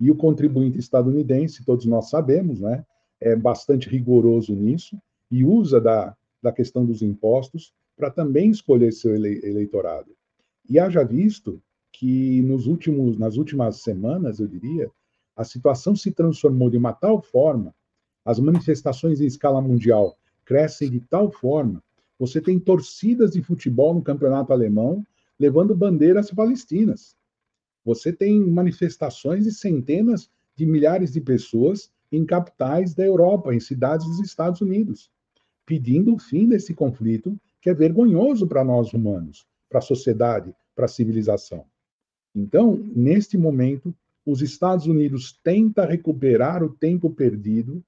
E 0.00 0.10
o 0.10 0.16
contribuinte 0.16 0.78
estadunidense, 0.78 1.64
todos 1.64 1.86
nós 1.86 2.10
sabemos, 2.10 2.60
né, 2.60 2.84
é 3.20 3.34
bastante 3.34 3.88
rigoroso 3.88 4.54
nisso 4.54 4.96
e 5.30 5.44
usa 5.44 5.80
da, 5.80 6.16
da 6.42 6.52
questão 6.52 6.84
dos 6.84 7.02
impostos 7.02 7.72
para 7.96 8.10
também 8.10 8.50
escolher 8.50 8.92
seu 8.92 9.14
eleitorado. 9.14 10.12
E 10.68 10.78
haja 10.78 11.04
visto 11.04 11.60
que 11.92 12.42
nos 12.42 12.66
últimos, 12.66 13.18
nas 13.18 13.36
últimas 13.36 13.82
semanas, 13.82 14.38
eu 14.38 14.46
diria, 14.46 14.90
a 15.34 15.42
situação 15.42 15.96
se 15.96 16.12
transformou 16.12 16.70
de 16.70 16.76
uma 16.76 16.92
tal 16.92 17.20
forma, 17.20 17.74
as 18.28 18.38
manifestações 18.38 19.22
em 19.22 19.24
escala 19.24 19.58
mundial 19.58 20.18
crescem 20.44 20.90
de 20.90 21.00
tal 21.00 21.32
forma, 21.32 21.82
você 22.18 22.42
tem 22.42 22.58
torcidas 22.60 23.30
de 23.30 23.40
futebol 23.40 23.94
no 23.94 24.02
campeonato 24.02 24.52
alemão 24.52 25.02
levando 25.40 25.74
bandeiras 25.74 26.30
palestinas. 26.30 27.16
Você 27.86 28.12
tem 28.12 28.38
manifestações 28.38 29.44
de 29.44 29.52
centenas 29.52 30.30
de 30.54 30.66
milhares 30.66 31.10
de 31.10 31.22
pessoas 31.22 31.90
em 32.12 32.26
capitais 32.26 32.92
da 32.92 33.02
Europa, 33.02 33.54
em 33.54 33.60
cidades 33.60 34.06
dos 34.06 34.20
Estados 34.20 34.60
Unidos, 34.60 35.10
pedindo 35.64 36.14
o 36.14 36.18
fim 36.18 36.46
desse 36.46 36.74
conflito 36.74 37.34
que 37.62 37.70
é 37.70 37.74
vergonhoso 37.74 38.46
para 38.46 38.62
nós 38.62 38.92
humanos 38.92 39.46
para 39.70 39.78
a 39.78 39.82
sociedade, 39.82 40.54
para 40.76 40.84
a 40.84 40.88
civilização. 40.88 41.64
Então, 42.34 42.76
neste 42.94 43.38
momento, 43.38 43.94
os 44.26 44.42
Estados 44.42 44.86
Unidos 44.86 45.32
tenta 45.42 45.86
recuperar 45.86 46.62
o 46.62 46.68
tempo 46.68 47.08
perdido 47.08 47.82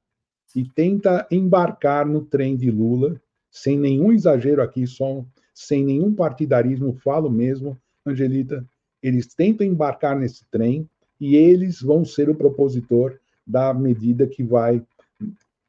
e 0.54 0.64
tenta 0.64 1.26
embarcar 1.30 2.06
no 2.06 2.24
trem 2.24 2.56
de 2.56 2.70
Lula, 2.70 3.20
sem 3.50 3.78
nenhum 3.78 4.12
exagero 4.12 4.62
aqui, 4.62 4.86
só 4.86 5.24
sem 5.54 5.84
nenhum 5.84 6.14
partidarismo, 6.14 6.94
falo 6.94 7.30
mesmo, 7.30 7.76
Angelita, 8.06 8.64
eles 9.02 9.34
tentam 9.34 9.66
embarcar 9.66 10.18
nesse 10.18 10.44
trem 10.50 10.88
e 11.20 11.36
eles 11.36 11.80
vão 11.80 12.04
ser 12.04 12.28
o 12.28 12.34
propositor 12.34 13.18
da 13.46 13.74
medida 13.74 14.26
que 14.26 14.42
vai, 14.42 14.82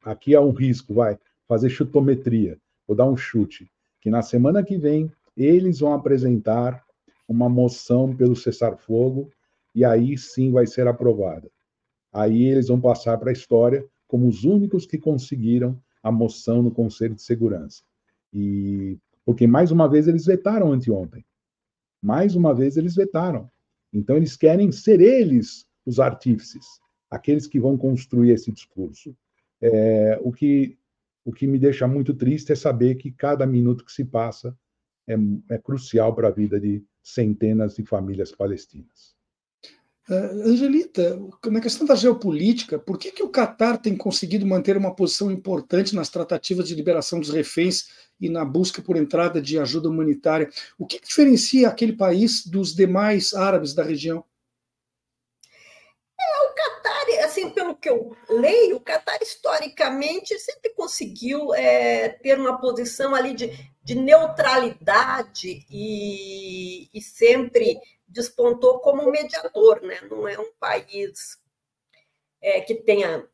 aqui 0.04 0.36
há 0.36 0.42
um 0.42 0.52
risco, 0.52 0.94
vai 0.94 1.18
fazer 1.48 1.70
chutometria, 1.70 2.58
vou 2.88 2.96
dar 2.96 3.06
um 3.06 3.18
chute, 3.18 3.70
que 4.00 4.10
na 4.10 4.22
semana 4.22 4.64
que 4.64 4.78
vem 4.78 5.12
eles 5.36 5.80
vão 5.80 5.94
apresentar 5.94 6.84
uma 7.28 7.50
moção 7.50 8.16
pelo 8.16 8.36
cessar-fogo 8.36 9.30
e 9.74 9.86
aí 9.86 10.18
sim 10.18 10.52
vai 10.52 10.68
ser 10.68 10.88
aprovada. 10.88 11.50
Aí 12.14 12.44
eles 12.44 12.68
vão 12.68 12.80
passar 12.80 13.18
para 13.18 13.30
a 13.30 13.34
história 13.34 13.86
como 14.12 14.28
os 14.28 14.44
únicos 14.44 14.86
que 14.86 14.98
conseguiram 14.98 15.82
a 16.04 16.12
moção 16.12 16.62
no 16.62 16.70
Conselho 16.70 17.16
de 17.16 17.22
Segurança. 17.22 17.82
E 18.34 18.98
porque 19.24 19.48
mais 19.48 19.72
uma 19.72 19.88
vez 19.88 20.06
eles 20.06 20.26
vetaram 20.26 20.74
anteontem. 20.74 21.24
Mais 22.02 22.36
uma 22.36 22.54
vez 22.54 22.76
eles 22.76 22.94
vetaram. 22.94 23.50
Então 23.94 24.18
eles 24.18 24.36
querem 24.36 24.70
ser 24.70 25.00
eles 25.00 25.66
os 25.86 25.98
artífices, 25.98 26.66
aqueles 27.10 27.48
que 27.48 27.58
vão 27.58 27.78
construir 27.78 28.32
esse 28.32 28.52
discurso. 28.52 29.16
É, 29.62 30.20
o 30.22 30.34
que 30.34 30.78
o 31.24 31.32
que 31.32 31.48
me 31.48 31.58
deixa 31.58 31.88
muito 31.88 32.14
triste 32.14 32.52
é 32.52 32.56
saber 32.56 32.96
que 32.96 33.12
cada 33.12 33.46
minuto 33.46 33.86
que 33.86 33.94
se 33.94 34.04
passa 34.04 34.54
é, 35.08 35.16
é 35.52 35.58
crucial 35.58 36.14
para 36.14 36.28
a 36.28 36.32
vida 36.32 36.60
de 36.60 36.84
centenas 37.02 37.76
de 37.76 37.86
famílias 37.86 38.34
palestinas. 38.34 39.16
Uh, 40.10 40.50
Angelita, 40.50 41.20
na 41.46 41.62
questão 41.62 41.86
da 41.86 41.96
geopolítica, 41.96 42.80
por 42.80 42.98
que, 42.98 43.12
que 43.12 43.24
o 43.24 43.30
Catar 43.30 43.78
tem 43.78 43.96
conseguido 43.96 44.46
manter 44.46 44.76
uma 44.76 44.96
posição 44.96 45.32
importante 45.32 45.96
nas 45.96 46.10
tratativas 46.10 46.68
de 46.68 46.76
liberação 46.76 47.20
dos 47.20 47.30
reféns 47.30 47.90
e 48.20 48.28
na 48.28 48.44
busca 48.44 48.82
por 48.82 48.98
entrada 48.98 49.42
de 49.42 49.60
ajuda 49.60 49.90
humanitária? 49.90 50.50
O 50.78 50.86
que, 50.86 51.00
que 51.00 51.08
diferencia 51.08 51.68
aquele 51.68 51.94
país 51.94 52.46
dos 52.46 52.76
demais 52.76 53.34
árabes 53.34 53.74
da 53.74 53.84
região? 53.84 54.26
É, 56.20 56.50
o 56.50 56.56
Catar, 56.56 57.26
assim, 57.26 57.50
pelo 57.52 57.76
que 57.76 57.90
eu 57.90 58.16
leio, 58.28 58.78
o 58.78 58.82
Catar 58.82 59.20
historicamente 59.22 60.38
sempre 60.40 60.74
conseguiu 60.74 61.54
é, 61.54 62.10
ter 62.10 62.40
uma 62.40 62.60
posição 62.60 63.14
ali 63.14 63.36
de 63.36 63.72
de 63.84 63.96
neutralidade 63.96 65.66
e, 65.70 66.88
e 66.94 67.02
sempre 67.02 67.80
despontou 68.12 68.80
como 68.80 69.10
mediador, 69.10 69.82
né? 69.82 70.02
não 70.10 70.28
é 70.28 70.38
um 70.38 70.52
país 70.60 71.40
é, 72.42 72.62
que 72.62 72.76
tenha 72.76 73.28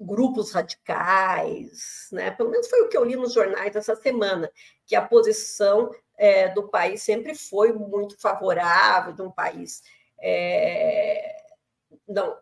grupos 0.00 0.52
radicais, 0.52 2.08
né? 2.12 2.30
pelo 2.30 2.50
menos 2.50 2.68
foi 2.68 2.82
o 2.82 2.88
que 2.88 2.96
eu 2.96 3.04
li 3.04 3.16
nos 3.16 3.32
jornais 3.32 3.74
essa 3.74 3.96
semana, 3.96 4.50
que 4.86 4.94
a 4.94 5.06
posição 5.06 5.90
é, 6.16 6.48
do 6.50 6.68
país 6.68 7.02
sempre 7.02 7.34
foi 7.34 7.72
muito 7.72 8.18
favorável, 8.20 9.12
de 9.12 9.22
um 9.22 9.30
país 9.30 9.82
é, 10.18 11.36
não, 12.06 12.38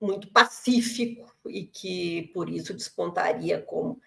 muito 0.00 0.30
pacífico 0.32 1.30
e 1.46 1.66
que 1.66 2.30
por 2.34 2.48
isso 2.48 2.74
despontaria 2.74 3.62
como 3.62 4.00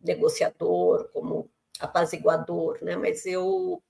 negociador, 0.00 1.08
como 1.12 1.50
apaziguador, 1.78 2.78
né? 2.82 2.96
Mas 2.96 3.24
eu 3.26 3.82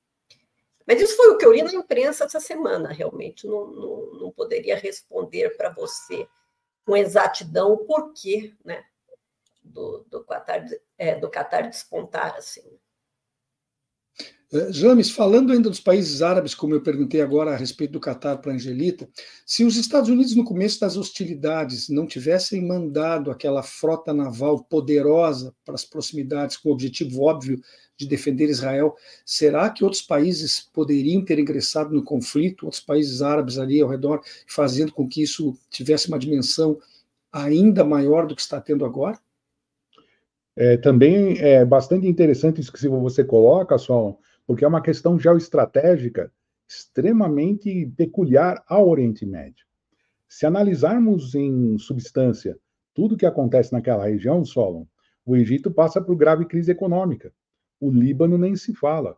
mas 0.87 1.01
isso 1.01 1.16
foi 1.16 1.28
o 1.30 1.39
que 1.39 1.47
eu 1.47 1.53
li 1.53 1.62
na 1.62 1.72
imprensa 1.72 2.24
essa 2.24 2.41
semana, 2.41 2.93
realmente. 2.93 3.47
Não, 3.47 3.66
não, 3.66 4.12
não 4.14 4.30
poderia 4.33 4.76
responder 4.76 5.57
para 5.57 5.70
você 5.70 6.26
com 6.85 6.97
exatidão 6.97 7.72
o 7.72 7.85
porquê 7.85 8.55
né, 8.64 8.85
do, 9.62 10.05
do, 10.09 10.24
Qatar, 10.24 10.66
é, 10.99 11.14
do 11.14 11.30
Qatar 11.30 11.68
despontar 11.68 12.37
assim. 12.37 12.78
Eh, 14.53 14.70
James, 14.70 15.11
falando 15.11 15.50
ainda 15.50 15.70
dos 15.70 15.80
países 15.80 16.20
árabes, 16.20 16.55
como 16.55 16.74
eu 16.74 16.82
perguntei 16.82 17.22
agora 17.22 17.53
a 17.53 17.57
respeito 17.57 17.92
do 17.92 18.00
Catar 18.00 18.36
para 18.36 18.53
Angelita, 18.53 19.09
se 19.46 19.64
os 19.64 19.76
Estados 19.76 20.11
Unidos, 20.11 20.36
no 20.36 20.44
começo 20.44 20.78
das 20.78 20.96
hostilidades, 20.96 21.88
não 21.88 22.07
tivessem 22.07 22.66
mandado 22.66 23.30
aquela 23.30 23.62
frota 23.62 24.12
naval 24.12 24.62
poderosa 24.64 25.55
para 25.64 25.74
as 25.74 25.86
proximidades, 25.86 26.59
com 26.59 26.68
o 26.68 26.72
objetivo 26.72 27.22
óbvio 27.22 27.61
de 27.96 28.07
defender 28.07 28.50
Israel, 28.50 28.94
será 29.24 29.70
que 29.70 29.84
outros 29.84 30.03
países 30.03 30.68
poderiam 30.72 31.24
ter 31.24 31.38
ingressado 31.38 31.94
no 31.94 32.03
conflito, 32.03 32.66
outros 32.66 32.82
países 32.82 33.22
árabes 33.22 33.59
ali 33.59 33.80
ao 33.80 33.88
redor, 33.88 34.20
fazendo 34.46 34.92
com 34.92 35.09
que 35.09 35.22
isso 35.22 35.57
tivesse 35.70 36.09
uma 36.09 36.18
dimensão 36.18 36.78
ainda 37.32 37.84
maior 37.84 38.26
do 38.26 38.34
que 38.34 38.42
está 38.42 38.61
tendo 38.61 38.84
agora? 38.84 39.18
É, 40.55 40.76
também 40.76 41.38
é 41.38 41.64
bastante 41.64 42.07
interessante 42.07 42.61
isso 42.61 42.70
que 42.70 42.86
você 42.86 43.24
coloca, 43.24 43.78
Solon, 43.78 44.14
porque 44.53 44.66
é 44.66 44.68
uma 44.68 44.82
questão 44.82 45.18
geoestratégica 45.18 46.30
extremamente 46.68 47.86
peculiar 47.96 48.62
ao 48.68 48.86
Oriente 48.86 49.24
Médio. 49.24 49.64
Se 50.28 50.44
analisarmos 50.44 51.34
em 51.34 51.78
substância 51.78 52.59
tudo 52.92 53.14
o 53.14 53.16
que 53.16 53.24
acontece 53.24 53.72
naquela 53.72 54.05
região, 54.05 54.44
Solon, 54.44 54.84
o 55.24 55.34
Egito 55.34 55.70
passa 55.70 56.03
por 56.03 56.16
grave 56.16 56.44
crise 56.44 56.70
econômica. 56.70 57.32
O 57.80 57.90
Líbano 57.90 58.36
nem 58.36 58.55
se 58.55 58.74
fala. 58.74 59.16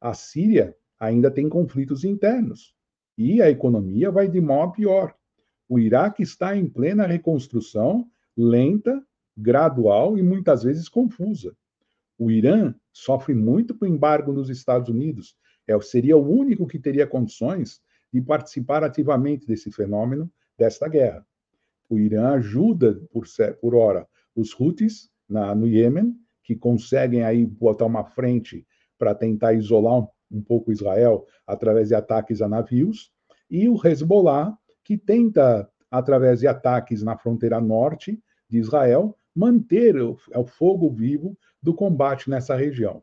A 0.00 0.14
Síria 0.14 0.72
ainda 1.00 1.32
tem 1.32 1.48
conflitos 1.48 2.04
internos. 2.04 2.72
E 3.18 3.42
a 3.42 3.50
economia 3.50 4.08
vai 4.08 4.28
de 4.28 4.40
mal 4.40 4.62
a 4.62 4.70
pior. 4.70 5.16
O 5.68 5.80
Iraque 5.80 6.22
está 6.22 6.56
em 6.56 6.64
plena 6.64 7.08
reconstrução, 7.08 8.08
lenta, 8.36 9.04
gradual 9.36 10.16
e 10.16 10.22
muitas 10.22 10.62
vezes 10.62 10.88
confusa. 10.88 11.56
O 12.16 12.30
Irã 12.30 12.72
sofre 12.96 13.34
muito 13.34 13.74
com 13.74 13.84
o 13.84 13.88
embargo 13.88 14.32
dos 14.32 14.48
Estados 14.48 14.88
Unidos. 14.88 15.36
É, 15.66 15.78
seria 15.80 16.16
o 16.16 16.26
único 16.26 16.66
que 16.66 16.78
teria 16.78 17.06
condições 17.06 17.82
de 18.12 18.22
participar 18.22 18.82
ativamente 18.82 19.46
desse 19.46 19.70
fenômeno, 19.70 20.30
desta 20.56 20.88
guerra. 20.88 21.26
O 21.90 21.98
Irã 21.98 22.30
ajuda, 22.30 23.00
por, 23.12 23.26
por 23.60 23.74
hora, 23.74 24.08
os 24.34 24.58
Houthis 24.58 25.10
na, 25.28 25.54
no 25.54 25.66
Iêmen, 25.66 26.16
que 26.42 26.56
conseguem 26.56 27.22
aí 27.22 27.44
botar 27.44 27.84
uma 27.84 28.04
frente 28.04 28.66
para 28.98 29.14
tentar 29.14 29.52
isolar 29.52 29.98
um, 29.98 30.08
um 30.30 30.42
pouco 30.42 30.72
Israel 30.72 31.26
através 31.46 31.88
de 31.88 31.94
ataques 31.94 32.40
a 32.40 32.48
navios, 32.48 33.12
e 33.50 33.68
o 33.68 33.78
Hezbollah, 33.86 34.56
que 34.82 34.96
tenta, 34.96 35.68
através 35.90 36.40
de 36.40 36.46
ataques 36.46 37.02
na 37.02 37.16
fronteira 37.16 37.60
norte 37.60 38.18
de 38.48 38.58
Israel, 38.58 39.16
manter 39.36 40.00
o, 40.00 40.18
o 40.34 40.46
fogo 40.46 40.90
vivo 40.90 41.36
do 41.62 41.74
combate 41.74 42.30
nessa 42.30 42.56
região. 42.56 43.02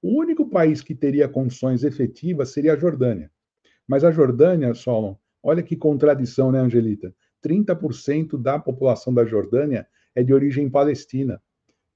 O 0.00 0.18
único 0.18 0.48
país 0.48 0.80
que 0.80 0.94
teria 0.94 1.28
condições 1.28 1.84
efetivas 1.84 2.52
seria 2.52 2.72
a 2.72 2.76
Jordânia. 2.76 3.30
Mas 3.86 4.02
a 4.02 4.10
Jordânia, 4.10 4.72
Solon, 4.72 5.14
olha 5.42 5.62
que 5.62 5.76
contradição, 5.76 6.50
né, 6.50 6.60
Angelita? 6.60 7.14
30% 7.44 8.40
da 8.40 8.58
população 8.58 9.12
da 9.12 9.24
Jordânia 9.24 9.86
é 10.14 10.22
de 10.22 10.32
origem 10.32 10.70
palestina. 10.70 11.40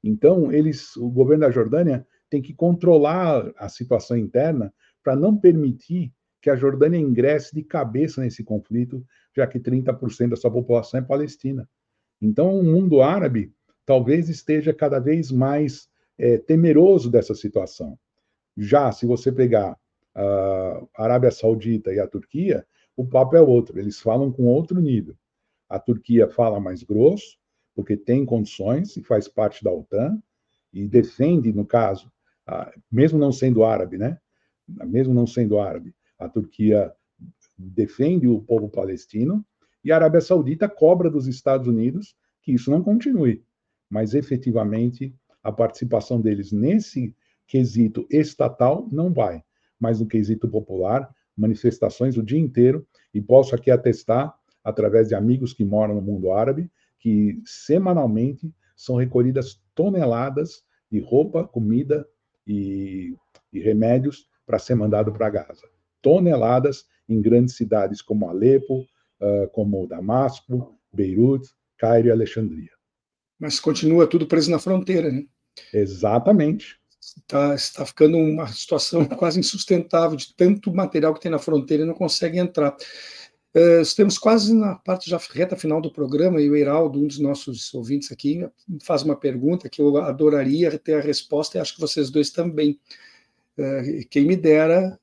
Então, 0.04 0.52
eles, 0.52 0.96
o 0.96 1.08
governo 1.08 1.42
da 1.42 1.50
Jordânia 1.50 2.06
tem 2.28 2.42
que 2.42 2.54
controlar 2.54 3.50
a 3.56 3.68
situação 3.68 4.16
interna 4.16 4.72
para 5.02 5.16
não 5.16 5.36
permitir 5.36 6.12
que 6.40 6.50
a 6.50 6.56
Jordânia 6.56 6.98
ingresse 6.98 7.54
de 7.54 7.62
cabeça 7.62 8.20
nesse 8.20 8.44
conflito, 8.44 9.04
já 9.36 9.46
que 9.46 9.58
30% 9.58 10.30
da 10.30 10.36
sua 10.36 10.50
população 10.50 11.00
é 11.00 11.02
palestina. 11.02 11.68
Então, 12.20 12.58
o 12.58 12.62
mundo 12.62 13.02
árabe 13.02 13.52
talvez 13.90 14.28
esteja 14.28 14.72
cada 14.72 15.00
vez 15.00 15.32
mais 15.32 15.88
é, 16.16 16.38
temeroso 16.38 17.10
dessa 17.10 17.34
situação. 17.34 17.98
Já 18.56 18.92
se 18.92 19.04
você 19.04 19.32
pegar 19.32 19.76
a 20.14 20.86
Arábia 20.96 21.32
Saudita 21.32 21.92
e 21.92 21.98
a 21.98 22.06
Turquia, 22.06 22.64
o 22.96 23.04
papo 23.04 23.34
é 23.34 23.40
outro, 23.42 23.80
eles 23.80 23.98
falam 23.98 24.30
com 24.30 24.44
outro 24.44 24.80
nível. 24.80 25.16
A 25.68 25.76
Turquia 25.80 26.28
fala 26.28 26.60
mais 26.60 26.84
grosso, 26.84 27.36
porque 27.74 27.96
tem 27.96 28.24
condições 28.24 28.96
e 28.96 29.02
faz 29.02 29.26
parte 29.26 29.64
da 29.64 29.72
OTAN, 29.72 30.22
e 30.72 30.86
defende, 30.86 31.52
no 31.52 31.66
caso, 31.66 32.12
mesmo 32.92 33.18
não 33.18 33.32
sendo 33.32 33.64
árabe, 33.64 33.98
né? 33.98 34.20
Mesmo 34.68 35.12
não 35.12 35.26
sendo 35.26 35.58
árabe, 35.58 35.92
a 36.16 36.28
Turquia 36.28 36.92
defende 37.58 38.28
o 38.28 38.40
povo 38.40 38.68
palestino 38.68 39.44
e 39.82 39.90
a 39.90 39.96
Arábia 39.96 40.20
Saudita 40.20 40.68
cobra 40.68 41.10
dos 41.10 41.26
Estados 41.26 41.66
Unidos 41.66 42.14
que 42.40 42.52
isso 42.52 42.70
não 42.70 42.84
continue. 42.84 43.44
Mas 43.90 44.14
efetivamente 44.14 45.14
a 45.42 45.50
participação 45.50 46.20
deles 46.20 46.52
nesse 46.52 47.14
quesito 47.46 48.06
estatal 48.08 48.88
não 48.92 49.12
vai, 49.12 49.42
mas 49.78 50.00
no 50.00 50.06
quesito 50.06 50.48
popular, 50.48 51.12
manifestações 51.36 52.16
o 52.16 52.22
dia 52.22 52.38
inteiro 52.38 52.86
e 53.12 53.20
posso 53.20 53.54
aqui 53.54 53.70
atestar 53.70 54.32
através 54.62 55.08
de 55.08 55.14
amigos 55.14 55.52
que 55.52 55.64
moram 55.64 55.96
no 55.96 56.02
mundo 56.02 56.30
árabe 56.30 56.70
que 56.98 57.42
semanalmente 57.44 58.54
são 58.76 58.96
recolhidas 58.96 59.60
toneladas 59.74 60.62
de 60.90 61.00
roupa, 61.00 61.46
comida 61.46 62.06
e, 62.46 63.16
e 63.52 63.58
remédios 63.58 64.28
para 64.46 64.58
ser 64.58 64.74
mandado 64.74 65.12
para 65.12 65.30
Gaza 65.30 65.66
toneladas 66.02 66.86
em 67.08 67.20
grandes 67.20 67.56
cidades 67.56 68.02
como 68.02 68.28
Alepo, 68.28 68.80
uh, 69.20 69.48
como 69.52 69.86
Damasco, 69.86 70.78
Beirute, 70.92 71.50
Cairo 71.76 72.08
e 72.08 72.10
Alexandria. 72.10 72.70
Mas 73.40 73.58
continua 73.58 74.06
tudo 74.06 74.26
preso 74.26 74.50
na 74.50 74.58
fronteira, 74.58 75.10
né? 75.10 75.24
Exatamente. 75.72 76.78
Está, 77.00 77.54
está 77.54 77.86
ficando 77.86 78.18
uma 78.18 78.46
situação 78.48 79.04
quase 79.16 79.40
insustentável 79.40 80.16
de 80.16 80.34
tanto 80.36 80.72
material 80.72 81.14
que 81.14 81.20
tem 81.20 81.30
na 81.30 81.38
fronteira 81.38 81.82
e 81.82 81.86
não 81.86 81.94
consegue 81.94 82.38
entrar. 82.38 82.76
Uh, 83.56 83.80
estamos 83.80 84.16
quase 84.16 84.54
na 84.54 84.76
parte 84.76 85.10
já 85.10 85.18
reta 85.32 85.56
final 85.56 85.80
do 85.80 85.90
programa 85.90 86.40
e 86.40 86.48
o 86.48 86.54
Heraldo, 86.54 87.00
um 87.00 87.06
dos 87.06 87.18
nossos 87.18 87.74
ouvintes 87.74 88.12
aqui, 88.12 88.46
faz 88.84 89.02
uma 89.02 89.16
pergunta 89.16 89.68
que 89.68 89.82
eu 89.82 89.96
adoraria 89.96 90.78
ter 90.78 90.94
a 90.94 91.00
resposta 91.00 91.58
e 91.58 91.60
acho 91.60 91.74
que 91.74 91.80
vocês 91.80 92.10
dois 92.10 92.30
também. 92.30 92.78
Uh, 93.58 94.06
quem 94.08 94.26
me 94.26 94.36
dera 94.36 94.99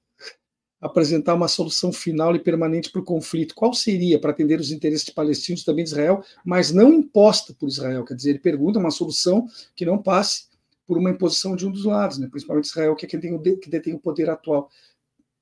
apresentar 0.79 1.33
uma 1.33 1.47
solução 1.47 1.91
final 1.91 2.35
e 2.35 2.39
permanente 2.39 2.91
para 2.91 3.01
o 3.01 3.05
conflito. 3.05 3.55
Qual 3.55 3.73
seria 3.73 4.19
para 4.19 4.31
atender 4.31 4.59
os 4.59 4.71
interesses 4.71 5.09
palestinos 5.09 5.63
também 5.63 5.83
de 5.83 5.91
Israel, 5.91 6.23
mas 6.45 6.71
não 6.71 6.93
imposta 6.93 7.53
por 7.53 7.67
Israel? 7.67 8.05
Quer 8.05 8.13
dizer, 8.13 8.29
ele 8.31 8.39
pergunta 8.39 8.79
uma 8.79 8.91
solução 8.91 9.47
que 9.75 9.85
não 9.85 9.97
passe 9.97 10.47
por 10.85 10.97
uma 10.97 11.09
imposição 11.09 11.55
de 11.55 11.67
um 11.67 11.71
dos 11.71 11.83
lados, 11.83 12.17
né? 12.17 12.27
principalmente 12.29 12.65
Israel, 12.65 12.95
que 12.95 13.05
é 13.05 13.09
quem 13.09 13.19
tem 13.19 13.33
o, 13.33 13.41
que 13.41 13.69
detém 13.69 13.93
o 13.93 13.99
poder 13.99 14.29
atual. 14.29 14.69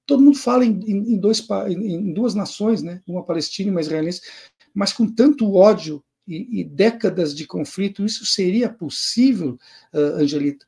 Todo 0.05 0.23
mundo 0.23 0.37
fala 0.37 0.65
em, 0.65 0.71
em, 0.71 1.17
dois, 1.17 1.45
em 1.67 2.13
duas 2.13 2.33
nações, 2.33 2.81
né? 2.81 3.01
uma 3.05 3.23
palestina 3.23 3.69
e 3.69 3.71
uma 3.71 3.81
israelense, 3.81 4.21
mas 4.73 4.93
com 4.93 5.07
tanto 5.11 5.55
ódio 5.55 6.03
e, 6.27 6.61
e 6.61 6.63
décadas 6.63 7.35
de 7.35 7.45
conflito, 7.45 8.03
isso 8.03 8.25
seria 8.25 8.69
possível, 8.69 9.59
uh, 9.93 10.17
Angelita? 10.17 10.65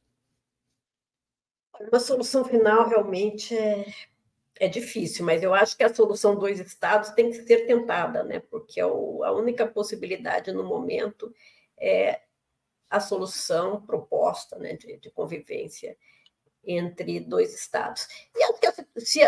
Uma 1.79 1.99
solução 1.99 2.43
final 2.43 2.87
realmente 2.87 3.55
é 3.55 3.85
é 4.59 4.67
difícil, 4.67 5.25
mas 5.25 5.43
eu 5.43 5.53
acho 5.53 5.77
que 5.77 5.83
a 5.83 5.93
solução 5.93 6.35
dois 6.35 6.59
estados 6.59 7.09
tem 7.11 7.31
que 7.31 7.43
ser 7.43 7.65
tentada, 7.65 8.23
né? 8.23 8.39
Porque 8.39 8.79
a 8.79 8.87
única 8.87 9.65
possibilidade 9.67 10.51
no 10.51 10.63
momento 10.63 11.33
é 11.77 12.21
a 12.89 12.99
solução 12.99 13.81
proposta 13.85 14.57
né, 14.57 14.73
de, 14.73 14.97
de 14.97 15.11
convivência 15.11 15.97
entre 16.63 17.19
dois 17.19 17.53
estados. 17.53 18.07
E 18.35 18.43
acho 18.43 18.59
que 18.59 19.01
se, 19.01 19.19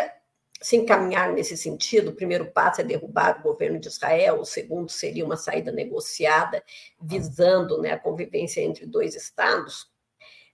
se 0.62 0.76
encaminhar 0.76 1.32
nesse 1.32 1.56
sentido, 1.58 2.10
o 2.10 2.16
primeiro 2.16 2.52
passo 2.52 2.82
é 2.82 2.84
derrubar 2.84 3.40
o 3.40 3.44
governo 3.44 3.80
de 3.80 3.88
Israel, 3.88 4.40
o 4.40 4.46
segundo 4.46 4.90
seria 4.90 5.26
uma 5.26 5.38
saída 5.38 5.72
negociada 5.72 6.64
visando 7.02 7.82
né, 7.82 7.92
a 7.92 8.00
convivência 8.00 8.62
entre 8.62 8.86
dois 8.86 9.16
estados. 9.16 9.90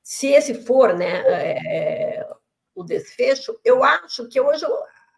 Se 0.03 0.27
esse 0.27 0.53
for 0.53 0.95
né, 0.95 1.23
é, 1.27 2.27
o 2.75 2.83
desfecho, 2.83 3.57
eu 3.63 3.83
acho 3.83 4.27
que 4.27 4.39
hoje 4.39 4.65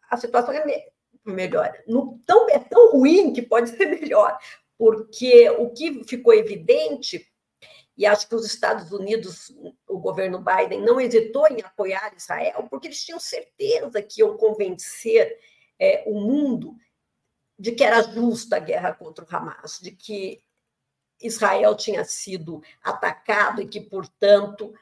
a 0.10 0.16
situação 0.16 0.54
é 0.54 0.88
melhor. 1.26 1.74
No, 1.88 2.20
tão, 2.26 2.50
é 2.50 2.60
tão 2.60 2.92
ruim 2.92 3.34
que 3.34 3.42
pode 3.42 3.70
ser 3.76 3.88
melhor, 3.88 4.38
porque 4.78 5.50
o 5.50 5.72
que 5.72 6.04
ficou 6.04 6.34
evidente, 6.34 7.28
e 7.98 8.06
acho 8.06 8.30
que 8.30 8.36
os 8.36 8.46
Estados 8.46 8.92
Unidos, 8.92 9.52
o 9.88 9.98
governo 9.98 10.40
Biden, 10.40 10.82
não 10.82 11.02
hesitou 11.02 11.48
em 11.48 11.62
apoiar 11.62 12.14
Israel, 12.16 12.68
porque 12.70 12.88
eles 12.88 13.04
tinham 13.04 13.20
certeza 13.20 14.02
que 14.02 14.22
iam 14.22 14.38
convencer 14.38 15.40
é, 15.80 16.04
o 16.06 16.22
mundo 16.22 16.76
de 17.58 17.72
que 17.72 17.84
era 17.84 18.04
justa 18.04 18.58
a 18.58 18.60
guerra 18.60 18.94
contra 18.94 19.26
o 19.26 19.36
Hamas, 19.36 19.80
de 19.82 19.92
que 19.92 20.40
Israel 21.20 21.76
tinha 21.76 22.06
sido 22.06 22.62
atacado 22.84 23.62
e 23.62 23.68
que, 23.68 23.82
portanto, 23.82 24.74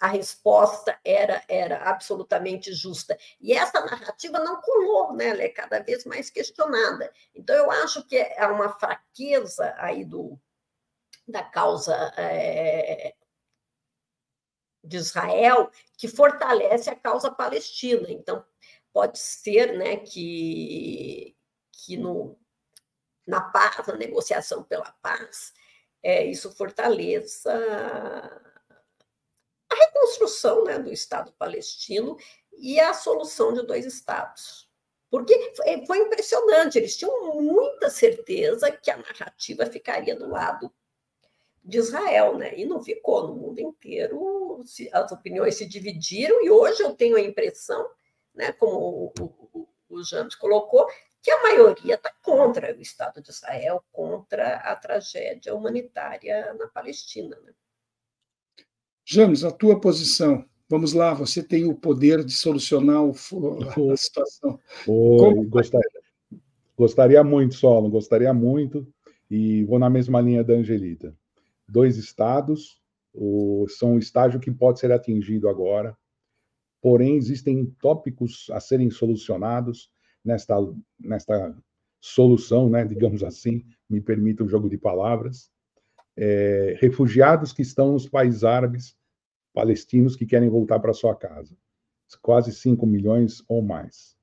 a 0.00 0.06
resposta 0.08 0.98
era, 1.04 1.44
era 1.46 1.90
absolutamente 1.90 2.72
justa. 2.72 3.18
E 3.38 3.52
essa 3.52 3.84
narrativa 3.84 4.38
não 4.38 4.58
colou, 4.62 5.12
né? 5.12 5.28
ela 5.28 5.42
é 5.42 5.48
cada 5.50 5.78
vez 5.80 6.06
mais 6.06 6.30
questionada. 6.30 7.12
Então, 7.34 7.54
eu 7.54 7.70
acho 7.70 8.02
que 8.06 8.16
é 8.16 8.46
uma 8.46 8.70
fraqueza 8.78 9.74
aí 9.76 10.02
do, 10.04 10.40
da 11.28 11.44
causa 11.44 11.94
é, 12.16 13.14
de 14.82 14.96
Israel 14.96 15.70
que 15.98 16.08
fortalece 16.08 16.88
a 16.88 16.96
causa 16.96 17.30
palestina. 17.30 18.10
Então, 18.10 18.42
pode 18.94 19.18
ser 19.18 19.76
né, 19.76 19.98
que, 19.98 21.36
que 21.72 21.98
no, 21.98 22.38
na 23.26 23.42
paz, 23.42 23.86
na 23.86 23.96
negociação 23.96 24.62
pela 24.64 24.90
paz, 25.02 25.52
é, 26.02 26.24
isso 26.24 26.50
fortaleça 26.52 27.52
a 29.90 30.00
reconstrução 30.00 30.64
né, 30.64 30.78
do 30.78 30.92
Estado 30.92 31.32
palestino 31.38 32.16
e 32.56 32.78
a 32.78 32.94
solução 32.94 33.52
de 33.52 33.62
dois 33.62 33.84
Estados. 33.84 34.68
Porque 35.10 35.52
foi 35.86 35.98
impressionante, 35.98 36.78
eles 36.78 36.96
tinham 36.96 37.34
muita 37.34 37.90
certeza 37.90 38.70
que 38.70 38.90
a 38.90 38.96
narrativa 38.96 39.66
ficaria 39.66 40.14
do 40.14 40.28
lado 40.28 40.72
de 41.64 41.78
Israel, 41.78 42.38
né? 42.38 42.56
E 42.56 42.64
não 42.64 42.82
ficou 42.82 43.26
no 43.26 43.34
mundo 43.34 43.60
inteiro, 43.60 44.62
as 44.92 45.12
opiniões 45.12 45.56
se 45.56 45.66
dividiram, 45.66 46.42
e 46.44 46.50
hoje 46.50 46.82
eu 46.82 46.94
tenho 46.94 47.16
a 47.16 47.20
impressão, 47.20 47.90
né, 48.34 48.52
como 48.52 49.12
o, 49.18 49.38
o, 49.52 49.68
o 49.88 50.04
James 50.04 50.36
colocou, 50.36 50.86
que 51.22 51.30
a 51.30 51.42
maioria 51.42 51.96
está 51.96 52.12
contra 52.22 52.74
o 52.74 52.80
Estado 52.80 53.20
de 53.20 53.30
Israel, 53.30 53.84
contra 53.92 54.56
a 54.56 54.74
tragédia 54.76 55.54
humanitária 55.54 56.54
na 56.54 56.68
Palestina. 56.68 57.36
Né? 57.40 57.52
James, 59.12 59.42
a 59.42 59.50
tua 59.50 59.80
posição. 59.80 60.44
Vamos 60.68 60.92
lá, 60.92 61.12
você 61.12 61.42
tem 61.42 61.64
o 61.64 61.74
poder 61.74 62.24
de 62.24 62.32
solucionar 62.32 63.02
o, 63.02 63.10
a 63.92 63.96
situação. 63.96 64.60
Oi, 64.86 65.46
gostaria, 65.46 65.90
gostaria 66.78 67.24
muito, 67.24 67.56
Solo, 67.56 67.90
gostaria 67.90 68.32
muito, 68.32 68.86
e 69.28 69.64
vou 69.64 69.80
na 69.80 69.90
mesma 69.90 70.20
linha 70.20 70.44
da 70.44 70.54
Angelita. 70.54 71.12
Dois 71.68 71.96
estados, 71.96 72.80
o, 73.12 73.66
são 73.68 73.96
o 73.96 73.98
estágio 73.98 74.38
que 74.38 74.48
pode 74.48 74.78
ser 74.78 74.92
atingido 74.92 75.48
agora, 75.48 75.96
porém 76.80 77.16
existem 77.16 77.66
tópicos 77.80 78.46
a 78.52 78.60
serem 78.60 78.90
solucionados 78.90 79.90
nesta, 80.24 80.54
nesta 81.00 81.58
solução, 82.00 82.70
né, 82.70 82.84
digamos 82.84 83.24
assim, 83.24 83.64
me 83.88 84.00
permita 84.00 84.44
o 84.44 84.48
jogo 84.48 84.70
de 84.70 84.78
palavras, 84.78 85.50
é, 86.16 86.76
refugiados 86.80 87.52
que 87.52 87.62
estão 87.62 87.92
nos 87.92 88.08
países 88.08 88.44
árabes, 88.44 88.99
palestinos 89.52 90.16
que 90.16 90.26
querem 90.26 90.48
voltar 90.48 90.80
para 90.80 90.92
sua 90.92 91.14
casa, 91.14 91.56
quase 92.22 92.52
5 92.52 92.86
milhões 92.86 93.42
ou 93.48 93.62
mais. 93.62 94.16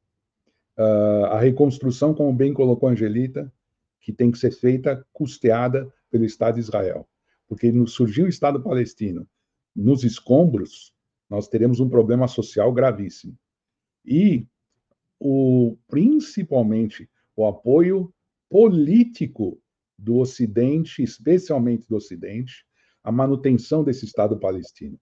Uh, 0.78 1.26
a 1.26 1.40
reconstrução, 1.40 2.14
como 2.14 2.32
bem 2.34 2.54
colocou 2.54 2.88
a 2.88 2.92
Angelita, 2.92 3.52
que 4.00 4.14
tem 4.14 4.32
que 4.32 4.38
ser 4.38 4.52
feita 4.52 5.06
custeada 5.12 5.92
pelo 6.10 6.24
Estado 6.24 6.56
de 6.56 6.62
Israel, 6.62 7.08
porque 7.48 7.72
no 7.72 7.88
surgiu 7.88 8.26
o 8.26 8.30
Estado 8.30 8.62
palestino 8.62 9.28
nos 9.76 10.04
escombros, 10.04 10.94
nós 11.30 11.48
teremos 11.48 11.80
um 11.80 11.90
problema 11.90 12.28
social 12.28 12.72
gravíssimo. 12.72 13.38
E 14.06 14.48
o, 15.20 15.78
principalmente 15.88 17.10
o 17.36 17.46
apoio 17.46 18.14
político 18.50 19.62
do 19.98 20.18
Ocidente, 20.18 21.04
especialmente 21.04 21.88
do 21.88 21.96
Ocidente, 21.96 22.66
à 23.04 23.12
manutenção 23.12 23.84
desse 23.84 24.06
Estado 24.06 24.40
palestino. 24.40 25.00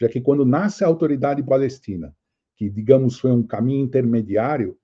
Já 0.00 0.08
que 0.08 0.20
quando 0.20 0.44
nasce 0.44 0.84
a 0.84 0.86
autoridade 0.86 1.42
palestina, 1.42 2.14
que, 2.56 2.68
digamos, 2.68 3.18
foi 3.18 3.30
um 3.30 3.42
caminho 3.42 3.84
intermediário, 3.84 4.76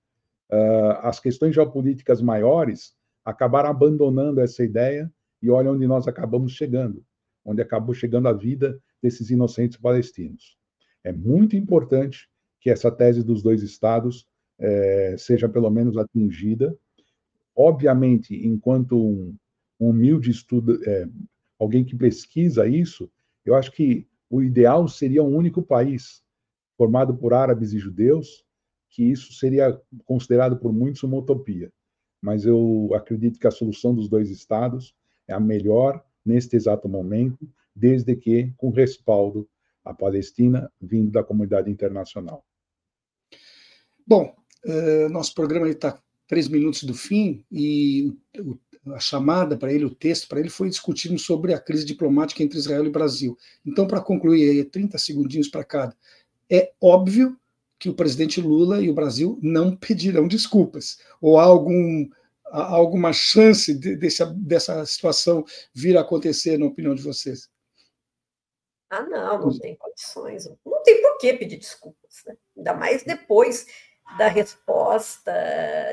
uh, 0.51 0.99
as 1.01 1.19
questões 1.19 1.55
geopolíticas 1.55 2.21
maiores 2.21 2.93
acabaram 3.23 3.69
abandonando 3.69 4.41
essa 4.41 4.63
ideia 4.63 5.11
e 5.41 5.49
olha 5.49 5.71
onde 5.71 5.87
nós 5.87 6.07
acabamos 6.07 6.53
chegando, 6.53 7.03
onde 7.43 7.61
acabou 7.61 7.93
chegando 7.93 8.27
a 8.27 8.33
vida 8.33 8.79
desses 9.01 9.29
inocentes 9.29 9.77
palestinos. 9.77 10.57
É 11.03 11.11
muito 11.11 11.55
importante 11.55 12.29
que 12.59 12.69
essa 12.69 12.91
tese 12.91 13.23
dos 13.23 13.41
dois 13.41 13.63
estados 13.63 14.27
é, 14.59 15.15
seja 15.17 15.49
pelo 15.49 15.69
menos 15.69 15.97
atingida. 15.97 16.77
Obviamente, 17.55 18.35
enquanto 18.45 18.95
um, 18.95 19.35
um 19.79 19.89
humilde 19.89 20.29
estudo, 20.29 20.79
é, 20.87 21.07
alguém 21.59 21.83
que 21.83 21.95
pesquisa 21.95 22.67
isso, 22.67 23.11
eu 23.43 23.55
acho 23.55 23.71
que 23.71 24.07
o 24.31 24.41
ideal 24.41 24.87
seria 24.87 25.21
um 25.21 25.35
único 25.35 25.61
país, 25.61 26.23
formado 26.77 27.15
por 27.15 27.33
árabes 27.33 27.73
e 27.73 27.77
judeus, 27.77 28.43
que 28.89 29.03
isso 29.03 29.33
seria 29.33 29.79
considerado 30.05 30.57
por 30.57 30.73
muitos 30.73 31.03
uma 31.03 31.17
utopia. 31.17 31.71
Mas 32.21 32.45
eu 32.45 32.89
acredito 32.95 33.39
que 33.39 33.47
a 33.47 33.51
solução 33.51 33.93
dos 33.93 34.09
dois 34.09 34.29
estados 34.29 34.95
é 35.27 35.33
a 35.33 35.39
melhor 35.39 36.03
neste 36.25 36.55
exato 36.55 36.89
momento, 36.89 37.47
desde 37.75 38.15
que 38.15 38.51
com 38.57 38.69
respaldo 38.69 39.47
à 39.85 39.93
Palestina 39.93 40.71
vindo 40.81 41.11
da 41.11 41.23
comunidade 41.23 41.69
internacional. 41.69 42.43
Bom, 44.07 44.35
Uh, 44.63 45.09
nosso 45.09 45.33
programa 45.33 45.67
está 45.69 45.99
três 46.27 46.47
minutos 46.47 46.83
do 46.83 46.93
fim 46.93 47.43
e 47.51 48.13
o, 48.37 48.55
a 48.87 48.99
chamada 48.99 49.55
para 49.55 49.71
ele, 49.71 49.85
o 49.85 49.93
texto 49.93 50.27
para 50.27 50.39
ele, 50.39 50.49
foi 50.49 50.69
discutindo 50.69 51.17
sobre 51.19 51.53
a 51.53 51.59
crise 51.59 51.85
diplomática 51.85 52.41
entre 52.41 52.57
Israel 52.57 52.85
e 52.85 52.89
Brasil. 52.89 53.37
Então, 53.65 53.87
para 53.87 54.01
concluir 54.01 54.49
aí, 54.49 54.63
30 54.63 54.97
segundinhos 54.97 55.47
para 55.47 55.63
cada, 55.63 55.95
é 56.49 56.71
óbvio 56.81 57.37
que 57.77 57.89
o 57.89 57.93
presidente 57.93 58.41
Lula 58.41 58.81
e 58.81 58.89
o 58.89 58.93
Brasil 58.93 59.39
não 59.41 59.75
pedirão 59.75 60.27
desculpas, 60.27 60.99
ou 61.19 61.39
há, 61.39 61.43
algum, 61.43 62.07
há 62.45 62.63
alguma 62.63 63.13
chance 63.13 63.73
de, 63.73 63.95
desse, 63.95 64.25
dessa 64.35 64.85
situação 64.85 65.43
vir 65.73 65.97
a 65.97 66.01
acontecer, 66.01 66.57
na 66.57 66.65
opinião 66.65 66.95
de 66.95 67.01
vocês? 67.01 67.49
Ah, 68.89 69.03
não, 69.03 69.39
não 69.39 69.59
tem 69.59 69.75
condições. 69.77 70.49
Não 70.65 70.83
tem 70.83 71.01
por 71.01 71.17
que 71.17 71.33
pedir 71.33 71.57
desculpas, 71.57 72.23
né? 72.25 72.35
ainda 72.57 72.73
mais 72.73 73.03
depois 73.03 73.65
da 74.17 74.27
resposta 74.27 75.31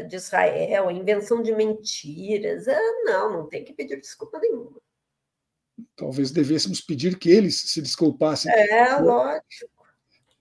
de 0.09 0.16
Israel, 0.16 0.89
a 0.89 0.93
invenção 0.93 1.43
de 1.43 1.55
mentiras. 1.55 2.66
Ah, 2.69 3.03
não, 3.05 3.33
não 3.33 3.49
tem 3.49 3.64
que 3.64 3.73
pedir 3.73 4.01
desculpa 4.01 4.39
nenhuma. 4.39 4.81
Talvez 5.97 6.31
devêssemos 6.31 6.81
pedir 6.81 7.19
que 7.19 7.31
eles 7.31 7.61
se 7.61 7.81
desculpassem. 7.81 8.53
É, 8.53 8.97
lógico. 8.97 9.71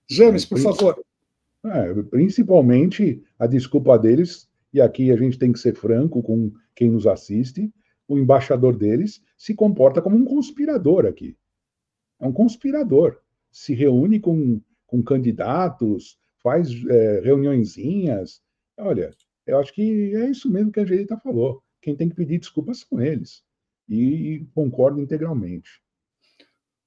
James, 0.10 0.46
por 0.46 0.60
favor. 0.60 1.04
É, 1.66 1.94
principalmente 2.04 3.24
a 3.38 3.46
desculpa 3.46 3.98
deles, 3.98 4.50
e 4.74 4.80
aqui 4.80 5.12
a 5.12 5.18
gente 5.18 5.38
tem 5.38 5.52
que 5.52 5.60
ser 5.60 5.76
franco 5.76 6.24
com 6.24 6.52
quem 6.76 6.90
nos 6.90 7.06
assiste, 7.06 7.72
o 8.08 8.18
embaixador 8.18 8.76
deles 8.76 9.22
se 9.38 9.54
comporta 9.54 10.02
como 10.02 10.16
um 10.16 10.26
conspirador 10.26 11.06
aqui. 11.06 11.36
É 12.20 12.28
um 12.28 12.32
conspirador. 12.32 13.20
Se 13.52 13.74
reúne 13.74 14.20
com, 14.20 14.62
com 14.86 15.04
candidatos, 15.04 16.18
faz 16.48 16.70
é, 16.90 17.20
reuniõezinhas. 17.20 18.40
Olha, 18.80 19.14
eu 19.46 19.60
acho 19.60 19.74
que 19.74 20.16
é 20.16 20.30
isso 20.30 20.50
mesmo 20.50 20.72
que 20.72 20.80
a 20.80 20.84
Angelita 20.84 21.18
falou. 21.18 21.62
Quem 21.82 21.94
tem 21.94 22.08
que 22.08 22.16
pedir 22.16 22.40
desculpas 22.40 22.86
são 22.90 23.02
eles. 23.02 23.44
E 23.90 24.46
concordo 24.56 25.02
integralmente. 25.02 25.70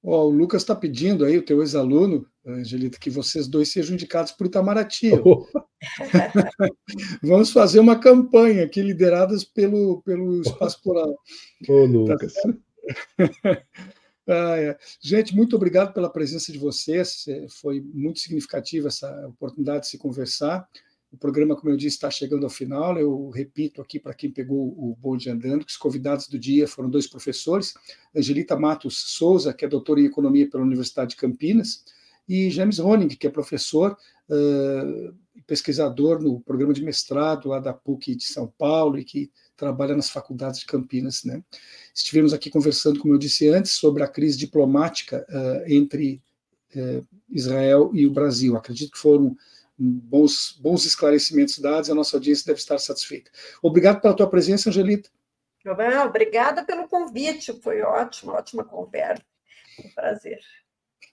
Oh, 0.03 0.25
o 0.25 0.29
Lucas 0.31 0.63
está 0.63 0.75
pedindo 0.75 1.23
aí, 1.23 1.37
o 1.37 1.45
teu 1.45 1.61
ex-aluno, 1.61 2.25
Angelita, 2.43 2.97
que 2.97 3.11
vocês 3.11 3.47
dois 3.47 3.71
sejam 3.71 3.93
indicados 3.93 4.31
por 4.31 4.47
Itamaraty. 4.47 5.11
Oh. 5.23 5.47
Vamos 7.23 7.51
fazer 7.51 7.79
uma 7.79 7.99
campanha 7.99 8.63
aqui, 8.63 8.83
lideradas 8.83 9.43
pelo, 9.43 10.01
pelo 10.03 10.41
Espaço 10.41 10.79
Plural. 10.83 11.09
Ô, 11.67 11.73
oh, 11.73 11.85
Lucas. 11.85 12.33
Tá 12.33 13.63
ah, 14.27 14.57
é. 14.57 14.77
Gente, 15.01 15.35
muito 15.35 15.55
obrigado 15.55 15.93
pela 15.93 16.09
presença 16.09 16.51
de 16.51 16.57
vocês. 16.57 17.25
É, 17.27 17.47
foi 17.49 17.81
muito 17.81 18.19
significativa 18.19 18.87
essa 18.87 19.27
oportunidade 19.27 19.81
de 19.81 19.87
se 19.87 19.97
conversar. 19.97 20.67
O 21.11 21.17
programa, 21.17 21.55
como 21.57 21.71
eu 21.71 21.77
disse, 21.77 21.97
está 21.97 22.09
chegando 22.09 22.45
ao 22.45 22.49
final. 22.49 22.97
Eu 22.97 23.29
repito 23.29 23.81
aqui 23.81 23.99
para 23.99 24.13
quem 24.13 24.31
pegou 24.31 24.69
o 24.69 24.95
bonde 24.97 25.29
andando, 25.29 25.65
que 25.65 25.71
os 25.71 25.77
convidados 25.77 26.27
do 26.27 26.39
dia 26.39 26.67
foram 26.67 26.89
dois 26.89 27.07
professores, 27.07 27.73
Angelita 28.15 28.55
Matos 28.55 28.97
Souza, 29.17 29.53
que 29.53 29.65
é 29.65 29.67
doutora 29.67 29.99
em 29.99 30.05
Economia 30.05 30.49
pela 30.49 30.63
Universidade 30.63 31.11
de 31.11 31.17
Campinas, 31.17 31.83
e 32.29 32.49
James 32.49 32.79
Honing, 32.79 33.09
que 33.09 33.27
é 33.27 33.29
professor 33.29 33.97
uh, 34.29 35.13
pesquisador 35.45 36.21
no 36.21 36.39
programa 36.39 36.73
de 36.73 36.81
mestrado 36.81 37.49
lá 37.49 37.59
da 37.59 37.73
PUC 37.73 38.15
de 38.15 38.23
São 38.23 38.47
Paulo 38.47 38.97
e 38.97 39.03
que 39.03 39.29
trabalha 39.61 39.95
nas 39.95 40.09
faculdades 40.09 40.59
de 40.59 40.65
Campinas. 40.65 41.23
Né? 41.23 41.43
Estivemos 41.93 42.33
aqui 42.33 42.49
conversando, 42.49 42.99
como 42.99 43.13
eu 43.13 43.19
disse 43.19 43.47
antes, 43.47 43.73
sobre 43.73 44.01
a 44.01 44.07
crise 44.07 44.35
diplomática 44.35 45.23
uh, 45.29 45.71
entre 45.71 46.19
uh, 46.75 47.05
Israel 47.29 47.91
e 47.93 48.07
o 48.07 48.11
Brasil. 48.11 48.57
Acredito 48.57 48.93
que 48.93 48.97
foram 48.97 49.37
bons, 49.77 50.57
bons 50.59 50.83
esclarecimentos 50.83 51.59
dados, 51.59 51.91
a 51.91 51.95
nossa 51.95 52.17
audiência 52.17 52.47
deve 52.47 52.59
estar 52.59 52.79
satisfeita. 52.79 53.29
Obrigado 53.61 54.01
pela 54.01 54.15
tua 54.15 54.27
presença, 54.27 54.69
Angelita. 54.69 55.11
Obrigada 56.07 56.65
pelo 56.65 56.87
convite, 56.87 57.53
foi 57.61 57.83
ótimo, 57.83 58.31
ótima 58.31 58.63
conversa. 58.63 59.23
Um 59.79 59.89
prazer. 59.93 60.39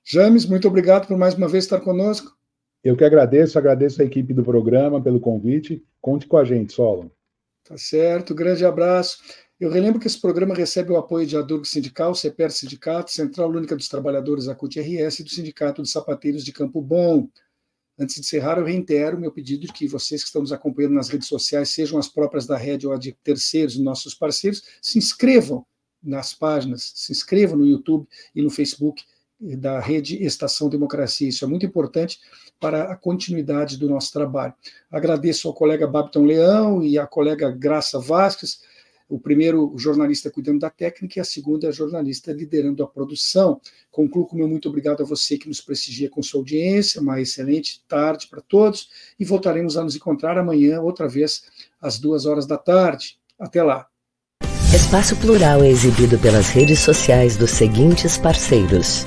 James, 0.02 0.46
muito 0.46 0.66
obrigado 0.66 1.06
por 1.06 1.18
mais 1.18 1.34
uma 1.34 1.48
vez 1.48 1.64
estar 1.64 1.80
conosco. 1.80 2.34
Eu 2.82 2.96
que 2.96 3.04
agradeço, 3.04 3.58
agradeço 3.58 4.00
a 4.00 4.06
equipe 4.06 4.32
do 4.32 4.42
programa 4.42 5.02
pelo 5.02 5.20
convite. 5.20 5.84
Conte 6.00 6.26
com 6.26 6.38
a 6.38 6.44
gente, 6.44 6.72
Solon. 6.72 7.08
Tá 7.68 7.76
certo, 7.76 8.34
grande 8.34 8.64
abraço. 8.64 9.18
Eu 9.60 9.68
relembro 9.68 10.00
que 10.00 10.06
esse 10.06 10.18
programa 10.18 10.54
recebe 10.54 10.90
o 10.90 10.96
apoio 10.96 11.26
de 11.26 11.36
Adurgo 11.36 11.66
Sindical, 11.66 12.14
CEPER 12.14 12.50
Sindicato, 12.50 13.10
Central 13.10 13.50
Única 13.50 13.76
dos 13.76 13.90
Trabalhadores, 13.90 14.48
a 14.48 14.54
CUT-RS, 14.54 15.18
e 15.18 15.22
do 15.22 15.28
Sindicato 15.28 15.82
de 15.82 15.90
Sapateiros 15.90 16.42
de 16.42 16.50
Campo 16.50 16.80
Bom. 16.80 17.28
Antes 17.98 18.14
de 18.14 18.22
encerrar, 18.22 18.56
eu 18.56 18.64
reitero 18.64 19.20
meu 19.20 19.30
pedido 19.30 19.66
de 19.66 19.72
que 19.74 19.86
vocês 19.86 20.22
que 20.22 20.28
estão 20.28 20.40
nos 20.40 20.50
acompanhando 20.50 20.94
nas 20.94 21.10
redes 21.10 21.28
sociais, 21.28 21.68
sejam 21.68 21.98
as 21.98 22.08
próprias 22.08 22.46
da 22.46 22.56
rede 22.56 22.86
ou 22.86 22.98
de 22.98 23.12
terceiros, 23.22 23.76
nossos 23.76 24.14
parceiros, 24.14 24.62
se 24.80 24.96
inscrevam 24.96 25.66
nas 26.02 26.32
páginas, 26.32 26.90
se 26.94 27.12
inscrevam 27.12 27.58
no 27.58 27.66
YouTube 27.66 28.08
e 28.34 28.40
no 28.40 28.48
Facebook 28.48 29.04
da 29.40 29.80
rede 29.80 30.22
Estação 30.22 30.68
Democracia. 30.68 31.28
Isso 31.28 31.44
é 31.44 31.48
muito 31.48 31.64
importante 31.64 32.18
para 32.58 32.92
a 32.92 32.96
continuidade 32.96 33.76
do 33.76 33.88
nosso 33.88 34.12
trabalho. 34.12 34.54
Agradeço 34.90 35.48
ao 35.48 35.54
colega 35.54 35.86
Babton 35.86 36.24
Leão 36.24 36.82
e 36.82 36.98
à 36.98 37.06
colega 37.06 37.50
Graça 37.50 37.98
Vasques, 37.98 38.60
o 39.08 39.18
primeiro 39.18 39.72
jornalista 39.76 40.30
cuidando 40.30 40.60
da 40.60 40.68
técnica 40.68 41.18
e 41.18 41.20
a 41.20 41.24
segunda 41.24 41.72
jornalista 41.72 42.32
liderando 42.32 42.82
a 42.82 42.86
produção. 42.86 43.60
Concluo 43.90 44.26
com 44.26 44.36
meu 44.36 44.46
muito 44.46 44.68
obrigado 44.68 45.02
a 45.02 45.06
você 45.06 45.38
que 45.38 45.48
nos 45.48 45.60
prestigia 45.60 46.10
com 46.10 46.22
sua 46.22 46.40
audiência, 46.40 47.00
uma 47.00 47.20
excelente 47.20 47.82
tarde 47.88 48.26
para 48.28 48.42
todos 48.42 48.90
e 49.18 49.24
voltaremos 49.24 49.76
a 49.78 49.84
nos 49.84 49.96
encontrar 49.96 50.36
amanhã, 50.36 50.80
outra 50.80 51.08
vez, 51.08 51.44
às 51.80 51.98
duas 51.98 52.26
horas 52.26 52.46
da 52.46 52.58
tarde. 52.58 53.18
Até 53.38 53.62
lá. 53.62 53.86
Espaço 54.74 55.16
Plural 55.16 55.64
é 55.64 55.70
exibido 55.70 56.18
pelas 56.18 56.50
redes 56.50 56.80
sociais 56.80 57.38
dos 57.38 57.52
seguintes 57.52 58.18
parceiros: 58.18 59.06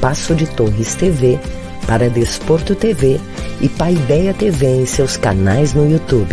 Passo 0.00 0.34
de 0.34 0.46
Torres 0.46 0.94
TV, 0.94 1.38
para 1.86 2.08
Desporto 2.08 2.74
TV 2.74 3.20
e 3.60 3.68
Paideia 3.68 4.34
TV 4.34 4.66
em 4.66 4.86
seus 4.86 5.16
canais 5.16 5.74
no 5.74 5.88
YouTube. 5.88 6.26